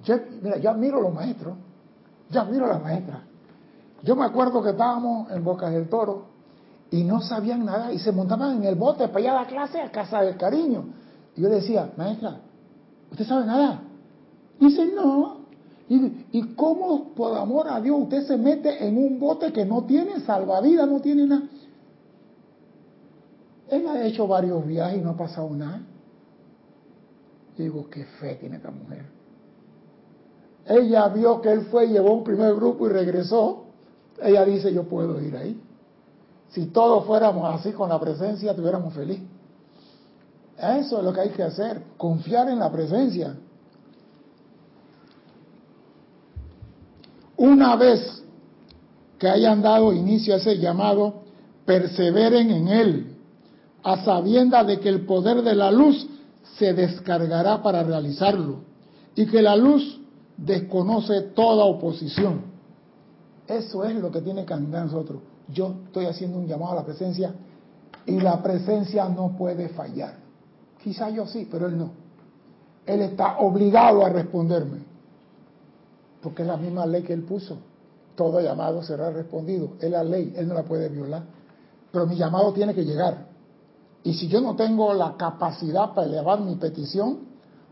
Yo, 0.05 0.17
mira, 0.41 0.59
yo 0.59 0.71
admiro 0.71 0.99
a 0.99 1.03
los 1.03 1.15
maestros, 1.15 1.57
yo 2.31 2.41
admiro 2.41 2.67
a 2.67 2.69
las 2.69 2.83
maestras. 2.83 3.21
Yo 4.03 4.15
me 4.15 4.25
acuerdo 4.25 4.63
que 4.63 4.71
estábamos 4.71 5.31
en 5.33 5.43
Bocas 5.43 5.73
del 5.73 5.89
Toro 5.89 6.27
y 6.91 7.03
no 7.03 7.21
sabían 7.21 7.65
nada 7.65 7.93
y 7.93 7.99
se 7.99 8.13
montaban 8.13 8.59
en 8.59 8.65
el 8.65 8.77
bote 8.77 9.09
para 9.09 9.21
ir 9.21 9.29
a 9.31 9.35
la 9.35 9.47
clase 9.47 9.81
a 9.81 9.91
casa 9.91 10.21
del 10.23 10.37
cariño. 10.37 10.85
Y 11.39 11.43
yo 11.43 11.49
decía, 11.51 11.93
maestra, 11.97 12.41
¿usted 13.13 13.25
sabe 13.25 13.47
nada? 13.47 13.81
Dice, 14.59 14.87
no. 14.87 15.37
Y, 15.89 16.27
¿Y 16.33 16.43
cómo 16.57 17.15
por 17.15 17.39
amor 17.39 17.69
a 17.69 17.81
Dios 17.81 17.97
usted 17.97 18.27
se 18.27 18.37
mete 18.37 18.85
en 18.85 18.99
un 18.99 19.21
bote 19.21 19.53
que 19.53 19.65
no 19.65 19.85
tiene 19.85 20.19
salvavidas, 20.19 20.89
no 20.89 21.01
tiene 21.01 21.27
nada? 21.29 21.45
Él 23.71 23.87
ha 23.87 24.05
hecho 24.05 24.27
varios 24.27 24.67
viajes 24.67 24.99
y 24.99 25.01
no 25.01 25.11
ha 25.11 25.17
pasado 25.17 25.49
nada. 25.51 25.81
Y 27.57 27.63
digo, 27.63 27.89
qué 27.89 28.05
fe 28.05 28.35
tiene 28.35 28.57
esta 28.57 28.73
mujer. 28.73 29.05
Ella 30.67 31.07
vio 31.07 31.41
que 31.41 31.53
él 31.53 31.67
fue, 31.71 31.87
llevó 31.87 32.15
un 32.15 32.25
primer 32.25 32.53
grupo 32.57 32.87
y 32.87 32.91
regresó. 32.91 33.67
Ella 34.21 34.45
dice, 34.45 34.75
yo 34.75 34.89
puedo 34.89 35.21
ir 35.21 35.37
ahí. 35.37 35.63
Si 36.49 36.67
todos 36.67 37.07
fuéramos 37.07 37.55
así 37.55 37.71
con 37.71 37.91
la 37.91 38.01
presencia, 38.01 38.51
estuviéramos 38.51 38.93
felices. 38.93 39.38
Eso 40.59 40.99
es 40.99 41.05
lo 41.05 41.13
que 41.13 41.21
hay 41.21 41.31
que 41.31 41.43
hacer, 41.43 41.83
confiar 41.97 42.49
en 42.49 42.59
la 42.59 42.71
presencia. 42.71 43.37
Una 47.37 47.77
vez 47.77 48.25
que 49.19 49.29
hayan 49.29 49.63
dado 49.63 49.93
inicio 49.93 50.35
a 50.35 50.39
ese 50.39 50.59
llamado, 50.59 51.23
perseveren 51.65 52.51
en 52.51 52.69
él, 52.69 53.17
a 53.85 54.05
sabienda 54.05 54.65
de 54.65 54.81
que 54.81 54.89
el 54.89 55.07
poder 55.07 55.43
de 55.43 55.55
la 55.55 55.71
luz 55.71 56.09
se 56.59 56.73
descargará 56.73 57.63
para 57.63 57.85
realizarlo 57.85 58.63
y 59.15 59.27
que 59.27 59.41
la 59.41 59.55
luz 59.55 60.01
desconoce 60.37 61.21
toda 61.21 61.65
oposición. 61.65 62.43
Eso 63.47 63.85
es 63.85 63.95
lo 63.95 64.11
que 64.11 64.23
tiene 64.23 64.45
que 64.45 64.55
andar 64.55 64.87
nosotros. 64.87 65.23
Yo 65.49 65.75
estoy 65.87 66.07
haciendo 66.07 66.39
un 66.39 66.49
llamado 66.49 66.73
a 66.73 66.77
la 66.77 66.85
presencia 66.85 67.33
y 68.07 68.21
la 68.21 68.43
presencia 68.43 69.09
no 69.09 69.37
puede 69.37 69.69
fallar. 69.69 70.28
Quizá 70.83 71.11
yo 71.11 71.27
sí, 71.27 71.49
pero 71.51 71.67
él 71.67 71.77
no. 71.77 71.91
Él 72.87 73.01
está 73.03 73.39
obligado 73.39 74.05
a 74.05 74.09
responderme. 74.09 74.79
Porque 76.23 76.43
es 76.43 76.49
la 76.49 76.57
misma 76.57 76.87
ley 76.87 77.03
que 77.03 77.13
él 77.13 77.23
puso. 77.23 77.59
Todo 78.15 78.41
llamado 78.41 78.83
será 78.83 79.11
respondido. 79.11 79.73
Es 79.81 79.91
la 79.91 80.03
ley, 80.03 80.33
él 80.37 80.49
no 80.49 80.55
la 80.55 80.63
puede 80.63 80.89
violar. 80.89 81.23
Pero 81.93 82.07
mi 82.07 82.17
llamado 82.17 82.53
tiene 82.53 82.75
que 82.75 82.85
llegar. 82.85 83.27
Y 84.05 84.15
si 84.15 84.29
yo 84.29 84.41
no 84.41 84.57
tengo 84.57 84.95
la 84.95 85.17
capacidad 85.17 85.93
para 85.95 86.07
elevar 86.07 86.41
mi 86.41 86.55
petición, 86.57 87.19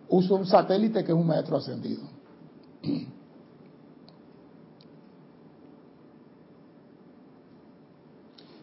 uso 0.09 0.35
un 0.35 0.47
satélite 0.47 1.05
que 1.05 1.13
es 1.13 1.19
un 1.19 1.27
maestro 1.27 1.57
ascendido. 1.57 2.03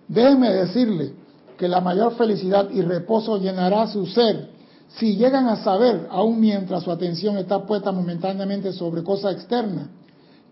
Déjeme 0.07 0.51
decirle 0.51 1.22
que 1.57 1.67
la 1.67 1.81
mayor 1.81 2.15
felicidad 2.15 2.69
y 2.71 2.81
reposo 2.81 3.37
llenará 3.37 3.87
su 3.87 4.05
ser 4.05 4.53
si 4.97 5.15
llegan 5.17 5.47
a 5.47 5.55
saber, 5.57 6.07
aun 6.11 6.39
mientras 6.39 6.83
su 6.83 6.91
atención 6.91 7.37
está 7.37 7.65
puesta 7.65 7.91
momentáneamente 7.91 8.71
sobre 8.73 9.03
cosas 9.03 9.35
externas, 9.35 9.87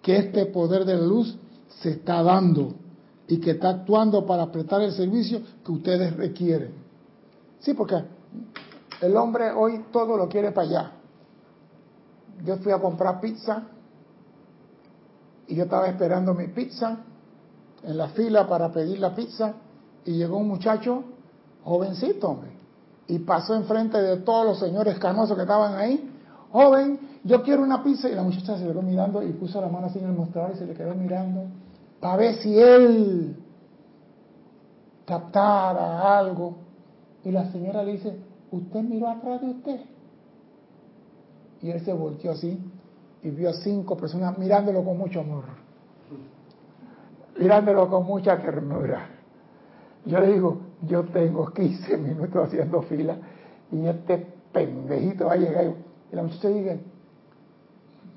que 0.01 0.17
este 0.17 0.45
poder 0.47 0.83
de 0.85 0.95
la 0.95 1.05
luz 1.05 1.37
se 1.81 1.91
está 1.91 2.23
dando 2.23 2.73
y 3.27 3.39
que 3.39 3.51
está 3.51 3.69
actuando 3.69 4.25
para 4.25 4.51
prestar 4.51 4.81
el 4.81 4.93
servicio 4.93 5.41
que 5.63 5.71
ustedes 5.71 6.15
requieren. 6.15 6.73
Sí, 7.59 7.75
porque 7.75 8.03
el 9.01 9.15
hombre 9.15 9.51
hoy 9.51 9.85
todo 9.91 10.17
lo 10.17 10.27
quiere 10.27 10.51
para 10.51 10.67
allá. 10.67 10.91
Yo 12.43 12.57
fui 12.57 12.71
a 12.71 12.79
comprar 12.79 13.21
pizza 13.21 13.63
y 15.47 15.55
yo 15.55 15.65
estaba 15.65 15.87
esperando 15.87 16.33
mi 16.33 16.47
pizza 16.47 16.97
en 17.83 17.97
la 17.97 18.07
fila 18.09 18.47
para 18.47 18.71
pedir 18.71 18.97
la 18.99 19.13
pizza 19.13 19.53
y 20.05 20.13
llegó 20.13 20.37
un 20.37 20.47
muchacho 20.47 21.03
jovencito, 21.63 22.29
hombre, 22.29 22.51
y 23.07 23.19
pasó 23.19 23.55
enfrente 23.55 24.01
de 24.01 24.17
todos 24.17 24.45
los 24.45 24.59
señores 24.59 24.97
canosos 24.99 25.35
que 25.35 25.43
estaban 25.43 25.75
ahí. 25.75 26.09
Joven, 26.51 26.99
yo 27.23 27.43
quiero 27.43 27.63
una 27.63 27.83
pizza. 27.83 28.09
Y 28.09 28.15
la 28.15 28.23
muchacha 28.23 28.57
se 28.57 28.65
quedó 28.65 28.81
mirando 28.81 29.21
y 29.23 29.31
puso 29.33 29.61
la 29.61 29.67
mano 29.67 29.87
así 29.87 29.99
en 29.99 30.05
el 30.05 30.13
mostrador 30.13 30.51
y 30.55 30.57
se 30.57 30.65
le 30.65 30.73
quedó 30.73 30.95
mirando 30.95 31.45
para 31.99 32.17
ver 32.17 32.35
si 32.35 32.57
él 32.57 33.35
captara 35.05 36.17
algo. 36.17 36.55
Y 37.23 37.31
la 37.31 37.51
señora 37.51 37.83
le 37.83 37.93
dice, 37.93 38.17
¿usted 38.51 38.81
miró 38.81 39.09
atrás 39.09 39.41
de 39.41 39.47
usted? 39.47 39.81
Y 41.61 41.69
él 41.69 41.83
se 41.85 41.93
volteó 41.93 42.31
así 42.31 42.59
y 43.23 43.29
vio 43.29 43.49
a 43.49 43.53
cinco 43.53 43.95
personas 43.95 44.37
mirándolo 44.37 44.83
con 44.83 44.97
mucho 44.97 45.19
amor, 45.19 45.43
mirándolo 47.37 47.87
con 47.87 48.05
mucha 48.05 48.41
ternura. 48.41 49.20
Yo 50.05 50.19
le 50.19 50.33
digo, 50.33 50.61
yo 50.87 51.03
tengo 51.05 51.51
15 51.51 51.97
minutos 51.97 52.47
haciendo 52.47 52.81
fila 52.83 53.17
y 53.71 53.85
este 53.85 54.25
pendejito 54.51 55.27
va 55.27 55.33
a 55.33 55.37
llegar. 55.37 55.73
Y 56.11 56.15
la 56.15 56.23
muchacha 56.23 56.49
dice, 56.49 56.79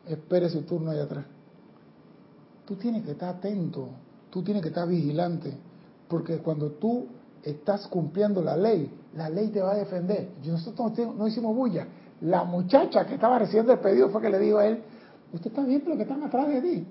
espere 0.07 0.49
su 0.49 0.63
turno 0.63 0.91
allá 0.91 1.05
atrás. 1.05 1.25
Tú 2.65 2.77
tienes 2.77 3.05
que 3.05 3.13
estar 3.13 3.37
atento, 3.37 3.89
tú 4.31 4.43
tienes 4.43 4.63
que 4.63 4.69
estar 4.69 4.89
vigilante, 4.89 5.53
porque 6.09 6.39
cuando 6.39 6.71
tú 6.73 7.07
estás 7.43 7.87
cumpliendo 7.89 8.43
la 8.43 8.57
ley, 8.57 8.91
la 9.15 9.29
ley 9.29 9.49
te 9.49 9.61
va 9.61 9.73
a 9.73 9.77
defender. 9.77 10.31
Nosotros 10.47 10.93
no 11.15 11.29
hicimos 11.29 11.55
bulla. 11.55 11.87
La 12.23 12.45
muchacha 12.45 13.07
que 13.07 13.15
estaba 13.15 13.39
recibiendo 13.39 13.73
el 13.73 13.81
pedido 13.81 14.09
fue 14.09 14.23
que 14.23 14.31
le 14.31 14.39
dijo 14.39 14.59
a 14.59 14.67
él, 14.67 14.83
usted 15.33 15.51
está 15.51 15.63
bien, 15.63 15.83
pero 15.85 15.97
que 15.97 16.03
están 16.03 16.23
atrás 16.23 16.49
de 16.49 16.63
ti. 16.63 16.87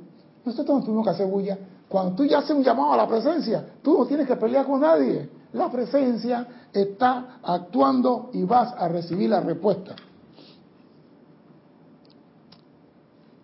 Nosotros 0.45 0.79
no 0.79 0.85
tuvimos 0.85 1.05
que 1.05 1.11
hacer 1.11 1.27
bulla. 1.27 1.57
Cuando 1.93 2.15
tú 2.15 2.25
ya 2.25 2.39
haces 2.39 2.49
un 2.49 2.63
llamado 2.63 2.93
a 2.93 2.97
la 2.97 3.07
presencia, 3.07 3.63
tú 3.83 3.99
no 3.99 4.07
tienes 4.07 4.25
que 4.25 4.35
pelear 4.35 4.65
con 4.65 4.81
nadie. 4.81 5.29
La 5.51 5.69
presencia 5.69 6.47
está 6.73 7.37
actuando 7.43 8.31
y 8.33 8.43
vas 8.45 8.73
a 8.75 8.87
recibir 8.87 9.29
la 9.29 9.41
respuesta. 9.41 9.95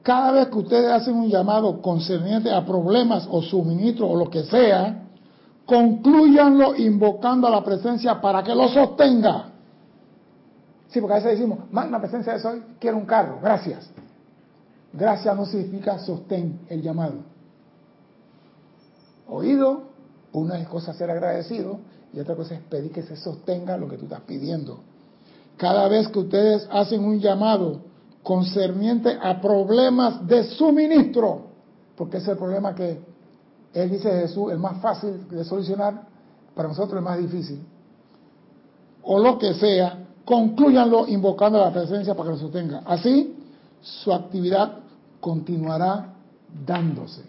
Cada 0.01 0.31
vez 0.31 0.47
que 0.47 0.57
ustedes 0.57 0.91
hacen 0.91 1.13
un 1.13 1.29
llamado 1.29 1.79
concerniente 1.79 2.51
a 2.51 2.65
problemas 2.65 3.27
o 3.29 3.43
suministros 3.43 4.09
o 4.11 4.15
lo 4.15 4.31
que 4.31 4.41
sea, 4.45 5.03
concluyanlo 5.67 6.75
invocando 6.75 7.45
a 7.45 7.51
la 7.51 7.63
presencia 7.63 8.19
para 8.19 8.41
que 8.41 8.55
lo 8.55 8.67
sostenga. 8.67 9.51
Sí, 10.87 10.99
porque 10.99 11.13
a 11.13 11.17
veces 11.17 11.37
decimos, 11.37 11.59
magna 11.69 11.99
presencia 11.99 12.33
de 12.33 12.39
soy, 12.39 12.63
quiero 12.79 12.97
un 12.97 13.05
carro, 13.05 13.37
gracias. 13.43 13.91
Gracias 14.91 15.35
no 15.35 15.45
significa 15.45 15.99
sostén 15.99 16.61
el 16.67 16.81
llamado. 16.81 17.37
Oído, 19.29 19.83
una 20.33 20.59
es 20.59 20.67
cosa 20.67 20.93
ser 20.93 21.09
agradecido 21.11 21.79
y 22.13 22.19
otra 22.19 22.35
cosa 22.35 22.55
es 22.55 22.61
pedir 22.61 22.91
que 22.91 23.03
se 23.03 23.15
sostenga 23.15 23.77
lo 23.77 23.87
que 23.87 23.97
tú 23.97 24.05
estás 24.05 24.21
pidiendo. 24.21 24.79
Cada 25.57 25.87
vez 25.87 26.07
que 26.07 26.19
ustedes 26.19 26.67
hacen 26.71 27.03
un 27.03 27.19
llamado 27.19 27.81
concerniente 28.23 29.17
a 29.21 29.39
problemas 29.41 30.25
de 30.27 30.43
suministro, 30.43 31.47
porque 31.95 32.17
es 32.17 32.27
el 32.27 32.37
problema 32.37 32.73
que 32.73 32.99
él 33.73 33.89
dice 33.89 34.09
Jesús, 34.09 34.51
el 34.51 34.59
más 34.59 34.81
fácil 34.81 35.27
de 35.29 35.43
solucionar, 35.43 36.07
para 36.55 36.69
nosotros 36.69 36.97
el 36.97 37.03
más 37.03 37.19
difícil, 37.19 37.61
o 39.03 39.19
lo 39.19 39.37
que 39.37 39.53
sea, 39.53 40.05
concluyanlo 40.25 41.07
invocando 41.07 41.59
la 41.59 41.71
presencia 41.71 42.13
para 42.13 42.29
que 42.29 42.35
lo 42.35 42.41
sostenga. 42.41 42.81
Así, 42.85 43.35
su 43.81 44.13
actividad 44.13 44.79
continuará 45.19 46.13
dándose. 46.65 47.28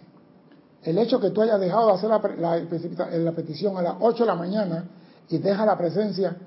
El 0.83 0.97
hecho 0.97 1.19
que 1.19 1.29
tú 1.29 1.41
hayas 1.41 1.59
dejado 1.59 1.87
de 1.87 1.93
hacer 1.93 2.09
la, 2.39 3.31
petición 3.33 3.77
a 3.77 3.81
las 3.81 3.95
8 3.99 4.23
de 4.23 4.27
la 4.27 4.35
mañana 4.35 4.85
y 5.29 5.37
deja 5.37 5.65
la 5.65 5.77
presencia, 5.77 6.37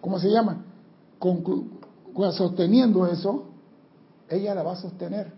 ¿cómo 0.00 0.18
se 0.18 0.30
llama? 0.30 0.64
sosteniendo 2.32 3.06
eso, 3.06 3.44
ella 4.28 4.54
la 4.54 4.62
va 4.62 4.72
a 4.72 4.76
sostener. 4.76 5.32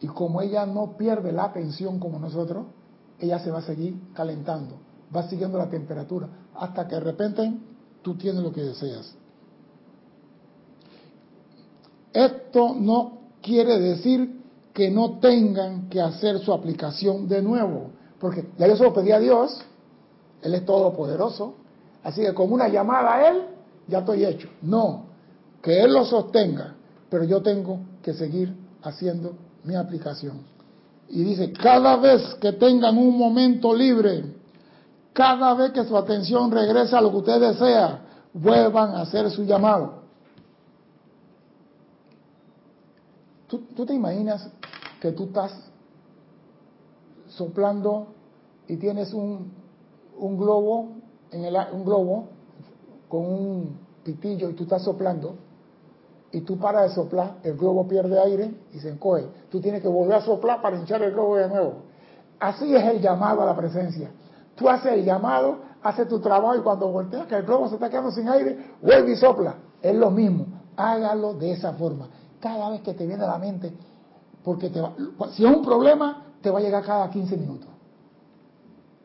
Y 0.00 0.06
como 0.06 0.40
ella 0.42 0.66
no 0.66 0.96
pierde 0.96 1.32
la 1.32 1.44
atención 1.44 1.98
como 1.98 2.18
nosotros, 2.18 2.66
ella 3.18 3.38
se 3.38 3.50
va 3.50 3.58
a 3.58 3.62
seguir 3.62 3.98
calentando, 4.14 4.76
va 5.14 5.28
siguiendo 5.28 5.58
la 5.58 5.68
temperatura, 5.68 6.28
hasta 6.54 6.86
que 6.86 6.94
de 6.94 7.00
repente 7.00 7.52
tú 8.02 8.16
tienes 8.16 8.42
lo 8.42 8.52
que 8.52 8.62
deseas. 8.62 9.14
Esto 12.12 12.74
no 12.74 13.18
quiere 13.42 13.78
decir 13.78 14.39
que 14.72 14.90
no 14.90 15.18
tengan 15.18 15.88
que 15.88 16.00
hacer 16.00 16.38
su 16.40 16.52
aplicación 16.52 17.28
de 17.28 17.42
nuevo, 17.42 17.90
porque 18.18 18.50
ya 18.58 18.66
yo 18.66 18.76
se 18.76 18.84
lo 18.84 18.92
pedí 18.92 19.12
a 19.12 19.18
Dios, 19.18 19.60
Él 20.42 20.54
es 20.54 20.64
todopoderoso, 20.64 21.54
así 22.02 22.22
que 22.22 22.34
como 22.34 22.54
una 22.54 22.68
llamada 22.68 23.14
a 23.14 23.28
Él, 23.30 23.42
ya 23.88 23.98
estoy 23.98 24.24
hecho. 24.24 24.48
No, 24.62 25.06
que 25.62 25.82
Él 25.82 25.92
lo 25.92 26.04
sostenga, 26.04 26.74
pero 27.08 27.24
yo 27.24 27.42
tengo 27.42 27.80
que 28.02 28.14
seguir 28.14 28.54
haciendo 28.82 29.34
mi 29.64 29.74
aplicación. 29.74 30.42
Y 31.08 31.24
dice, 31.24 31.52
cada 31.52 31.96
vez 31.96 32.22
que 32.40 32.52
tengan 32.52 32.96
un 32.96 33.18
momento 33.18 33.74
libre, 33.74 34.24
cada 35.12 35.54
vez 35.54 35.72
que 35.72 35.84
su 35.84 35.96
atención 35.96 36.50
regresa 36.52 36.98
a 36.98 37.00
lo 37.00 37.10
que 37.10 37.16
usted 37.16 37.40
desea, 37.40 38.00
vuelvan 38.32 38.94
a 38.94 39.02
hacer 39.02 39.28
su 39.30 39.44
llamado. 39.44 39.99
¿Tú, 43.50 43.84
te 43.84 43.92
imaginas 43.92 44.48
que 45.00 45.10
tú 45.10 45.24
estás 45.24 45.52
soplando 47.26 48.06
y 48.68 48.76
tienes 48.76 49.12
un, 49.12 49.52
un 50.16 50.38
globo 50.38 50.90
en 51.32 51.44
el 51.44 51.56
un 51.72 51.84
globo 51.84 52.28
con 53.08 53.26
un 53.26 53.78
pitillo 54.04 54.50
y 54.50 54.52
tú 54.54 54.62
estás 54.62 54.82
soplando 54.82 55.34
y 56.30 56.42
tú 56.42 56.58
paras 56.58 56.90
de 56.90 56.94
soplar, 56.94 57.38
el 57.42 57.56
globo 57.56 57.88
pierde 57.88 58.20
aire 58.20 58.54
y 58.72 58.78
se 58.78 58.88
encoge. 58.88 59.26
Tú 59.50 59.60
tienes 59.60 59.82
que 59.82 59.88
volver 59.88 60.14
a 60.14 60.20
soplar 60.20 60.62
para 60.62 60.78
hinchar 60.78 61.02
el 61.02 61.10
globo 61.10 61.36
de 61.36 61.48
nuevo. 61.48 61.74
Así 62.38 62.72
es 62.72 62.84
el 62.84 63.00
llamado 63.00 63.42
a 63.42 63.46
la 63.46 63.56
presencia. 63.56 64.12
Tú 64.54 64.68
haces 64.68 64.92
el 64.92 65.04
llamado, 65.04 65.58
haces 65.82 66.06
tu 66.06 66.20
trabajo 66.20 66.54
y 66.54 66.60
cuando 66.60 66.86
volteas 66.88 67.26
que 67.26 67.34
el 67.34 67.42
globo 67.42 67.68
se 67.68 67.74
está 67.74 67.90
quedando 67.90 68.12
sin 68.12 68.28
aire, 68.28 68.74
vuelve 68.80 69.10
y 69.10 69.16
sopla. 69.16 69.56
Es 69.82 69.96
lo 69.96 70.12
mismo. 70.12 70.46
Hágalo 70.76 71.34
de 71.34 71.50
esa 71.50 71.72
forma. 71.72 72.08
Cada 72.40 72.70
vez 72.70 72.80
que 72.80 72.94
te 72.94 73.06
viene 73.06 73.24
a 73.24 73.28
la 73.28 73.38
mente, 73.38 73.72
porque 74.42 74.70
te 74.70 74.80
va, 74.80 74.94
si 75.32 75.44
es 75.44 75.54
un 75.54 75.62
problema, 75.62 76.24
te 76.40 76.50
va 76.50 76.58
a 76.58 76.62
llegar 76.62 76.84
cada 76.84 77.10
15 77.10 77.36
minutos. 77.36 77.68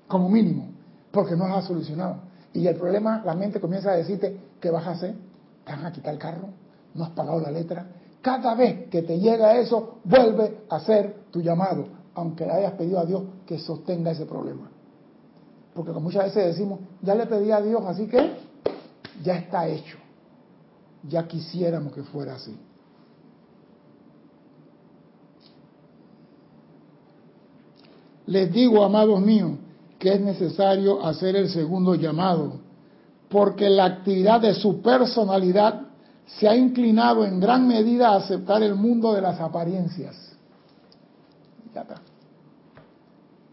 Como 0.07 0.29
mínimo. 0.29 0.69
Porque 1.11 1.35
no 1.35 1.45
has 1.45 1.65
solucionado. 1.65 2.17
Y 2.53 2.67
el 2.67 2.75
problema, 2.75 3.21
la 3.25 3.35
mente 3.35 3.59
comienza 3.59 3.91
a 3.91 3.95
decirte, 3.95 4.39
¿qué 4.59 4.69
vas 4.69 4.87
a 4.87 4.91
hacer? 4.91 5.15
¿Te 5.65 5.71
van 5.73 5.85
a 5.85 5.91
quitar 5.91 6.13
el 6.13 6.19
carro? 6.19 6.49
¿No 6.93 7.03
has 7.03 7.09
pagado 7.11 7.39
la 7.41 7.51
letra? 7.51 7.87
Cada 8.21 8.55
vez 8.55 8.89
que 8.89 9.01
te 9.01 9.19
llega 9.19 9.57
eso, 9.57 9.99
vuelve 10.03 10.63
a 10.69 10.77
hacer 10.77 11.25
tu 11.31 11.41
llamado, 11.41 11.87
aunque 12.15 12.45
le 12.45 12.53
hayas 12.53 12.73
pedido 12.73 12.99
a 12.99 13.05
Dios 13.05 13.23
que 13.45 13.59
sostenga 13.59 14.11
ese 14.11 14.25
problema. 14.25 14.69
Porque 15.73 15.91
como 15.91 16.05
muchas 16.05 16.25
veces 16.25 16.45
decimos, 16.45 16.79
ya 17.01 17.13
le 17.13 17.25
pedí 17.27 17.51
a 17.51 17.61
Dios, 17.61 17.83
así 17.85 18.07
que 18.07 18.37
ya 19.21 19.35
está 19.35 19.67
hecho. 19.67 19.97
Ya 21.03 21.27
quisiéramos 21.27 21.93
que 21.93 22.03
fuera 22.03 22.35
así. 22.35 22.57
Les 28.27 28.51
digo, 28.51 28.83
amados 28.83 29.21
míos, 29.21 29.51
que 29.99 30.13
es 30.13 30.21
necesario 30.21 31.05
hacer 31.05 31.35
el 31.35 31.49
segundo 31.49 31.95
llamado, 31.95 32.59
porque 33.29 33.69
la 33.69 33.85
actividad 33.85 34.41
de 34.41 34.53
su 34.53 34.81
personalidad 34.81 35.81
se 36.25 36.47
ha 36.47 36.55
inclinado 36.55 37.25
en 37.25 37.39
gran 37.39 37.67
medida 37.67 38.09
a 38.09 38.17
aceptar 38.17 38.63
el 38.63 38.75
mundo 38.75 39.13
de 39.13 39.21
las 39.21 39.39
apariencias. 39.39 40.15
Ya 41.73 41.81
está. 41.81 42.01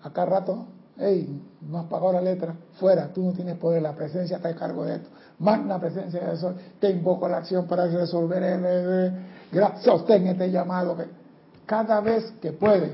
Acá 0.03 0.25
rato 0.25 0.67
hey, 0.99 1.43
no 1.69 1.79
has 1.79 1.87
pagado 1.87 2.13
la 2.13 2.21
letra, 2.21 2.55
fuera, 2.79 3.09
tú 3.13 3.23
no 3.23 3.33
tienes 3.33 3.57
poder, 3.57 3.83
la 3.83 3.95
presencia 3.95 4.37
está 4.37 4.51
a 4.51 4.55
cargo 4.55 4.85
de 4.85 4.97
esto. 4.97 5.09
Magna 5.39 5.79
presencia 5.79 6.21
de 6.21 6.35
eso, 6.35 6.55
te 6.79 6.91
invoco 6.91 7.27
a 7.27 7.31
la 7.31 7.37
acción 7.39 7.67
para 7.67 7.87
resolver 7.87 8.43
el, 8.43 9.63
sostén 9.83 10.27
este 10.29 10.51
llamado. 10.51 10.97
Cada 11.67 12.01
vez 12.01 12.33
que 12.41 12.53
puede, 12.53 12.93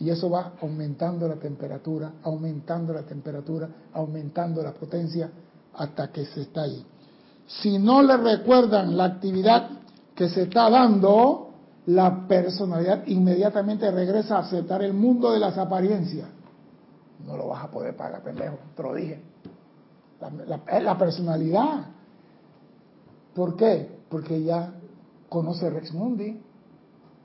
y 0.00 0.10
eso 0.10 0.30
va 0.30 0.54
aumentando 0.60 1.28
la 1.28 1.36
temperatura, 1.36 2.12
aumentando 2.22 2.92
la 2.92 3.02
temperatura, 3.02 3.68
aumentando 3.92 4.62
la 4.62 4.72
potencia 4.72 5.30
hasta 5.74 6.10
que 6.10 6.24
se 6.24 6.42
está 6.42 6.62
ahí. 6.62 6.84
Si 7.46 7.78
no 7.78 8.02
le 8.02 8.16
recuerdan 8.16 8.96
la 8.96 9.04
actividad 9.04 9.70
que 10.14 10.28
se 10.28 10.42
está 10.42 10.70
dando, 10.70 11.50
la 11.86 12.26
personalidad 12.26 13.06
inmediatamente 13.06 13.90
regresa 13.90 14.36
a 14.36 14.40
aceptar 14.40 14.82
el 14.82 14.94
mundo 14.94 15.32
de 15.32 15.38
las 15.38 15.56
apariencias 15.58 16.26
no 17.26 17.36
lo 17.36 17.48
vas 17.48 17.64
a 17.64 17.70
poder 17.70 17.96
pagar, 17.96 18.22
pendejo, 18.22 18.58
te 18.76 18.82
lo 18.82 18.94
dije. 18.94 19.22
La, 20.46 20.80
la, 20.80 20.98
personalidad. 20.98 21.86
¿Por 23.34 23.56
qué? 23.56 24.00
Porque 24.08 24.36
ella 24.36 24.72
conoce 25.28 25.70
Rex 25.70 25.94
Mundi, 25.94 26.42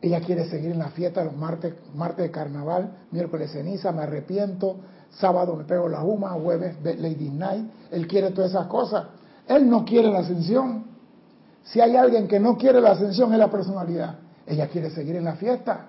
ella 0.02 0.22
quiere 0.22 0.48
seguir 0.50 0.72
en 0.72 0.80
la 0.80 0.90
fiesta 0.90 1.24
los 1.24 1.36
martes, 1.36 1.74
martes 1.96 2.26
de 2.26 2.32
carnaval, 2.32 2.92
miércoles 3.12 3.52
ceniza, 3.52 3.92
me 3.92 4.04
arrepiento, 4.04 4.78
sábado 5.12 5.56
me 5.56 5.64
pego 5.64 5.90
la 5.90 6.04
huma, 6.04 6.32
jueves 6.32 6.76
Lady 6.84 7.30
Night, 7.30 7.66
él 7.92 8.08
quiere 8.08 8.32
todas 8.32 8.52
esas 8.52 8.68
cosas. 8.68 9.08
Él 9.48 9.70
no 9.70 9.86
quiere 9.86 10.12
la 10.12 10.20
ascensión. 10.20 10.86
Si 11.64 11.80
hay 11.80 11.96
alguien 11.96 12.28
que 12.28 12.40
no 12.40 12.58
quiere 12.58 12.82
la 12.82 12.92
ascensión 12.92 13.32
es 13.34 13.40
la 13.40 13.50
personalidad. 13.50 14.20
Ella 14.46 14.68
quiere 14.68 14.90
seguir 14.90 15.16
en 15.16 15.24
la 15.24 15.36
fiesta. 15.36 15.88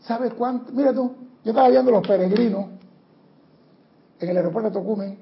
¿Sabes 0.00 0.34
cuánto? 0.34 0.72
Mira 0.72 0.92
tú, 0.92 1.14
yo 1.44 1.50
estaba 1.50 1.68
viendo 1.68 1.90
los 1.90 2.06
peregrinos 2.06 2.66
en 4.20 4.28
el 4.28 4.36
aeropuerto 4.36 4.70
de 4.70 4.74
Tocumen 4.74 5.18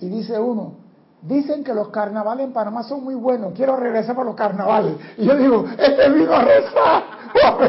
y 0.00 0.08
dice 0.08 0.38
uno, 0.38 0.76
dicen 1.22 1.64
que 1.64 1.74
los 1.74 1.88
carnavales 1.88 2.46
en 2.46 2.52
Panamá 2.52 2.82
son 2.82 3.04
muy 3.04 3.14
buenos, 3.14 3.52
quiero 3.54 3.76
regresar 3.76 4.14
para 4.14 4.26
los 4.26 4.36
carnavales. 4.36 4.94
Y 5.16 5.26
yo 5.26 5.36
digo, 5.36 5.64
este 5.78 6.08
vino 6.10 6.32
a 6.32 6.42
rezar. 6.42 7.04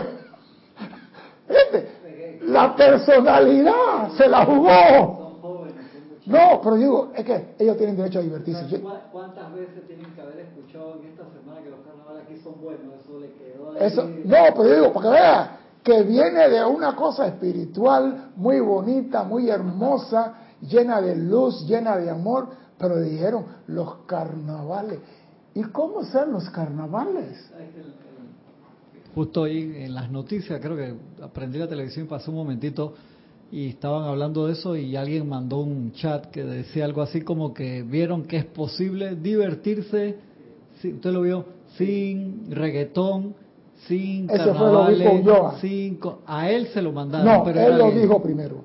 Este, 1.49 2.39
la 2.43 2.75
personalidad 2.75 4.11
se 4.15 4.27
la 4.27 4.45
jugó. 4.45 5.19
No, 6.27 6.61
pero 6.63 6.75
digo, 6.75 7.11
es 7.15 7.25
que 7.25 7.55
ellos 7.57 7.75
tienen 7.75 7.97
derecho 7.97 8.19
a 8.19 8.21
divertirse. 8.21 8.79
¿Cuántas 9.11 9.51
veces 9.51 9.87
tienen 9.87 10.13
que 10.13 10.21
haber 10.21 10.41
escuchado 10.41 10.99
en 10.99 11.07
esta 11.07 11.23
semana 11.31 11.63
que 11.63 11.71
los 11.71 11.79
carnavales 11.79 12.23
aquí 12.23 12.37
son 12.43 12.61
buenos? 12.61 12.93
Eso 13.01 13.19
le 13.19 13.33
quedó. 13.33 13.75
Eso, 13.75 14.03
no, 14.25 14.53
pero 14.55 14.75
digo, 14.75 14.93
porque 14.93 15.09
vea, 15.09 15.57
que 15.83 16.03
viene 16.03 16.49
de 16.49 16.63
una 16.63 16.95
cosa 16.95 17.25
espiritual 17.25 18.31
muy 18.35 18.59
bonita, 18.59 19.23
muy 19.23 19.49
hermosa, 19.49 20.35
llena 20.61 21.01
de 21.01 21.15
luz, 21.15 21.65
llena 21.67 21.97
de 21.97 22.11
amor, 22.11 22.49
pero 22.79 22.99
dijeron 23.01 23.45
los 23.67 23.97
carnavales. 24.07 24.99
¿Y 25.53 25.63
cómo 25.63 26.03
son 26.05 26.31
los 26.31 26.49
carnavales? 26.49 27.51
Justo 29.13 29.43
ahí 29.43 29.73
en 29.75 29.93
las 29.93 30.09
noticias, 30.09 30.59
creo 30.61 30.75
que 30.75 30.95
aprendí 31.21 31.59
la 31.59 31.67
televisión, 31.67 32.07
pasó 32.07 32.31
un 32.31 32.37
momentito 32.37 32.93
y 33.51 33.69
estaban 33.69 34.03
hablando 34.03 34.47
de 34.47 34.53
eso 34.53 34.75
y 34.75 34.95
alguien 34.95 35.27
mandó 35.27 35.57
un 35.57 35.91
chat 35.91 36.27
que 36.27 36.43
decía 36.43 36.85
algo 36.85 37.01
así 37.01 37.21
como 37.21 37.53
que 37.53 37.81
vieron 37.83 38.23
que 38.23 38.37
es 38.37 38.45
posible 38.45 39.15
divertirse, 39.15 40.17
usted 40.75 41.11
lo 41.11 41.21
vio, 41.21 41.45
sin 41.77 42.49
reggaetón, 42.51 43.35
sin 43.87 44.27
fue 44.29 44.95
dijo 44.95 45.13
Ulloa. 45.13 45.55
Cinco, 45.59 46.19
a 46.25 46.49
él 46.49 46.67
se 46.67 46.81
lo 46.81 46.91
mandaron. 46.91 47.25
No, 47.25 47.43
pero 47.43 47.59
él 47.59 47.77
lo 47.77 47.91
dijo 47.91 48.21
primero. 48.21 48.63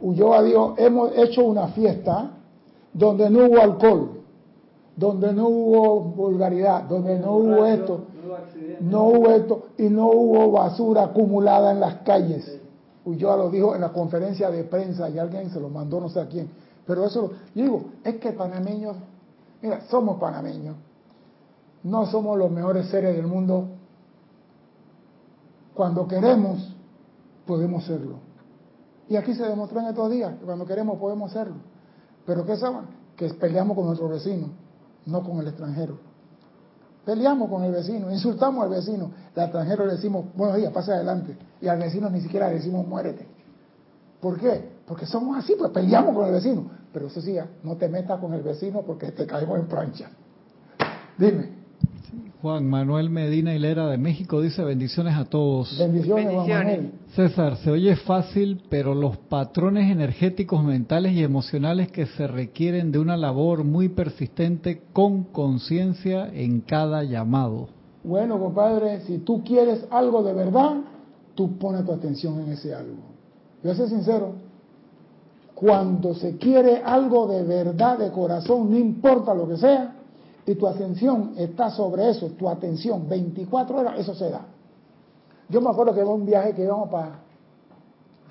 Ulloa 0.00 0.42
dijo, 0.42 0.74
hemos 0.76 1.16
hecho 1.16 1.44
una 1.44 1.68
fiesta 1.68 2.32
donde 2.94 3.28
no 3.28 3.46
hubo 3.46 3.60
alcohol, 3.60 4.10
donde 4.96 5.32
no 5.32 5.48
hubo 5.48 6.00
vulgaridad, 6.00 6.84
donde 6.84 7.18
no, 7.18 7.32
hubo 7.32 7.66
esto, 7.66 8.04
no 8.80 9.04
hubo 9.08 9.30
esto 9.30 9.62
y 9.76 9.88
no 9.88 10.06
hubo 10.08 10.52
basura 10.52 11.04
acumulada 11.04 11.72
en 11.72 11.80
las 11.80 11.96
calles. 11.96 12.60
Ulloa 13.04 13.36
lo 13.36 13.50
dijo 13.50 13.74
en 13.74 13.82
la 13.82 13.92
conferencia 13.92 14.50
de 14.50 14.64
prensa 14.64 15.10
y 15.10 15.18
alguien 15.18 15.50
se 15.50 15.60
lo 15.60 15.68
mandó 15.68 16.00
no 16.00 16.08
sé 16.08 16.20
a 16.20 16.28
quién. 16.28 16.48
Pero 16.86 17.04
eso, 17.04 17.32
digo, 17.54 17.86
es 18.04 18.16
que 18.16 18.32
panameños, 18.32 18.96
mira, 19.60 19.82
somos 19.88 20.20
panameños, 20.20 20.76
no 21.82 22.06
somos 22.06 22.38
los 22.38 22.50
mejores 22.50 22.88
seres 22.88 23.16
del 23.16 23.26
mundo 23.26 23.68
cuando 25.74 26.06
queremos, 26.06 26.72
podemos 27.46 27.84
serlo. 27.84 28.18
Y 29.08 29.16
aquí 29.16 29.34
se 29.34 29.42
demostró 29.42 29.80
en 29.80 29.86
estos 29.86 30.10
días 30.10 30.38
que 30.38 30.44
cuando 30.44 30.64
queremos 30.64 30.98
podemos 30.98 31.32
serlo. 31.32 31.73
Pero 32.26 32.44
¿qué 32.44 32.56
saben? 32.56 32.86
Que 33.16 33.28
peleamos 33.34 33.76
con 33.76 33.86
nuestro 33.86 34.08
vecino, 34.08 34.48
no 35.06 35.22
con 35.22 35.38
el 35.38 35.48
extranjero. 35.48 35.98
Peleamos 37.04 37.50
con 37.50 37.64
el 37.64 37.72
vecino, 37.72 38.10
insultamos 38.10 38.64
al 38.64 38.70
vecino. 38.70 39.10
Al 39.36 39.44
extranjero 39.44 39.86
le 39.86 39.92
decimos, 39.92 40.24
buenos 40.34 40.56
días, 40.56 40.72
pase 40.72 40.92
adelante. 40.92 41.36
Y 41.60 41.68
al 41.68 41.78
vecino 41.78 42.08
ni 42.08 42.20
siquiera 42.20 42.48
le 42.48 42.54
decimos, 42.54 42.86
muérete. 42.86 43.26
¿Por 44.20 44.38
qué? 44.38 44.70
Porque 44.86 45.04
somos 45.04 45.36
así, 45.36 45.54
pues 45.58 45.70
peleamos 45.70 46.14
con 46.14 46.26
el 46.26 46.32
vecino. 46.32 46.70
Pero 46.92 47.08
eso 47.08 47.20
sí, 47.20 47.36
no 47.62 47.76
te 47.76 47.88
metas 47.88 48.18
con 48.20 48.32
el 48.32 48.42
vecino 48.42 48.82
porque 48.82 49.12
te 49.12 49.26
caemos 49.26 49.58
en 49.58 49.66
plancha. 49.66 50.10
Dime. 51.18 51.63
Juan 52.44 52.68
Manuel 52.68 53.08
Medina 53.08 53.54
Hilera 53.54 53.88
de 53.88 53.96
México 53.96 54.42
dice 54.42 54.62
bendiciones 54.62 55.16
a 55.16 55.24
todos. 55.24 55.78
Bendiciones, 55.78 56.26
Juan 56.30 56.46
Manuel. 56.46 56.92
César, 57.14 57.56
se 57.56 57.70
oye 57.70 57.96
fácil, 57.96 58.60
pero 58.68 58.94
los 58.94 59.16
patrones 59.16 59.90
energéticos, 59.90 60.62
mentales 60.62 61.12
y 61.14 61.22
emocionales 61.22 61.90
que 61.90 62.04
se 62.04 62.26
requieren 62.26 62.92
de 62.92 62.98
una 62.98 63.16
labor 63.16 63.64
muy 63.64 63.88
persistente 63.88 64.82
con 64.92 65.24
conciencia 65.24 66.28
en 66.34 66.60
cada 66.60 67.02
llamado. 67.02 67.68
Bueno, 68.02 68.38
compadre, 68.38 69.00
si 69.06 69.20
tú 69.20 69.42
quieres 69.42 69.86
algo 69.90 70.22
de 70.22 70.34
verdad, 70.34 70.82
tú 71.34 71.56
pones 71.56 71.86
tu 71.86 71.92
atención 71.92 72.40
en 72.40 72.52
ese 72.52 72.74
algo. 72.74 73.04
Yo 73.62 73.70
voy 73.70 73.72
a 73.72 73.74
ser 73.74 73.88
sincero, 73.88 74.34
cuando 75.54 76.12
se 76.14 76.36
quiere 76.36 76.82
algo 76.84 77.26
de 77.26 77.42
verdad, 77.42 77.96
de 77.96 78.10
corazón, 78.10 78.70
no 78.70 78.76
importa 78.76 79.32
lo 79.32 79.48
que 79.48 79.56
sea, 79.56 79.94
y 80.46 80.54
tu 80.54 80.66
atención 80.66 81.32
está 81.36 81.70
sobre 81.70 82.10
eso, 82.10 82.28
tu 82.38 82.48
atención 82.48 83.08
24 83.08 83.76
horas, 83.76 83.98
eso 83.98 84.14
se 84.14 84.30
da. 84.30 84.42
Yo 85.48 85.60
me 85.60 85.70
acuerdo 85.70 85.94
que 85.94 86.02
hubo 86.02 86.14
un 86.14 86.26
viaje 86.26 86.54
que 86.54 86.64
íbamos 86.64 86.88
para 86.90 87.20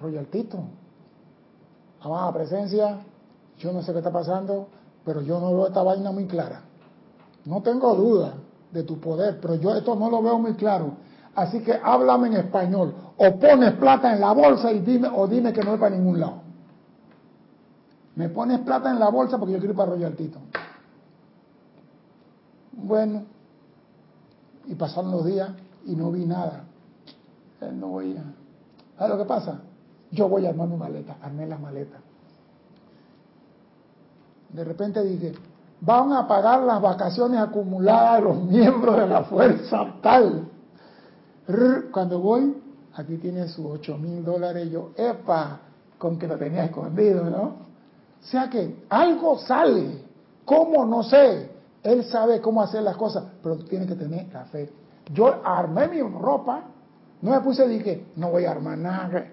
Royal 0.02 0.26
Tito, 0.28 0.60
amada 2.02 2.34
presencia, 2.34 3.00
yo 3.58 3.72
no 3.72 3.82
sé 3.82 3.92
qué 3.94 4.00
está 4.00 4.12
pasando, 4.12 4.68
pero 5.06 5.22
yo 5.22 5.40
no 5.40 5.54
veo 5.54 5.68
esta 5.68 5.84
vaina 5.84 6.12
muy 6.12 6.26
clara. 6.26 6.62
No 7.46 7.62
tengo 7.62 7.94
duda 7.96 8.34
de 8.72 8.84
tu 8.84 9.00
poder, 9.00 9.40
pero 9.42 9.56
yo 9.56 9.76
esto 9.76 9.96
no 9.96 10.10
lo 10.10 10.22
veo 10.22 10.40
muy 10.40 10.54
claro. 10.54 10.94
Así 11.36 11.62
que 11.62 11.74
háblame 11.74 12.28
en 12.28 12.34
español. 12.36 12.94
O 13.18 13.36
pones 13.40 13.74
plata 13.74 14.14
en 14.14 14.22
la 14.22 14.32
bolsa 14.34 14.72
y 14.72 14.80
dime, 14.80 15.10
o 15.14 15.28
dime 15.28 15.54
que 15.54 15.64
no 15.64 15.74
es 15.74 15.80
para 15.80 15.96
ningún 15.96 16.20
lado. 16.20 16.42
Me 18.16 18.30
pones 18.30 18.60
plata 18.60 18.92
en 18.92 19.00
la 19.00 19.10
bolsa 19.10 19.38
porque 19.38 19.54
yo 19.54 19.60
quiero 19.60 19.74
ir 19.74 19.78
para 19.78 19.92
Royal 19.92 20.16
Tito. 20.16 20.40
Bueno, 22.76 23.24
y 24.66 24.76
pasaron 24.76 25.12
los 25.12 25.26
días 25.26 25.50
y 25.86 25.96
no 25.96 26.12
vi 26.12 26.26
nada. 26.26 26.64
Él 27.62 27.80
no 27.80 27.88
voy 27.88 28.18
a... 28.18 28.24
¿Sabes 28.98 29.18
lo 29.18 29.24
que 29.24 29.28
pasa? 29.28 29.60
Yo 30.12 30.28
voy 30.28 30.46
a 30.46 30.50
armar 30.50 30.68
mi 30.68 30.78
maleta, 30.78 31.18
armé 31.22 31.48
las 31.48 31.60
maletas. 31.60 32.02
De 34.50 34.64
repente 34.64 35.04
dije, 35.04 35.34
van 35.82 36.14
a 36.14 36.28
pagar 36.28 36.62
las 36.62 36.82
vacaciones 36.82 37.40
acumuladas 37.40 38.18
de 38.18 38.22
los 38.22 38.44
miembros 38.44 38.98
de 38.98 39.08
la 39.08 39.24
fuerza 39.24 39.96
tal. 40.02 40.48
Cuando 41.92 42.20
voy, 42.20 42.56
aquí 42.96 43.18
tiene 43.18 43.48
sus 43.48 43.66
ocho 43.66 43.98
mil 43.98 44.24
dólares, 44.24 44.70
yo, 44.72 44.92
epa, 44.96 45.60
con 45.98 46.18
que 46.18 46.28
lo 46.28 46.38
tenía 46.38 46.66
escondido, 46.66 47.26
¿no? 47.30 47.44
O 48.22 48.26
sea 48.26 48.50
que 48.50 48.84
algo 48.90 49.38
sale, 49.40 50.06
¿cómo? 50.46 50.86
No 50.86 51.04
sé. 51.04 51.53
Él 51.84 52.06
sabe 52.06 52.40
cómo 52.40 52.62
hacer 52.62 52.82
las 52.82 52.96
cosas, 52.96 53.26
pero 53.42 53.58
tiene 53.58 53.86
que 53.86 53.96
tener 53.96 54.32
la 54.34 54.46
fe. 54.46 54.72
Yo 55.14 55.42
armé 55.44 55.90
mi 55.90 56.02
ropa, 56.02 56.64
no 57.22 57.32
me 57.32 57.42
puse 57.42 57.66
y 57.66 57.70
dije, 57.78 58.06
no 58.16 58.32
voy 58.32 58.46
a 58.46 58.52
armar 58.52 58.78
nada. 58.78 59.26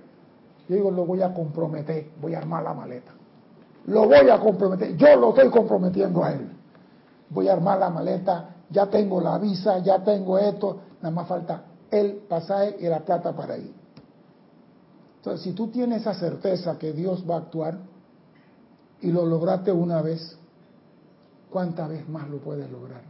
Yo 0.68 0.74
digo, 0.74 0.90
lo 0.90 1.07
voy 1.07 1.22
a 1.22 1.32
comprometer, 1.32 2.11
voy 2.20 2.34
a 2.34 2.38
armar 2.38 2.64
la 2.64 2.74
maleta. 2.74 3.12
Lo 3.86 4.07
voy 4.07 4.28
a 4.28 4.38
comprometer, 4.38 4.96
yo 4.96 5.16
lo 5.16 5.30
estoy 5.30 5.48
comprometiendo 5.51 6.22
a 6.22 6.32
él. 6.32 6.51
Voy 7.30 7.48
a 7.48 7.53
armar 7.53 7.78
la 7.78 7.90
maleta, 7.90 8.57
ya 8.68 8.86
tengo 8.86 9.20
la 9.20 9.38
visa, 9.38 9.78
ya 9.78 10.03
tengo 10.03 10.38
esto, 10.38 10.80
nada 11.01 11.14
más 11.14 11.28
falta 11.28 11.64
el 11.90 12.14
pasaje 12.28 12.76
y 12.80 12.86
la 12.86 13.01
plata 13.01 13.32
para 13.32 13.57
ir. 13.57 13.74
Entonces, 15.16 15.42
si 15.42 15.53
tú 15.53 15.68
tienes 15.68 16.03
esa 16.03 16.14
certeza 16.14 16.78
que 16.78 16.92
Dios 16.92 17.24
va 17.28 17.36
a 17.36 17.38
actuar 17.38 17.78
y 19.01 19.11
lo 19.11 19.26
lograste 19.26 19.72
una 19.72 20.01
vez, 20.01 20.38
¿cuántas 21.51 21.88
veces 21.88 22.09
más 22.09 22.28
lo 22.28 22.38
puedes 22.38 22.70
lograr? 22.70 23.03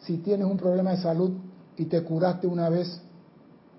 Si 0.00 0.18
tienes 0.18 0.46
un 0.46 0.56
problema 0.56 0.90
de 0.92 0.98
salud 0.98 1.32
y 1.76 1.86
te 1.86 2.02
curaste 2.02 2.46
una 2.46 2.68
vez, 2.68 3.00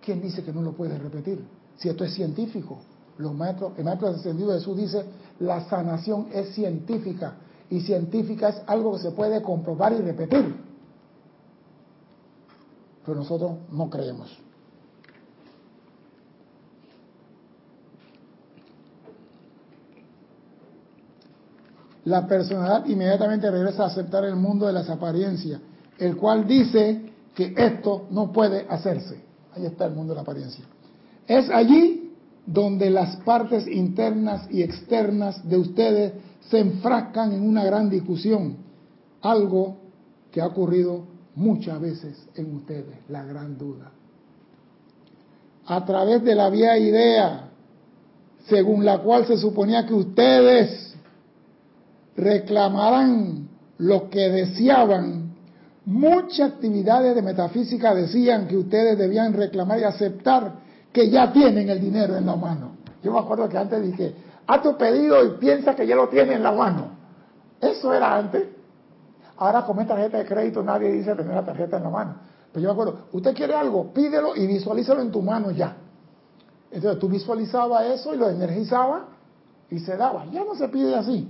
¿quién 0.02 0.22
dice 0.22 0.44
que 0.44 0.52
no 0.52 0.62
lo 0.62 0.74
puedes 0.74 1.02
repetir? 1.02 1.44
Si 1.78 1.90
esto 1.90 2.04
es 2.04 2.14
científico. 2.14 2.80
Los 3.18 3.34
maestros, 3.34 3.74
el 3.78 3.84
maestro 3.84 4.08
ascendido 4.10 4.52
Jesús 4.54 4.78
dice, 4.78 5.06
la 5.40 5.68
sanación 5.68 6.28
es 6.34 6.54
científica 6.54 7.36
y 7.70 7.82
científica 7.82 8.50
es 8.50 8.62
algo 8.68 8.94
que 8.94 9.00
se 9.00 9.12
puede 9.12 9.42
comprobar 9.42 9.94
y 9.94 9.98
repetir. 9.98 10.56
Pero 13.06 13.18
nosotros 13.18 13.52
no 13.72 13.90
creemos. 13.90 14.38
La 22.06 22.28
personalidad 22.28 22.86
inmediatamente 22.86 23.50
regresa 23.50 23.84
a 23.84 23.88
aceptar 23.88 24.26
el 24.26 24.36
mundo 24.36 24.68
de 24.68 24.74
las 24.74 24.90
apariencias, 24.90 25.62
el 26.00 26.18
cual 26.18 26.48
dice 26.48 27.02
que 27.36 27.54
esto 27.56 28.08
no 28.10 28.32
puede 28.32 28.66
hacerse. 28.68 29.22
Ahí 29.54 29.66
está 29.66 29.86
el 29.86 29.94
mundo 29.94 30.14
de 30.14 30.16
la 30.16 30.22
apariencia. 30.22 30.66
Es 31.28 31.50
allí 31.50 32.12
donde 32.46 32.90
las 32.90 33.18
partes 33.18 33.68
internas 33.68 34.48
y 34.50 34.64
externas 34.64 35.48
de 35.48 35.58
ustedes 35.58 36.14
se 36.50 36.60
enfrascan 36.60 37.34
en 37.34 37.48
una 37.48 37.64
gran 37.64 37.90
discusión, 37.90 38.58
algo 39.22 39.78
que 40.32 40.42
ha 40.42 40.48
ocurrido 40.48 41.06
muchas 41.36 41.80
veces 41.80 42.28
en 42.36 42.56
ustedes, 42.56 42.98
la 43.10 43.24
gran 43.24 43.58
duda. 43.58 43.92
A 45.68 45.86
través 45.86 46.24
de 46.24 46.34
la 46.34 46.50
vía 46.50 46.78
idea, 46.78 47.50
según 48.48 48.84
la 48.84 48.98
cual 49.00 49.28
se 49.28 49.38
suponía 49.38 49.86
que 49.86 49.94
ustedes 49.94 50.91
reclamarán 52.16 53.48
lo 53.78 54.10
que 54.10 54.30
deseaban. 54.30 55.32
Muchas 55.86 56.52
actividades 56.52 57.16
de 57.16 57.22
metafísica 57.22 57.96
decían 57.96 58.48
que 58.48 58.58
ustedes 58.58 58.98
debían 58.98 59.34
reclamar 59.34 59.80
y 59.80 59.84
aceptar 59.84 60.54
que 60.94 61.10
ya 61.10 61.32
tienen 61.32 61.70
el 61.70 61.82
dinero 61.82 62.16
en 62.16 62.26
la 62.26 62.36
mano. 62.36 62.76
Yo 63.02 63.12
me 63.12 63.20
acuerdo 63.20 63.50
que 63.50 63.58
antes 63.58 63.82
dije, 63.82 64.14
haz 64.46 64.62
tu 64.62 64.78
pedido 64.78 65.24
y 65.26 65.38
piensa 65.40 65.76
que 65.76 65.88
ya 65.88 65.96
lo 65.96 66.10
tiene 66.10 66.36
en 66.36 66.44
la 66.44 66.52
mano. 66.52 66.90
Eso 67.60 67.94
era 67.94 68.16
antes. 68.16 68.48
Ahora 69.38 69.66
con 69.66 69.80
esta 69.80 69.96
tarjeta 69.96 70.20
de 70.20 70.26
crédito 70.26 70.62
nadie 70.62 70.92
dice 70.92 71.16
tener 71.16 71.34
la 71.34 71.44
tarjeta 71.44 71.78
en 71.78 71.84
la 71.84 71.90
mano. 71.90 72.16
Pero 72.52 72.64
yo 72.64 72.70
me 72.70 72.74
acuerdo, 72.74 73.08
usted 73.14 73.34
quiere 73.34 73.56
algo, 73.56 73.92
pídelo 73.92 74.36
y 74.36 74.46
visualízalo 74.46 75.02
en 75.02 75.12
tu 75.12 75.22
mano 75.22 75.50
ya. 75.50 75.78
Entonces 76.70 77.00
tú 77.00 77.10
visualizabas 77.10 77.86
eso 77.86 78.14
y 78.14 78.18
lo 78.18 78.30
energizabas 78.30 79.04
y 79.72 79.80
se 79.80 79.98
daba. 79.98 80.26
Ya 80.32 80.44
no 80.44 80.54
se 80.54 80.68
pide 80.68 80.96
así 80.96 81.28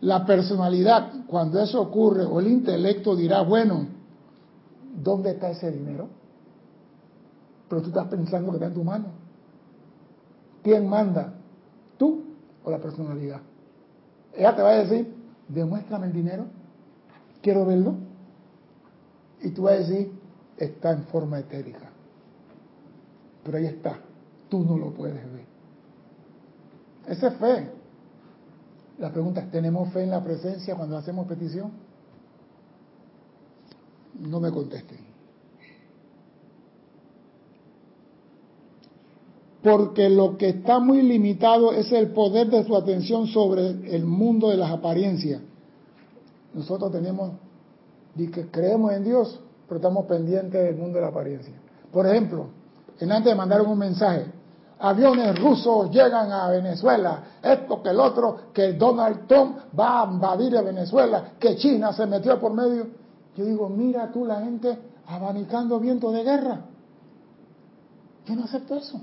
la 0.00 0.24
personalidad, 0.24 1.26
cuando 1.26 1.60
eso 1.60 1.80
ocurre, 1.80 2.24
o 2.24 2.38
el 2.40 2.46
intelecto 2.48 3.16
dirá, 3.16 3.42
bueno, 3.42 3.86
¿dónde 5.02 5.30
está 5.30 5.50
ese 5.50 5.70
dinero? 5.72 6.08
Pero 7.68 7.82
tú 7.82 7.88
estás 7.88 8.06
pensando 8.06 8.50
que 8.50 8.56
está 8.56 8.66
en 8.66 8.74
tu 8.74 8.84
mano. 8.84 9.06
¿Quién 10.62 10.88
manda? 10.88 11.34
¿Tú 11.98 12.24
o 12.64 12.70
la 12.70 12.78
personalidad? 12.78 13.40
Ella 14.34 14.54
te 14.54 14.62
va 14.62 14.70
a 14.70 14.84
decir, 14.84 15.14
demuéstrame 15.48 16.06
el 16.06 16.12
dinero, 16.12 16.44
quiero 17.42 17.66
verlo. 17.66 17.94
Y 19.40 19.50
tú 19.50 19.62
vas 19.62 19.74
a 19.74 19.78
decir, 19.78 20.12
está 20.56 20.92
en 20.92 21.04
forma 21.04 21.38
etérica. 21.38 21.90
Pero 23.44 23.58
ahí 23.58 23.66
está, 23.66 23.98
tú 24.48 24.64
no 24.64 24.76
lo 24.76 24.92
puedes 24.92 25.24
ver. 25.32 25.46
Esa 27.08 27.28
es 27.28 27.34
fe. 27.36 27.77
La 28.98 29.12
pregunta 29.12 29.40
es, 29.40 29.50
¿tenemos 29.50 29.92
fe 29.92 30.02
en 30.02 30.10
la 30.10 30.22
presencia 30.22 30.74
cuando 30.74 30.96
hacemos 30.96 31.26
petición? 31.26 31.70
No 34.18 34.40
me 34.40 34.50
contesten. 34.50 34.98
Porque 39.62 40.08
lo 40.08 40.36
que 40.36 40.48
está 40.50 40.80
muy 40.80 41.02
limitado 41.02 41.72
es 41.72 41.92
el 41.92 42.08
poder 42.12 42.48
de 42.48 42.64
su 42.64 42.76
atención 42.76 43.26
sobre 43.28 43.94
el 43.94 44.04
mundo 44.04 44.48
de 44.50 44.56
las 44.56 44.70
apariencias. 44.70 45.42
Nosotros 46.54 46.90
tenemos, 46.90 47.32
creemos 48.50 48.92
en 48.92 49.04
Dios, 49.04 49.40
pero 49.66 49.76
estamos 49.76 50.06
pendientes 50.06 50.64
del 50.64 50.76
mundo 50.76 50.96
de 50.96 51.02
la 51.02 51.08
apariencia. 51.08 51.54
Por 51.92 52.06
ejemplo, 52.06 52.46
en 52.98 53.12
antes 53.12 53.30
de 53.30 53.36
mandar 53.36 53.62
un 53.62 53.78
mensaje, 53.78 54.26
aviones 54.80 55.38
rusos 55.38 55.90
llegan 55.90 56.30
a 56.30 56.48
Venezuela, 56.48 57.22
esto 57.42 57.82
que 57.82 57.90
el 57.90 58.00
otro, 58.00 58.52
que 58.52 58.74
Donald 58.74 59.26
Trump 59.26 59.58
va 59.78 60.02
a 60.02 60.12
invadir 60.12 60.56
a 60.56 60.62
Venezuela, 60.62 61.32
que 61.38 61.56
China 61.56 61.92
se 61.92 62.06
metió 62.06 62.38
por 62.38 62.54
medio. 62.54 62.86
Yo 63.36 63.44
digo, 63.44 63.68
mira 63.68 64.10
tú 64.12 64.24
la 64.24 64.40
gente 64.40 64.78
abanicando 65.06 65.80
viento 65.80 66.10
de 66.12 66.22
guerra. 66.22 66.60
Yo 68.26 68.36
no 68.36 68.44
acepto 68.44 68.76
eso. 68.76 69.00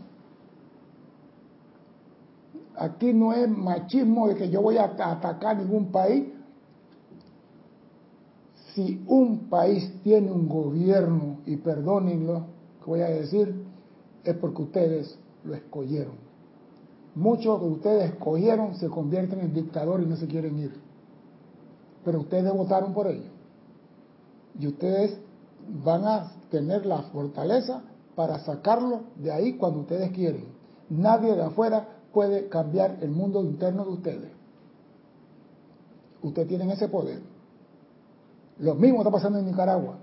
Aquí 2.77 3.13
no 3.13 3.33
es 3.33 3.49
machismo 3.49 4.27
de 4.27 4.35
que 4.35 4.49
yo 4.49 4.61
voy 4.61 4.77
a 4.77 4.85
atacar 4.85 5.57
ningún 5.57 5.91
país. 5.91 6.25
Si 8.73 9.03
un 9.07 9.49
país 9.49 10.01
tiene 10.03 10.31
un 10.31 10.49
gobierno, 10.49 11.37
y 11.45 11.55
perdónenlo, 11.55 12.45
que 12.83 12.85
voy 12.85 13.01
a 13.01 13.07
decir, 13.07 13.65
es 14.25 14.35
porque 14.35 14.61
ustedes 14.63 15.17
lo 15.45 15.53
escogieron. 15.55 16.15
Muchos 17.15 17.59
que 17.59 17.65
ustedes 17.65 18.11
escogieron 18.11 18.75
se 18.75 18.89
convierten 18.89 19.39
en 19.39 19.53
dictadores 19.53 20.05
y 20.05 20.09
no 20.09 20.17
se 20.17 20.27
quieren 20.27 20.57
ir. 20.59 20.73
Pero 22.03 22.19
ustedes 22.19 22.51
votaron 22.53 22.93
por 22.93 23.07
ellos. 23.07 23.31
Y 24.59 24.67
ustedes 24.67 25.17
van 25.83 26.05
a 26.05 26.31
tener 26.49 26.85
la 26.85 27.03
fortaleza 27.03 27.83
para 28.15 28.39
sacarlo 28.39 29.03
de 29.15 29.31
ahí 29.31 29.53
cuando 29.57 29.79
ustedes 29.81 30.11
quieren. 30.11 30.45
Nadie 30.89 31.35
de 31.35 31.43
afuera 31.43 31.87
puede 32.13 32.47
cambiar 32.47 32.97
el 33.01 33.11
mundo 33.11 33.41
interno 33.41 33.85
de 33.85 33.91
ustedes. 33.91 34.31
Ustedes 36.21 36.47
tienen 36.47 36.69
ese 36.71 36.87
poder. 36.87 37.21
Lo 38.59 38.75
mismo 38.75 38.99
está 38.99 39.11
pasando 39.11 39.39
en 39.39 39.45
Nicaragua. 39.45 39.97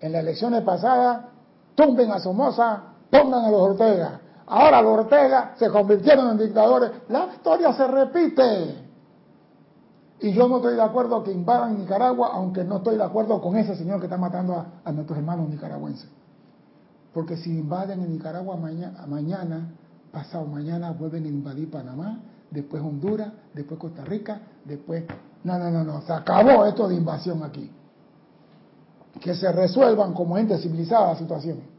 En 0.00 0.12
las 0.12 0.22
elecciones 0.22 0.62
pasadas, 0.62 1.26
tumben 1.74 2.10
a 2.10 2.20
Somoza, 2.20 2.82
pongan 3.10 3.44
a 3.44 3.50
los 3.50 3.60
Ortega. 3.60 4.20
Ahora 4.46 4.80
los 4.80 5.00
Ortega 5.00 5.54
se 5.58 5.68
convirtieron 5.70 6.30
en 6.30 6.38
dictadores. 6.38 6.90
La 7.08 7.28
historia 7.34 7.72
se 7.72 7.86
repite. 7.86 8.86
Y 10.20 10.32
yo 10.32 10.48
no 10.48 10.56
estoy 10.56 10.76
de 10.76 10.82
acuerdo 10.82 11.22
que 11.22 11.32
invadan 11.32 11.78
Nicaragua, 11.78 12.30
aunque 12.32 12.64
no 12.64 12.76
estoy 12.76 12.96
de 12.96 13.02
acuerdo 13.02 13.40
con 13.40 13.56
ese 13.56 13.76
señor 13.76 13.98
que 13.98 14.06
está 14.06 14.16
matando 14.16 14.64
a, 14.84 14.92
nuestros 14.92 15.18
hermanos 15.18 15.48
nicaragüenses. 15.48 16.08
Porque 17.12 17.36
si 17.36 17.50
invaden 17.50 18.02
en 18.02 18.12
Nicaragua 18.12 18.56
mañana, 18.56 19.06
mañana, 19.06 19.74
pasado 20.12 20.46
mañana, 20.46 20.92
vuelven 20.92 21.24
a 21.24 21.28
invadir 21.28 21.70
Panamá, 21.70 22.20
después 22.50 22.82
Honduras, 22.82 23.32
después 23.52 23.78
Costa 23.78 24.04
Rica, 24.04 24.40
después... 24.64 25.04
No, 25.44 25.58
no, 25.58 25.70
no, 25.70 25.84
no, 25.84 26.00
se 26.02 26.12
acabó 26.12 26.64
esto 26.64 26.88
de 26.88 26.94
invasión 26.94 27.42
aquí. 27.42 27.70
Que 29.20 29.34
se 29.34 29.50
resuelvan 29.52 30.12
como 30.12 30.36
gente 30.36 30.58
civilizada 30.58 31.12
la 31.12 31.18
situación. 31.18 31.75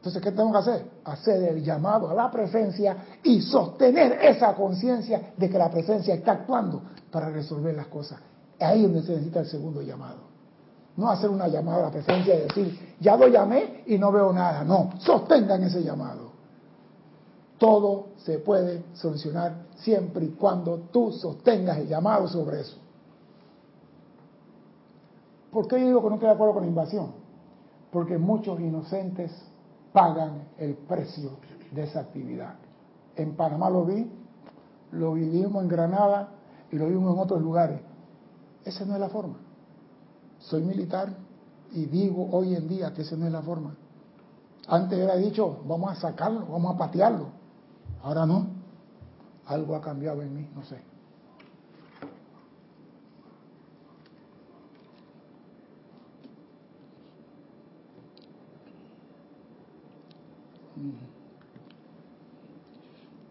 Entonces, 0.00 0.22
¿qué 0.22 0.32
tengo 0.32 0.50
que 0.50 0.58
hacer? 0.58 0.90
Hacer 1.04 1.42
el 1.42 1.62
llamado 1.62 2.08
a 2.08 2.14
la 2.14 2.30
presencia 2.30 2.96
y 3.22 3.42
sostener 3.42 4.12
esa 4.22 4.54
conciencia 4.54 5.34
de 5.36 5.50
que 5.50 5.58
la 5.58 5.70
presencia 5.70 6.14
está 6.14 6.32
actuando 6.32 6.80
para 7.10 7.28
resolver 7.28 7.74
las 7.74 7.88
cosas. 7.88 8.18
Ahí 8.58 8.82
es 8.82 8.90
donde 8.90 9.02
se 9.06 9.12
necesita 9.12 9.40
el 9.40 9.46
segundo 9.46 9.82
llamado. 9.82 10.20
No 10.96 11.10
hacer 11.10 11.28
una 11.28 11.48
llamada 11.48 11.80
a 11.80 11.82
la 11.82 11.90
presencia 11.90 12.34
y 12.34 12.38
decir, 12.44 12.96
ya 12.98 13.14
lo 13.14 13.28
llamé 13.28 13.84
y 13.88 13.98
no 13.98 14.10
veo 14.10 14.32
nada. 14.32 14.64
No, 14.64 14.88
sostengan 15.00 15.62
ese 15.64 15.82
llamado. 15.82 16.30
Todo 17.58 18.06
se 18.24 18.38
puede 18.38 18.82
solucionar 18.94 19.66
siempre 19.76 20.24
y 20.24 20.28
cuando 20.30 20.78
tú 20.90 21.12
sostengas 21.12 21.76
el 21.76 21.88
llamado 21.88 22.26
sobre 22.26 22.62
eso. 22.62 22.78
¿Por 25.52 25.68
qué 25.68 25.76
digo 25.76 26.02
que 26.02 26.08
no 26.08 26.14
estoy 26.14 26.28
de 26.28 26.34
acuerdo 26.34 26.54
con 26.54 26.62
la 26.62 26.68
invasión? 26.70 27.12
Porque 27.92 28.16
muchos 28.16 28.58
inocentes 28.60 29.30
pagan 29.92 30.48
el 30.58 30.74
precio 30.74 31.38
de 31.72 31.84
esa 31.84 32.00
actividad. 32.00 32.54
En 33.16 33.36
Panamá 33.36 33.70
lo 33.70 33.84
vi, 33.84 34.10
lo 34.92 35.14
vivimos 35.14 35.62
en 35.62 35.68
Granada 35.68 36.30
y 36.70 36.76
lo 36.76 36.88
vimos 36.88 37.14
en 37.14 37.20
otros 37.20 37.42
lugares. 37.42 37.80
Esa 38.64 38.84
no 38.84 38.94
es 38.94 39.00
la 39.00 39.08
forma. 39.08 39.36
Soy 40.38 40.62
militar 40.62 41.14
y 41.72 41.86
digo 41.86 42.28
hoy 42.32 42.54
en 42.54 42.68
día 42.68 42.92
que 42.92 43.02
esa 43.02 43.16
no 43.16 43.26
es 43.26 43.32
la 43.32 43.42
forma. 43.42 43.74
Antes 44.68 44.98
era 44.98 45.16
dicho, 45.16 45.62
vamos 45.66 45.92
a 45.92 45.94
sacarlo, 45.96 46.46
vamos 46.46 46.74
a 46.74 46.78
patearlo. 46.78 47.28
Ahora 48.02 48.26
no. 48.26 48.46
Algo 49.46 49.74
ha 49.74 49.80
cambiado 49.80 50.22
en 50.22 50.34
mí, 50.34 50.48
no 50.54 50.62
sé. 50.62 50.89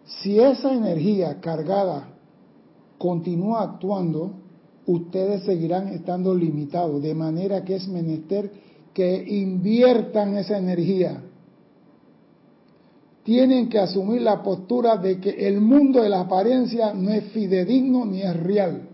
Si 0.06 0.40
esa 0.40 0.74
energía 0.74 1.40
cargada 1.40 2.10
continúa 2.98 3.62
actuando, 3.62 4.34
ustedes 4.86 5.44
seguirán 5.44 5.88
estando 5.90 6.34
limitados, 6.34 7.02
de 7.02 7.14
manera 7.14 7.64
que 7.64 7.76
es 7.76 7.88
menester 7.88 8.52
que 8.94 9.24
inviertan 9.28 10.36
esa 10.38 10.58
energía. 10.58 11.22
Tienen 13.24 13.70
que 13.70 13.80
asumir 13.80 14.22
la 14.22 14.42
postura 14.42 14.98
de 14.98 15.20
que 15.20 15.48
el 15.48 15.62
mundo 15.62 16.02
de 16.02 16.10
la 16.10 16.22
apariencia 16.22 16.94
no 16.94 17.12
es 17.12 17.26
fidedigno 17.26 18.06
ni 18.06 18.22
es 18.22 18.36
real. 18.36 18.90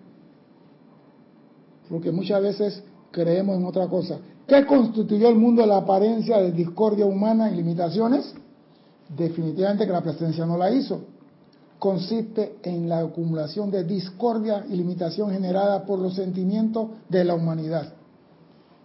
Porque 1.89 2.11
muchas 2.11 2.41
veces 2.41 2.83
creemos 3.11 3.57
en 3.57 3.65
otra 3.65 3.87
cosa. 3.87 4.19
¿Qué 4.45 4.65
constituyó 4.65 5.29
el 5.29 5.37
mundo 5.37 5.61
de 5.61 5.67
la 5.69 5.77
apariencia 5.77 6.37
de 6.37 6.51
discordia 6.51 7.05
humana 7.05 7.49
y 7.49 7.55
limitaciones? 7.55 8.35
Definitivamente 9.09 9.85
que 9.85 9.91
la 9.91 10.01
presencia 10.01 10.45
no 10.45 10.57
la 10.57 10.71
hizo. 10.71 11.01
Consiste 11.77 12.57
en 12.63 12.89
la 12.89 12.99
acumulación 12.99 13.69
de 13.69 13.83
discordia 13.83 14.65
y 14.67 14.75
limitación 14.75 15.31
generada 15.31 15.85
por 15.85 15.99
los 15.99 16.15
sentimientos 16.15 16.89
de 17.09 17.23
la 17.23 17.35
humanidad. 17.35 17.93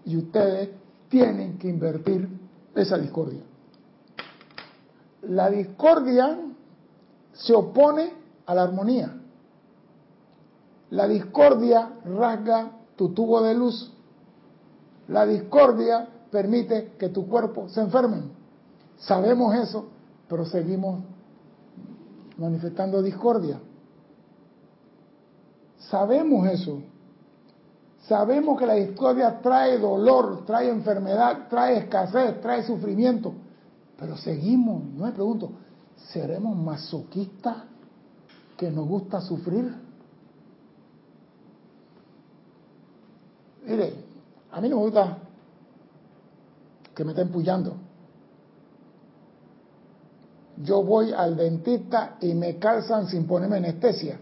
Y 0.05 0.17
ustedes 0.17 0.71
tienen 1.09 1.59
que 1.59 1.69
invertir 1.69 2.29
esa 2.75 2.99
discordia. 2.99 3.41
La 5.23 5.51
discordia 5.51 6.39
se 7.33 7.55
opone 7.55 8.13
a 8.47 8.55
la 8.55 8.63
armonía. 8.63 9.17
La 10.91 11.07
discordia 11.07 11.93
rasga 12.05 12.73
tu 12.97 13.11
tubo 13.11 13.41
de 13.43 13.55
luz. 13.55 13.93
La 15.09 15.25
discordia 15.25 16.09
permite 16.31 16.93
que 16.99 17.09
tu 17.09 17.27
cuerpo 17.27 17.69
se 17.69 17.81
enferme. 17.81 18.23
Sabemos 18.99 19.55
eso 19.55 19.87
pero 20.31 20.47
seguimos 20.47 21.01
manifestando 22.39 23.03
discordia. 23.03 23.59
Sabemos 25.77 26.47
eso. 26.47 26.81
Sabemos 28.07 28.57
que 28.57 28.65
la 28.65 28.75
discordia 28.75 29.41
trae 29.41 29.79
dolor, 29.79 30.45
trae 30.47 30.71
enfermedad, 30.71 31.49
trae 31.51 31.79
escasez, 31.79 32.41
trae 32.41 32.63
sufrimiento. 32.63 33.35
Pero 33.99 34.17
seguimos, 34.17 34.85
no 34.85 35.07
me 35.07 35.13
pregunto, 35.13 35.51
¿seremos 36.13 36.57
masoquistas 36.57 37.57
que 38.57 38.71
nos 38.71 38.87
gusta 38.87 39.21
sufrir? 39.21 39.75
Mire, 43.67 43.95
a 44.53 44.61
mí 44.61 44.69
no 44.69 44.77
me 44.77 44.83
gusta 44.83 45.19
que 46.95 47.05
me 47.05 47.11
estén 47.11 47.31
puyando 47.31 47.90
yo 50.63 50.83
voy 50.83 51.13
al 51.13 51.37
dentista 51.37 52.17
y 52.21 52.35
me 52.35 52.59
calzan 52.59 53.07
sin 53.07 53.27
ponerme 53.27 53.57
anestesia. 53.57 54.21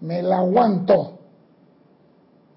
Me 0.00 0.22
la 0.22 0.38
aguanto. 0.38 1.18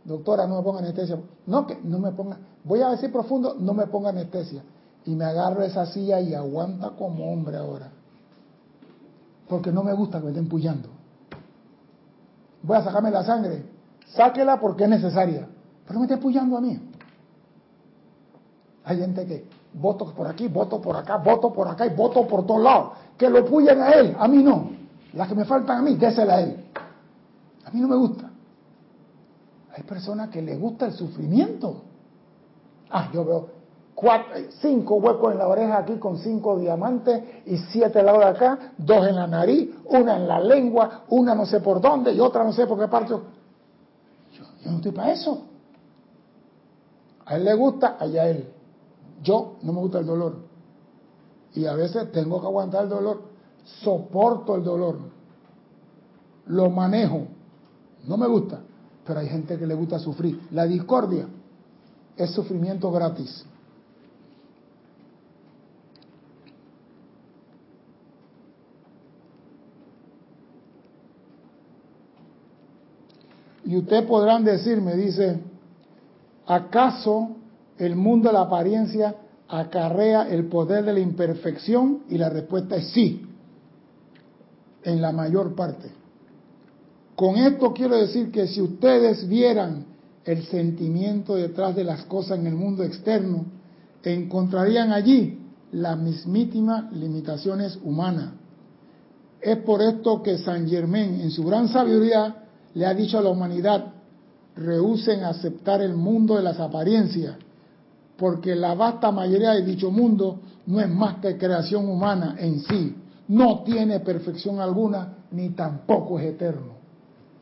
Doctora, 0.04 0.46
no 0.48 0.58
me 0.58 0.64
ponga 0.64 0.80
anestesia. 0.80 1.18
No, 1.46 1.66
que 1.66 1.80
no 1.84 2.00
me 2.00 2.12
ponga. 2.12 2.38
Voy 2.64 2.82
a 2.82 2.90
decir 2.90 3.12
profundo, 3.12 3.56
no 3.60 3.74
me 3.74 3.88
ponga 3.88 4.10
anestesia. 4.10 4.64
Y 5.06 5.16
me 5.16 5.26
agarro 5.26 5.64
esa 5.64 5.86
silla 5.86 6.20
y 6.20 6.34
aguanta 6.34 6.92
como 6.98 7.32
hombre 7.32 7.58
ahora. 7.58 7.92
Porque 9.48 9.72
no 9.72 9.84
me 9.84 9.94
gusta 9.94 10.18
que 10.20 10.26
me 10.26 10.32
estén 10.32 10.50
puyando. 10.50 10.90
Voy 12.64 12.78
a 12.78 12.84
sacarme 12.84 13.12
la 13.12 13.24
sangre. 13.24 13.64
Sáquela 14.08 14.60
porque 14.60 14.84
es 14.84 14.90
necesaria. 14.90 15.48
Pero 15.88 16.00
me 16.00 16.06
esté 16.06 16.18
puyando 16.18 16.58
a 16.58 16.62
mí. 16.62 16.80
Hay 18.84 18.98
gente 18.98 19.26
que 19.26 19.48
voto 19.76 20.06
por 20.14 20.28
aquí, 20.28 20.48
voto 20.48 20.82
por 20.82 20.96
acá, 20.96 21.18
voto 21.18 21.52
por 21.52 21.68
acá 21.68 21.86
y 21.86 21.90
voto 21.90 22.26
por 22.28 22.46
todos 22.46 22.62
lados. 22.62 22.92
Que 23.18 23.30
lo 23.30 23.46
puyen 23.46 23.82
a 23.82 23.92
él, 23.92 24.16
a 24.18 24.28
mí 24.28 24.42
no. 24.42 24.70
Las 25.14 25.28
que 25.28 25.36
me 25.36 25.46
faltan 25.46 25.80
a 25.80 25.82
mí, 25.82 25.96
désela 25.96 26.36
a 26.36 26.42
él. 26.42 26.66
A 27.66 27.72
mí 27.72 27.80
no 27.80 27.88
me 27.88 27.96
gusta. 27.96 28.30
Hay 29.76 29.84
personas 29.84 30.30
que 30.30 30.42
les 30.42 30.60
gusta 30.60 30.86
el 30.86 30.94
sufrimiento. 30.94 31.82
Ah, 32.90 33.10
yo 33.14 33.26
veo 33.26 33.50
cuatro, 33.94 34.34
cinco 34.62 34.96
huecos 34.96 35.34
en 35.34 35.40
la 35.40 35.48
oreja 35.48 35.80
aquí 35.80 35.96
con 35.96 36.18
cinco 36.18 36.58
diamantes 36.58 37.24
y 37.46 37.58
siete 37.58 38.02
lados 38.04 38.22
de 38.22 38.28
acá, 38.28 38.60
dos 38.78 39.08
en 39.08 39.16
la 39.16 39.28
nariz, 39.28 39.70
una 39.86 40.16
en 40.18 40.28
la 40.28 40.40
lengua, 40.40 41.04
una 41.10 41.36
no 41.36 41.46
sé 41.46 41.60
por 41.60 41.82
dónde 41.82 42.14
y 42.14 42.20
otra 42.20 42.44
no 42.44 42.54
sé 42.54 42.68
por 42.68 42.80
qué 42.80 42.88
parte. 42.88 43.10
Yo, 43.10 43.20
yo 44.64 44.72
no 44.72 44.78
estoy 44.78 44.92
para 44.92 45.12
eso. 45.12 45.44
A 47.26 47.36
él 47.36 47.44
le 47.44 47.54
gusta, 47.56 47.98
allá 48.00 48.30
él. 48.30 48.55
Yo 49.24 49.58
no 49.64 49.74
me 49.74 49.80
gusta 49.80 50.00
el 50.00 50.06
dolor. 50.06 50.38
Y 51.54 51.66
a 51.66 51.74
veces 51.74 52.12
tengo 52.12 52.40
que 52.42 52.48
aguantar 52.48 52.84
el 52.84 52.90
dolor. 52.90 53.22
Soporto 53.82 54.56
el 54.56 54.64
dolor. 54.64 55.00
Lo 56.48 56.70
manejo. 56.70 57.28
No 58.08 58.18
me 58.18 58.28
gusta. 58.28 58.62
Pero 59.06 59.20
hay 59.20 59.28
gente 59.28 59.58
que 59.58 59.66
le 59.66 59.74
gusta 59.74 60.00
sufrir. 60.00 60.48
La 60.52 60.66
discordia 60.66 61.28
es 62.18 62.32
sufrimiento 62.32 62.92
gratis. 62.92 63.46
Y 73.66 73.78
ustedes 73.78 74.06
podrán 74.06 74.44
decirme, 74.44 74.96
dice, 74.96 75.40
¿acaso 76.46 77.30
el 77.78 77.96
mundo 77.96 78.30
de 78.30 78.34
la 78.34 78.42
apariencia 78.42 79.16
acarrea 79.48 80.30
el 80.30 80.48
poder 80.48 80.86
de 80.86 80.94
la 80.94 81.00
imperfección 81.00 82.04
y 82.10 82.18
la 82.18 82.30
respuesta 82.30 82.76
es 82.78 82.90
sí, 82.90 83.22
en 84.84 85.02
la 85.02 85.12
mayor 85.12 85.56
parte. 85.56 85.92
Con 87.16 87.38
esto 87.38 87.74
quiero 87.74 87.96
decir 87.98 88.32
que 88.32 88.48
si 88.48 88.62
ustedes 88.62 89.28
vieran 89.28 89.86
el 90.24 90.46
sentimiento 90.46 91.36
detrás 91.36 91.76
de 91.76 91.84
las 91.84 92.04
cosas 92.06 92.40
en 92.40 92.48
el 92.48 92.56
mundo 92.56 92.84
externo, 92.84 93.46
encontrarían 94.04 94.92
allí 94.92 95.40
las 95.72 95.98
mismísimas 95.98 96.92
limitaciones 96.94 97.80
humanas. 97.84 98.34
Es 99.42 99.58
por 99.58 99.82
esto 99.82 100.22
que 100.22 100.38
San 100.38 100.68
Germán, 100.68 101.22
en 101.22 101.32
su 101.32 101.44
gran 101.44 101.68
sabiduría, 101.68 102.44
le 102.74 102.86
ha 102.86 102.94
dicho 102.94 103.18
a 103.18 103.22
la 103.22 103.30
humanidad, 103.30 103.94
rehúsen 104.56 105.24
aceptar 105.24 105.82
el 105.82 105.96
mundo 105.96 106.36
de 106.36 106.44
las 106.44 106.60
apariencias 106.60 107.36
porque 108.18 108.56
la 108.56 108.74
vasta 108.76 109.12
mayoría 109.12 109.52
de 109.52 109.64
dicho 109.64 109.92
mundo 109.92 110.40
no 110.66 110.80
es 110.80 110.90
más 110.90 111.20
que 111.20 111.38
creación 111.38 111.90
humana 111.90 112.36
en 112.40 112.60
sí, 112.62 112.96
no 113.28 113.64
tiene 113.64 114.00
perfección 114.00 114.60
alguna 114.60 115.26
ni 115.32 115.50
tampoco 115.50 116.20
es 116.20 116.28
eterno. 116.28 116.76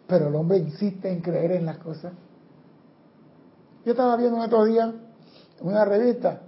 Pero 0.07 0.28
el 0.28 0.36
hombre 0.36 0.57
insiste 0.57 1.11
en 1.11 1.21
creer 1.21 1.53
en 1.53 1.65
las 1.65 1.78
cosas. 1.78 2.13
Yo 3.86 3.91
estaba 3.91 4.15
viendo 4.15 4.38
en 4.38 4.43
estos 4.43 4.67
días 4.67 4.89
una 5.61 5.86
revista, 5.86 6.41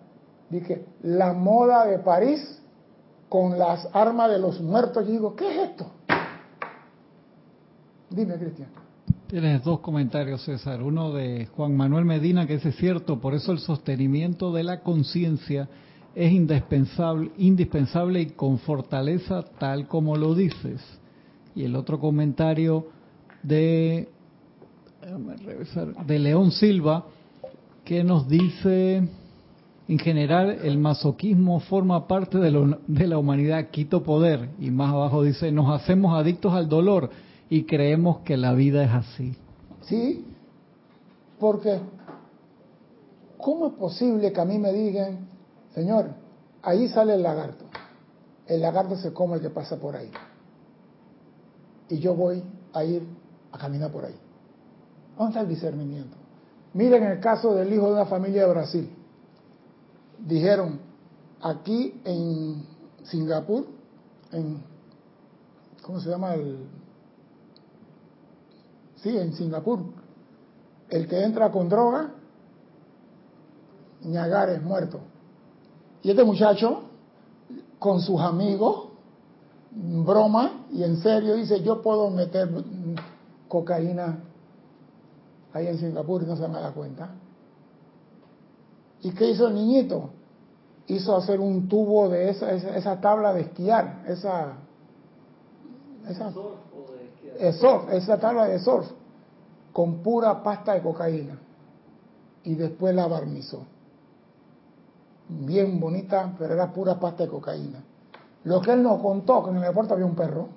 dije, 0.50 0.86
la 1.04 1.34
moda 1.34 1.86
de 1.86 2.00
París 2.00 2.62
con 3.30 3.58
las 3.58 3.88
armas 3.94 4.30
de 4.32 4.40
los 4.40 4.62
muertos. 4.62 5.08
Y 5.08 5.12
digo, 5.12 5.36
¿qué 5.36 5.52
es 5.52 5.70
esto? 5.70 5.92
Dime, 8.10 8.36
Cristian. 8.38 8.85
Tienes 9.28 9.64
dos 9.64 9.80
comentarios, 9.80 10.44
César. 10.44 10.84
Uno 10.84 11.12
de 11.12 11.48
Juan 11.48 11.76
Manuel 11.76 12.06
Medina, 12.06 12.46
que 12.46 12.56
es 12.56 12.76
cierto, 12.76 13.20
por 13.20 13.34
eso 13.34 13.52
el 13.52 13.58
sostenimiento 13.58 14.54
de 14.54 14.64
la 14.64 14.82
conciencia 14.82 15.68
es 16.14 16.32
indispensable, 16.32 17.32
indispensable 17.40 18.22
y 18.22 18.26
con 18.28 18.60
fortaleza 18.60 19.44
tal 19.58 19.88
como 19.88 20.16
lo 20.16 20.36
dices. 20.36 20.80
Y 21.56 21.64
el 21.64 21.76
otro 21.76 22.00
comentario 22.00 22.86
de, 23.42 24.10
de 26.06 26.20
León 26.20 26.52
Silva, 26.52 27.06
que 27.84 28.04
nos 28.04 28.28
dice, 28.28 29.08
en 29.88 30.00
general, 30.00 30.60
el 30.64 30.78
masoquismo 30.78 31.62
forma 31.62 32.08
parte 32.08 32.38
de, 32.38 32.78
de 32.86 33.08
la 33.08 33.18
humanidad, 33.18 33.72
quito 33.72 34.04
poder. 34.04 34.50
Y 34.60 34.70
más 34.70 34.94
abajo 34.94 35.24
dice, 35.24 35.52
nos 35.52 35.82
hacemos 35.82 36.16
adictos 36.16 36.54
al 36.54 36.70
dolor 36.70 37.10
y 37.50 37.66
creemos 37.66 38.20
que 38.20 38.38
la 38.38 38.54
vida 38.54 38.84
es 38.84 38.92
así. 38.92 39.38
Sí, 39.82 40.26
porque 41.40 41.80
¿cómo 43.38 43.68
es 43.68 43.74
posible 43.74 44.34
que 44.34 44.42
a 44.42 44.46
mí 44.46 44.58
me 44.58 44.74
digan, 44.74 45.28
Señor, 45.74 46.10
ahí 46.64 46.88
sale 46.88 47.16
el 47.16 47.24
lagarto? 47.24 47.66
El 48.48 48.62
lagarto 48.62 48.96
se 48.96 49.14
come 49.14 49.36
el 49.36 49.42
que 49.42 49.50
pasa 49.50 49.78
por 49.78 49.96
ahí. 49.96 50.12
Y 51.90 52.00
yo 52.00 52.16
voy 52.16 52.44
a 52.74 52.84
ir 52.84 53.04
a 53.52 53.58
caminar 53.58 53.92
por 53.92 54.06
ahí. 54.06 54.16
¿Dónde 55.18 55.32
está 55.32 55.42
el 55.42 55.50
discernimiento? 55.50 56.18
Miren 56.74 57.04
el 57.04 57.20
caso 57.20 57.54
del 57.54 57.72
hijo 57.72 57.88
de 57.88 57.94
una 57.94 58.06
familia 58.06 58.46
de 58.46 58.54
Brasil. 58.54 58.90
Dijeron, 60.20 60.80
aquí 61.42 62.02
en 62.04 62.66
Singapur, 63.04 63.66
en, 64.32 64.62
¿cómo 65.84 66.00
se 66.00 66.10
llama 66.10 66.34
el 66.34 66.68
Sí, 69.06 69.16
en 69.16 69.34
Singapur. 69.34 69.82
El 70.90 71.08
que 71.08 71.24
entra 71.24 71.52
con 71.52 71.70
droga, 71.70 72.10
es 74.02 74.64
muerto. 74.64 75.00
Y 76.02 76.10
este 76.10 76.24
muchacho, 76.24 76.86
con 77.78 78.02
sus 78.02 78.20
amigos, 78.20 78.88
broma 79.70 80.66
y 80.72 80.82
en 80.82 80.98
serio, 81.04 81.36
dice, 81.36 81.62
yo 81.62 81.84
puedo 81.84 82.10
meter 82.10 82.50
cocaína 83.48 84.24
ahí 85.54 85.68
en 85.68 85.78
Singapur 85.78 86.24
y 86.24 86.26
no 86.26 86.36
se 86.36 86.48
me 86.48 86.60
da 86.60 86.72
cuenta. 86.72 87.12
¿Y 89.02 89.12
qué 89.12 89.30
hizo 89.30 89.50
el 89.50 89.54
niñito? 89.54 90.10
Hizo 90.88 91.16
hacer 91.16 91.40
un 91.40 91.68
tubo 91.68 92.10
de 92.10 92.32
esa, 92.32 92.52
esa, 92.54 93.00
tabla 93.00 93.36
de 93.36 93.42
esquiar, 93.42 94.04
esa... 94.08 94.54
esa 96.10 96.32
surf, 97.54 97.90
esa 97.92 98.18
tabla 98.18 98.46
de 98.46 98.60
surf, 98.60 98.88
con 99.74 100.02
pura 100.02 100.42
pasta 100.42 100.74
de 100.74 100.82
cocaína. 100.82 101.38
Y 102.44 102.56
después 102.56 102.94
la 102.94 103.08
barnizó. 103.08 103.66
Bien 105.28 105.80
bonita, 105.80 106.36
pero 106.38 106.54
era 106.54 106.72
pura 106.72 107.00
pasta 107.00 107.24
de 107.24 107.30
cocaína. 107.30 107.84
Lo 108.44 108.62
que 108.62 108.74
él 108.74 108.84
nos 108.84 109.02
contó, 109.02 109.44
que 109.44 109.50
en 109.50 109.58
el 109.58 109.64
aeropuerto 109.64 109.96
había 109.96 110.06
un 110.06 110.16
perro. 110.16 110.50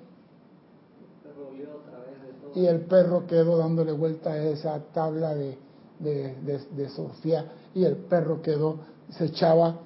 Y 2.55 2.65
el 2.65 2.81
perro 2.81 3.25
quedó 3.25 3.57
dándole 3.57 3.91
vuelta 3.91 4.31
a 4.31 4.37
esa 4.37 4.79
tabla 4.93 5.33
de, 5.33 5.57
de, 5.99 6.67
de, 6.71 6.89
surfear. 6.89 7.45
Y 7.73 7.83
el 7.83 7.97
perro 7.97 8.41
quedó, 8.41 8.77
se 9.09 9.25
echaba, 9.25 9.79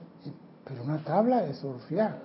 pero 0.65 0.83
una 0.83 1.03
tabla 1.03 1.41
de 1.41 1.53
surfear. 1.53 2.21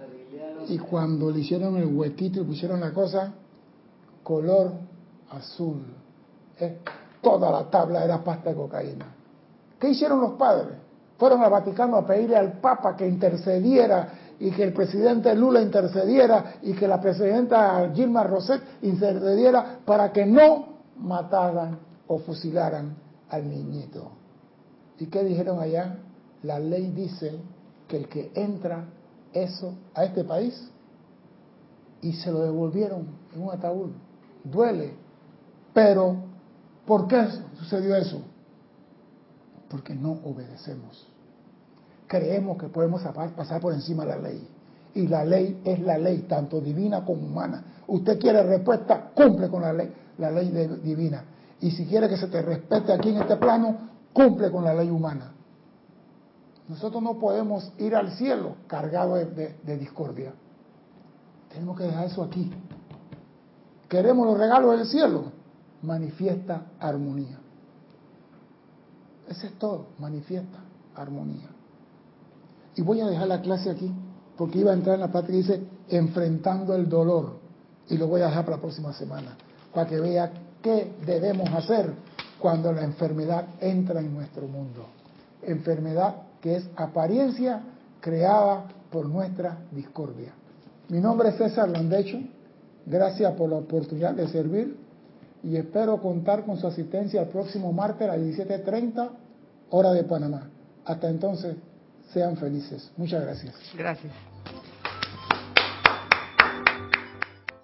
Y 0.69 0.79
cuando 0.79 1.31
le 1.31 1.41
hicieron 1.41 1.77
el 1.77 1.87
huequito 1.87 2.41
y 2.41 2.45
pusieron 2.45 2.81
la 2.81 2.93
cosa, 2.93 3.35
color 4.29 4.73
azul. 5.31 5.81
toda 7.23 7.51
la 7.51 7.71
tabla 7.71 8.05
era 8.05 8.23
pasta 8.23 8.51
de 8.51 8.57
cocaína. 8.57 9.07
¿Qué 9.81 9.89
hicieron 9.89 10.21
los 10.21 10.33
padres? 10.33 10.77
Fueron 11.17 11.43
al 11.43 11.51
Vaticano 11.51 11.97
a 11.97 12.07
pedirle 12.07 12.37
al 12.37 12.61
Papa 12.61 12.95
que 12.95 13.09
intercediera 13.09 14.13
y 14.39 14.51
que 14.51 14.65
el 14.65 14.75
presidente 14.75 15.35
Lula 15.35 15.63
intercediera 15.63 16.57
y 16.63 16.75
que 16.75 16.87
la 16.87 17.01
presidenta 17.01 17.91
Gilma 17.95 18.23
Roset 18.23 18.63
intercediera 18.83 19.79
para 19.85 20.13
que 20.13 20.27
no 20.27 20.75
mataran 20.99 21.79
o 22.07 22.19
fusilaran 22.19 22.97
al 23.31 23.49
niñito. 23.49 24.11
¿Y 24.99 25.07
qué 25.07 25.25
dijeron 25.25 25.59
allá? 25.59 25.97
La 26.43 26.59
ley 26.59 26.91
dice 26.91 27.41
que 27.89 27.97
el 27.97 28.09
que 28.09 28.31
entra 28.35 28.85
eso 29.33 29.75
a 29.95 30.05
este 30.05 30.23
país 30.23 30.71
y 32.03 32.13
se 32.13 32.31
lo 32.31 32.41
devolvieron 32.41 33.07
en 33.35 33.43
un 33.43 33.51
ataúd 33.51 33.91
duele. 34.51 34.95
Pero, 35.73 36.17
¿por 36.87 37.07
qué 37.07 37.27
sucedió 37.59 37.95
eso? 37.97 38.23
Porque 39.69 39.95
no 39.95 40.13
obedecemos. 40.25 41.07
Creemos 42.07 42.59
que 42.59 42.69
podemos 42.69 43.03
pasar 43.37 43.61
por 43.61 43.73
encima 43.75 44.05
de 44.05 44.09
la 44.11 44.19
ley. 44.19 44.49
Y 44.95 45.07
la 45.07 45.25
ley 45.25 45.61
es 45.65 45.79
la 45.81 45.99
ley, 45.99 46.27
tanto 46.29 46.61
divina 46.61 47.05
como 47.05 47.27
humana. 47.27 47.63
Usted 47.87 48.19
quiere 48.19 48.43
respuesta, 48.43 49.11
cumple 49.15 49.49
con 49.49 49.63
la 49.63 49.73
ley, 49.73 49.93
la 50.17 50.31
ley 50.31 50.51
divina. 50.83 51.25
Y 51.61 51.71
si 51.71 51.87
quiere 51.87 52.09
que 52.09 52.17
se 52.17 52.29
te 52.29 52.41
respete 52.41 52.93
aquí 52.93 53.11
en 53.11 53.19
este 53.19 53.37
plano, 53.37 53.77
cumple 54.13 54.51
con 54.51 54.65
la 54.65 54.75
ley 54.75 54.89
humana. 54.89 55.33
Nosotros 56.69 57.03
no 57.03 57.19
podemos 57.19 57.73
ir 57.79 57.95
al 57.95 58.13
cielo 58.13 58.57
cargado 58.67 59.15
de 59.15 59.79
discordia. 59.79 60.33
Tenemos 61.51 61.79
que 61.79 61.85
dejar 61.85 62.07
eso 62.07 62.23
aquí 62.23 62.51
queremos 63.89 64.27
los 64.27 64.39
regalos 64.39 64.79
del 64.79 64.87
cielo, 64.87 65.25
manifiesta 65.83 66.67
armonía. 66.79 67.39
Ese 69.29 69.49
es 69.49 69.53
todo, 69.59 69.89
manifiesta 69.99 70.59
armonía. 70.95 71.49
Y 72.77 72.83
voy 72.83 73.01
a 73.01 73.07
dejar 73.07 73.29
la 73.29 73.41
clase 73.41 73.71
aquí, 73.71 73.93
porque 74.37 74.59
iba 74.59 74.71
a 74.71 74.75
entrar 74.75 74.95
en 74.95 75.01
la 75.01 75.13
parte 75.13 75.33
que 75.33 75.39
dice 75.39 75.63
enfrentando 75.89 76.75
el 76.75 76.89
dolor, 76.89 77.39
y 77.89 77.97
lo 77.97 78.07
voy 78.07 78.21
a 78.21 78.27
dejar 78.27 78.45
para 78.45 78.57
la 78.57 78.63
próxima 78.63 78.93
semana, 78.93 79.37
para 79.75 79.89
que 79.89 79.99
vea 79.99 80.31
qué 80.63 80.93
debemos 81.05 81.49
hacer 81.51 81.93
cuando 82.39 82.73
la 82.73 82.85
enfermedad 82.85 83.47
entra 83.61 84.01
en 84.01 84.15
nuestro 84.15 84.47
mundo. 84.47 84.87
Enfermedad 85.43 86.23
que 86.41 86.57
es 86.57 86.69
apariencia 86.77 87.63
creada 88.01 88.65
por 88.91 89.07
nuestra 89.07 89.59
discordia. 89.73 90.33
Mi 90.89 91.01
nombre 91.01 91.31
es 91.31 91.37
César 91.37 91.69
Landecho 91.69 92.19
Gracias 92.89 93.33
por 93.35 93.51
la 93.51 93.57
oportunidad 93.57 94.15
de 94.15 94.29
servir 94.29 94.77
y 95.43 95.57
espero 95.57 96.01
contar 96.01 96.45
con 96.45 96.57
su 96.57 96.67
asistencia 96.67 97.23
el 97.23 97.29
próximo 97.29 97.73
martes 97.73 98.09
a 98.09 98.17
las 98.17 98.21
17.30 98.21 99.11
hora 99.71 99.93
de 99.93 100.05
Panamá. 100.05 100.49
Hasta 100.85 101.09
entonces, 101.09 101.57
sean 102.13 102.37
felices. 102.37 102.91
Muchas 102.97 103.23
gracias. 103.23 103.55
Gracias. 103.77 104.13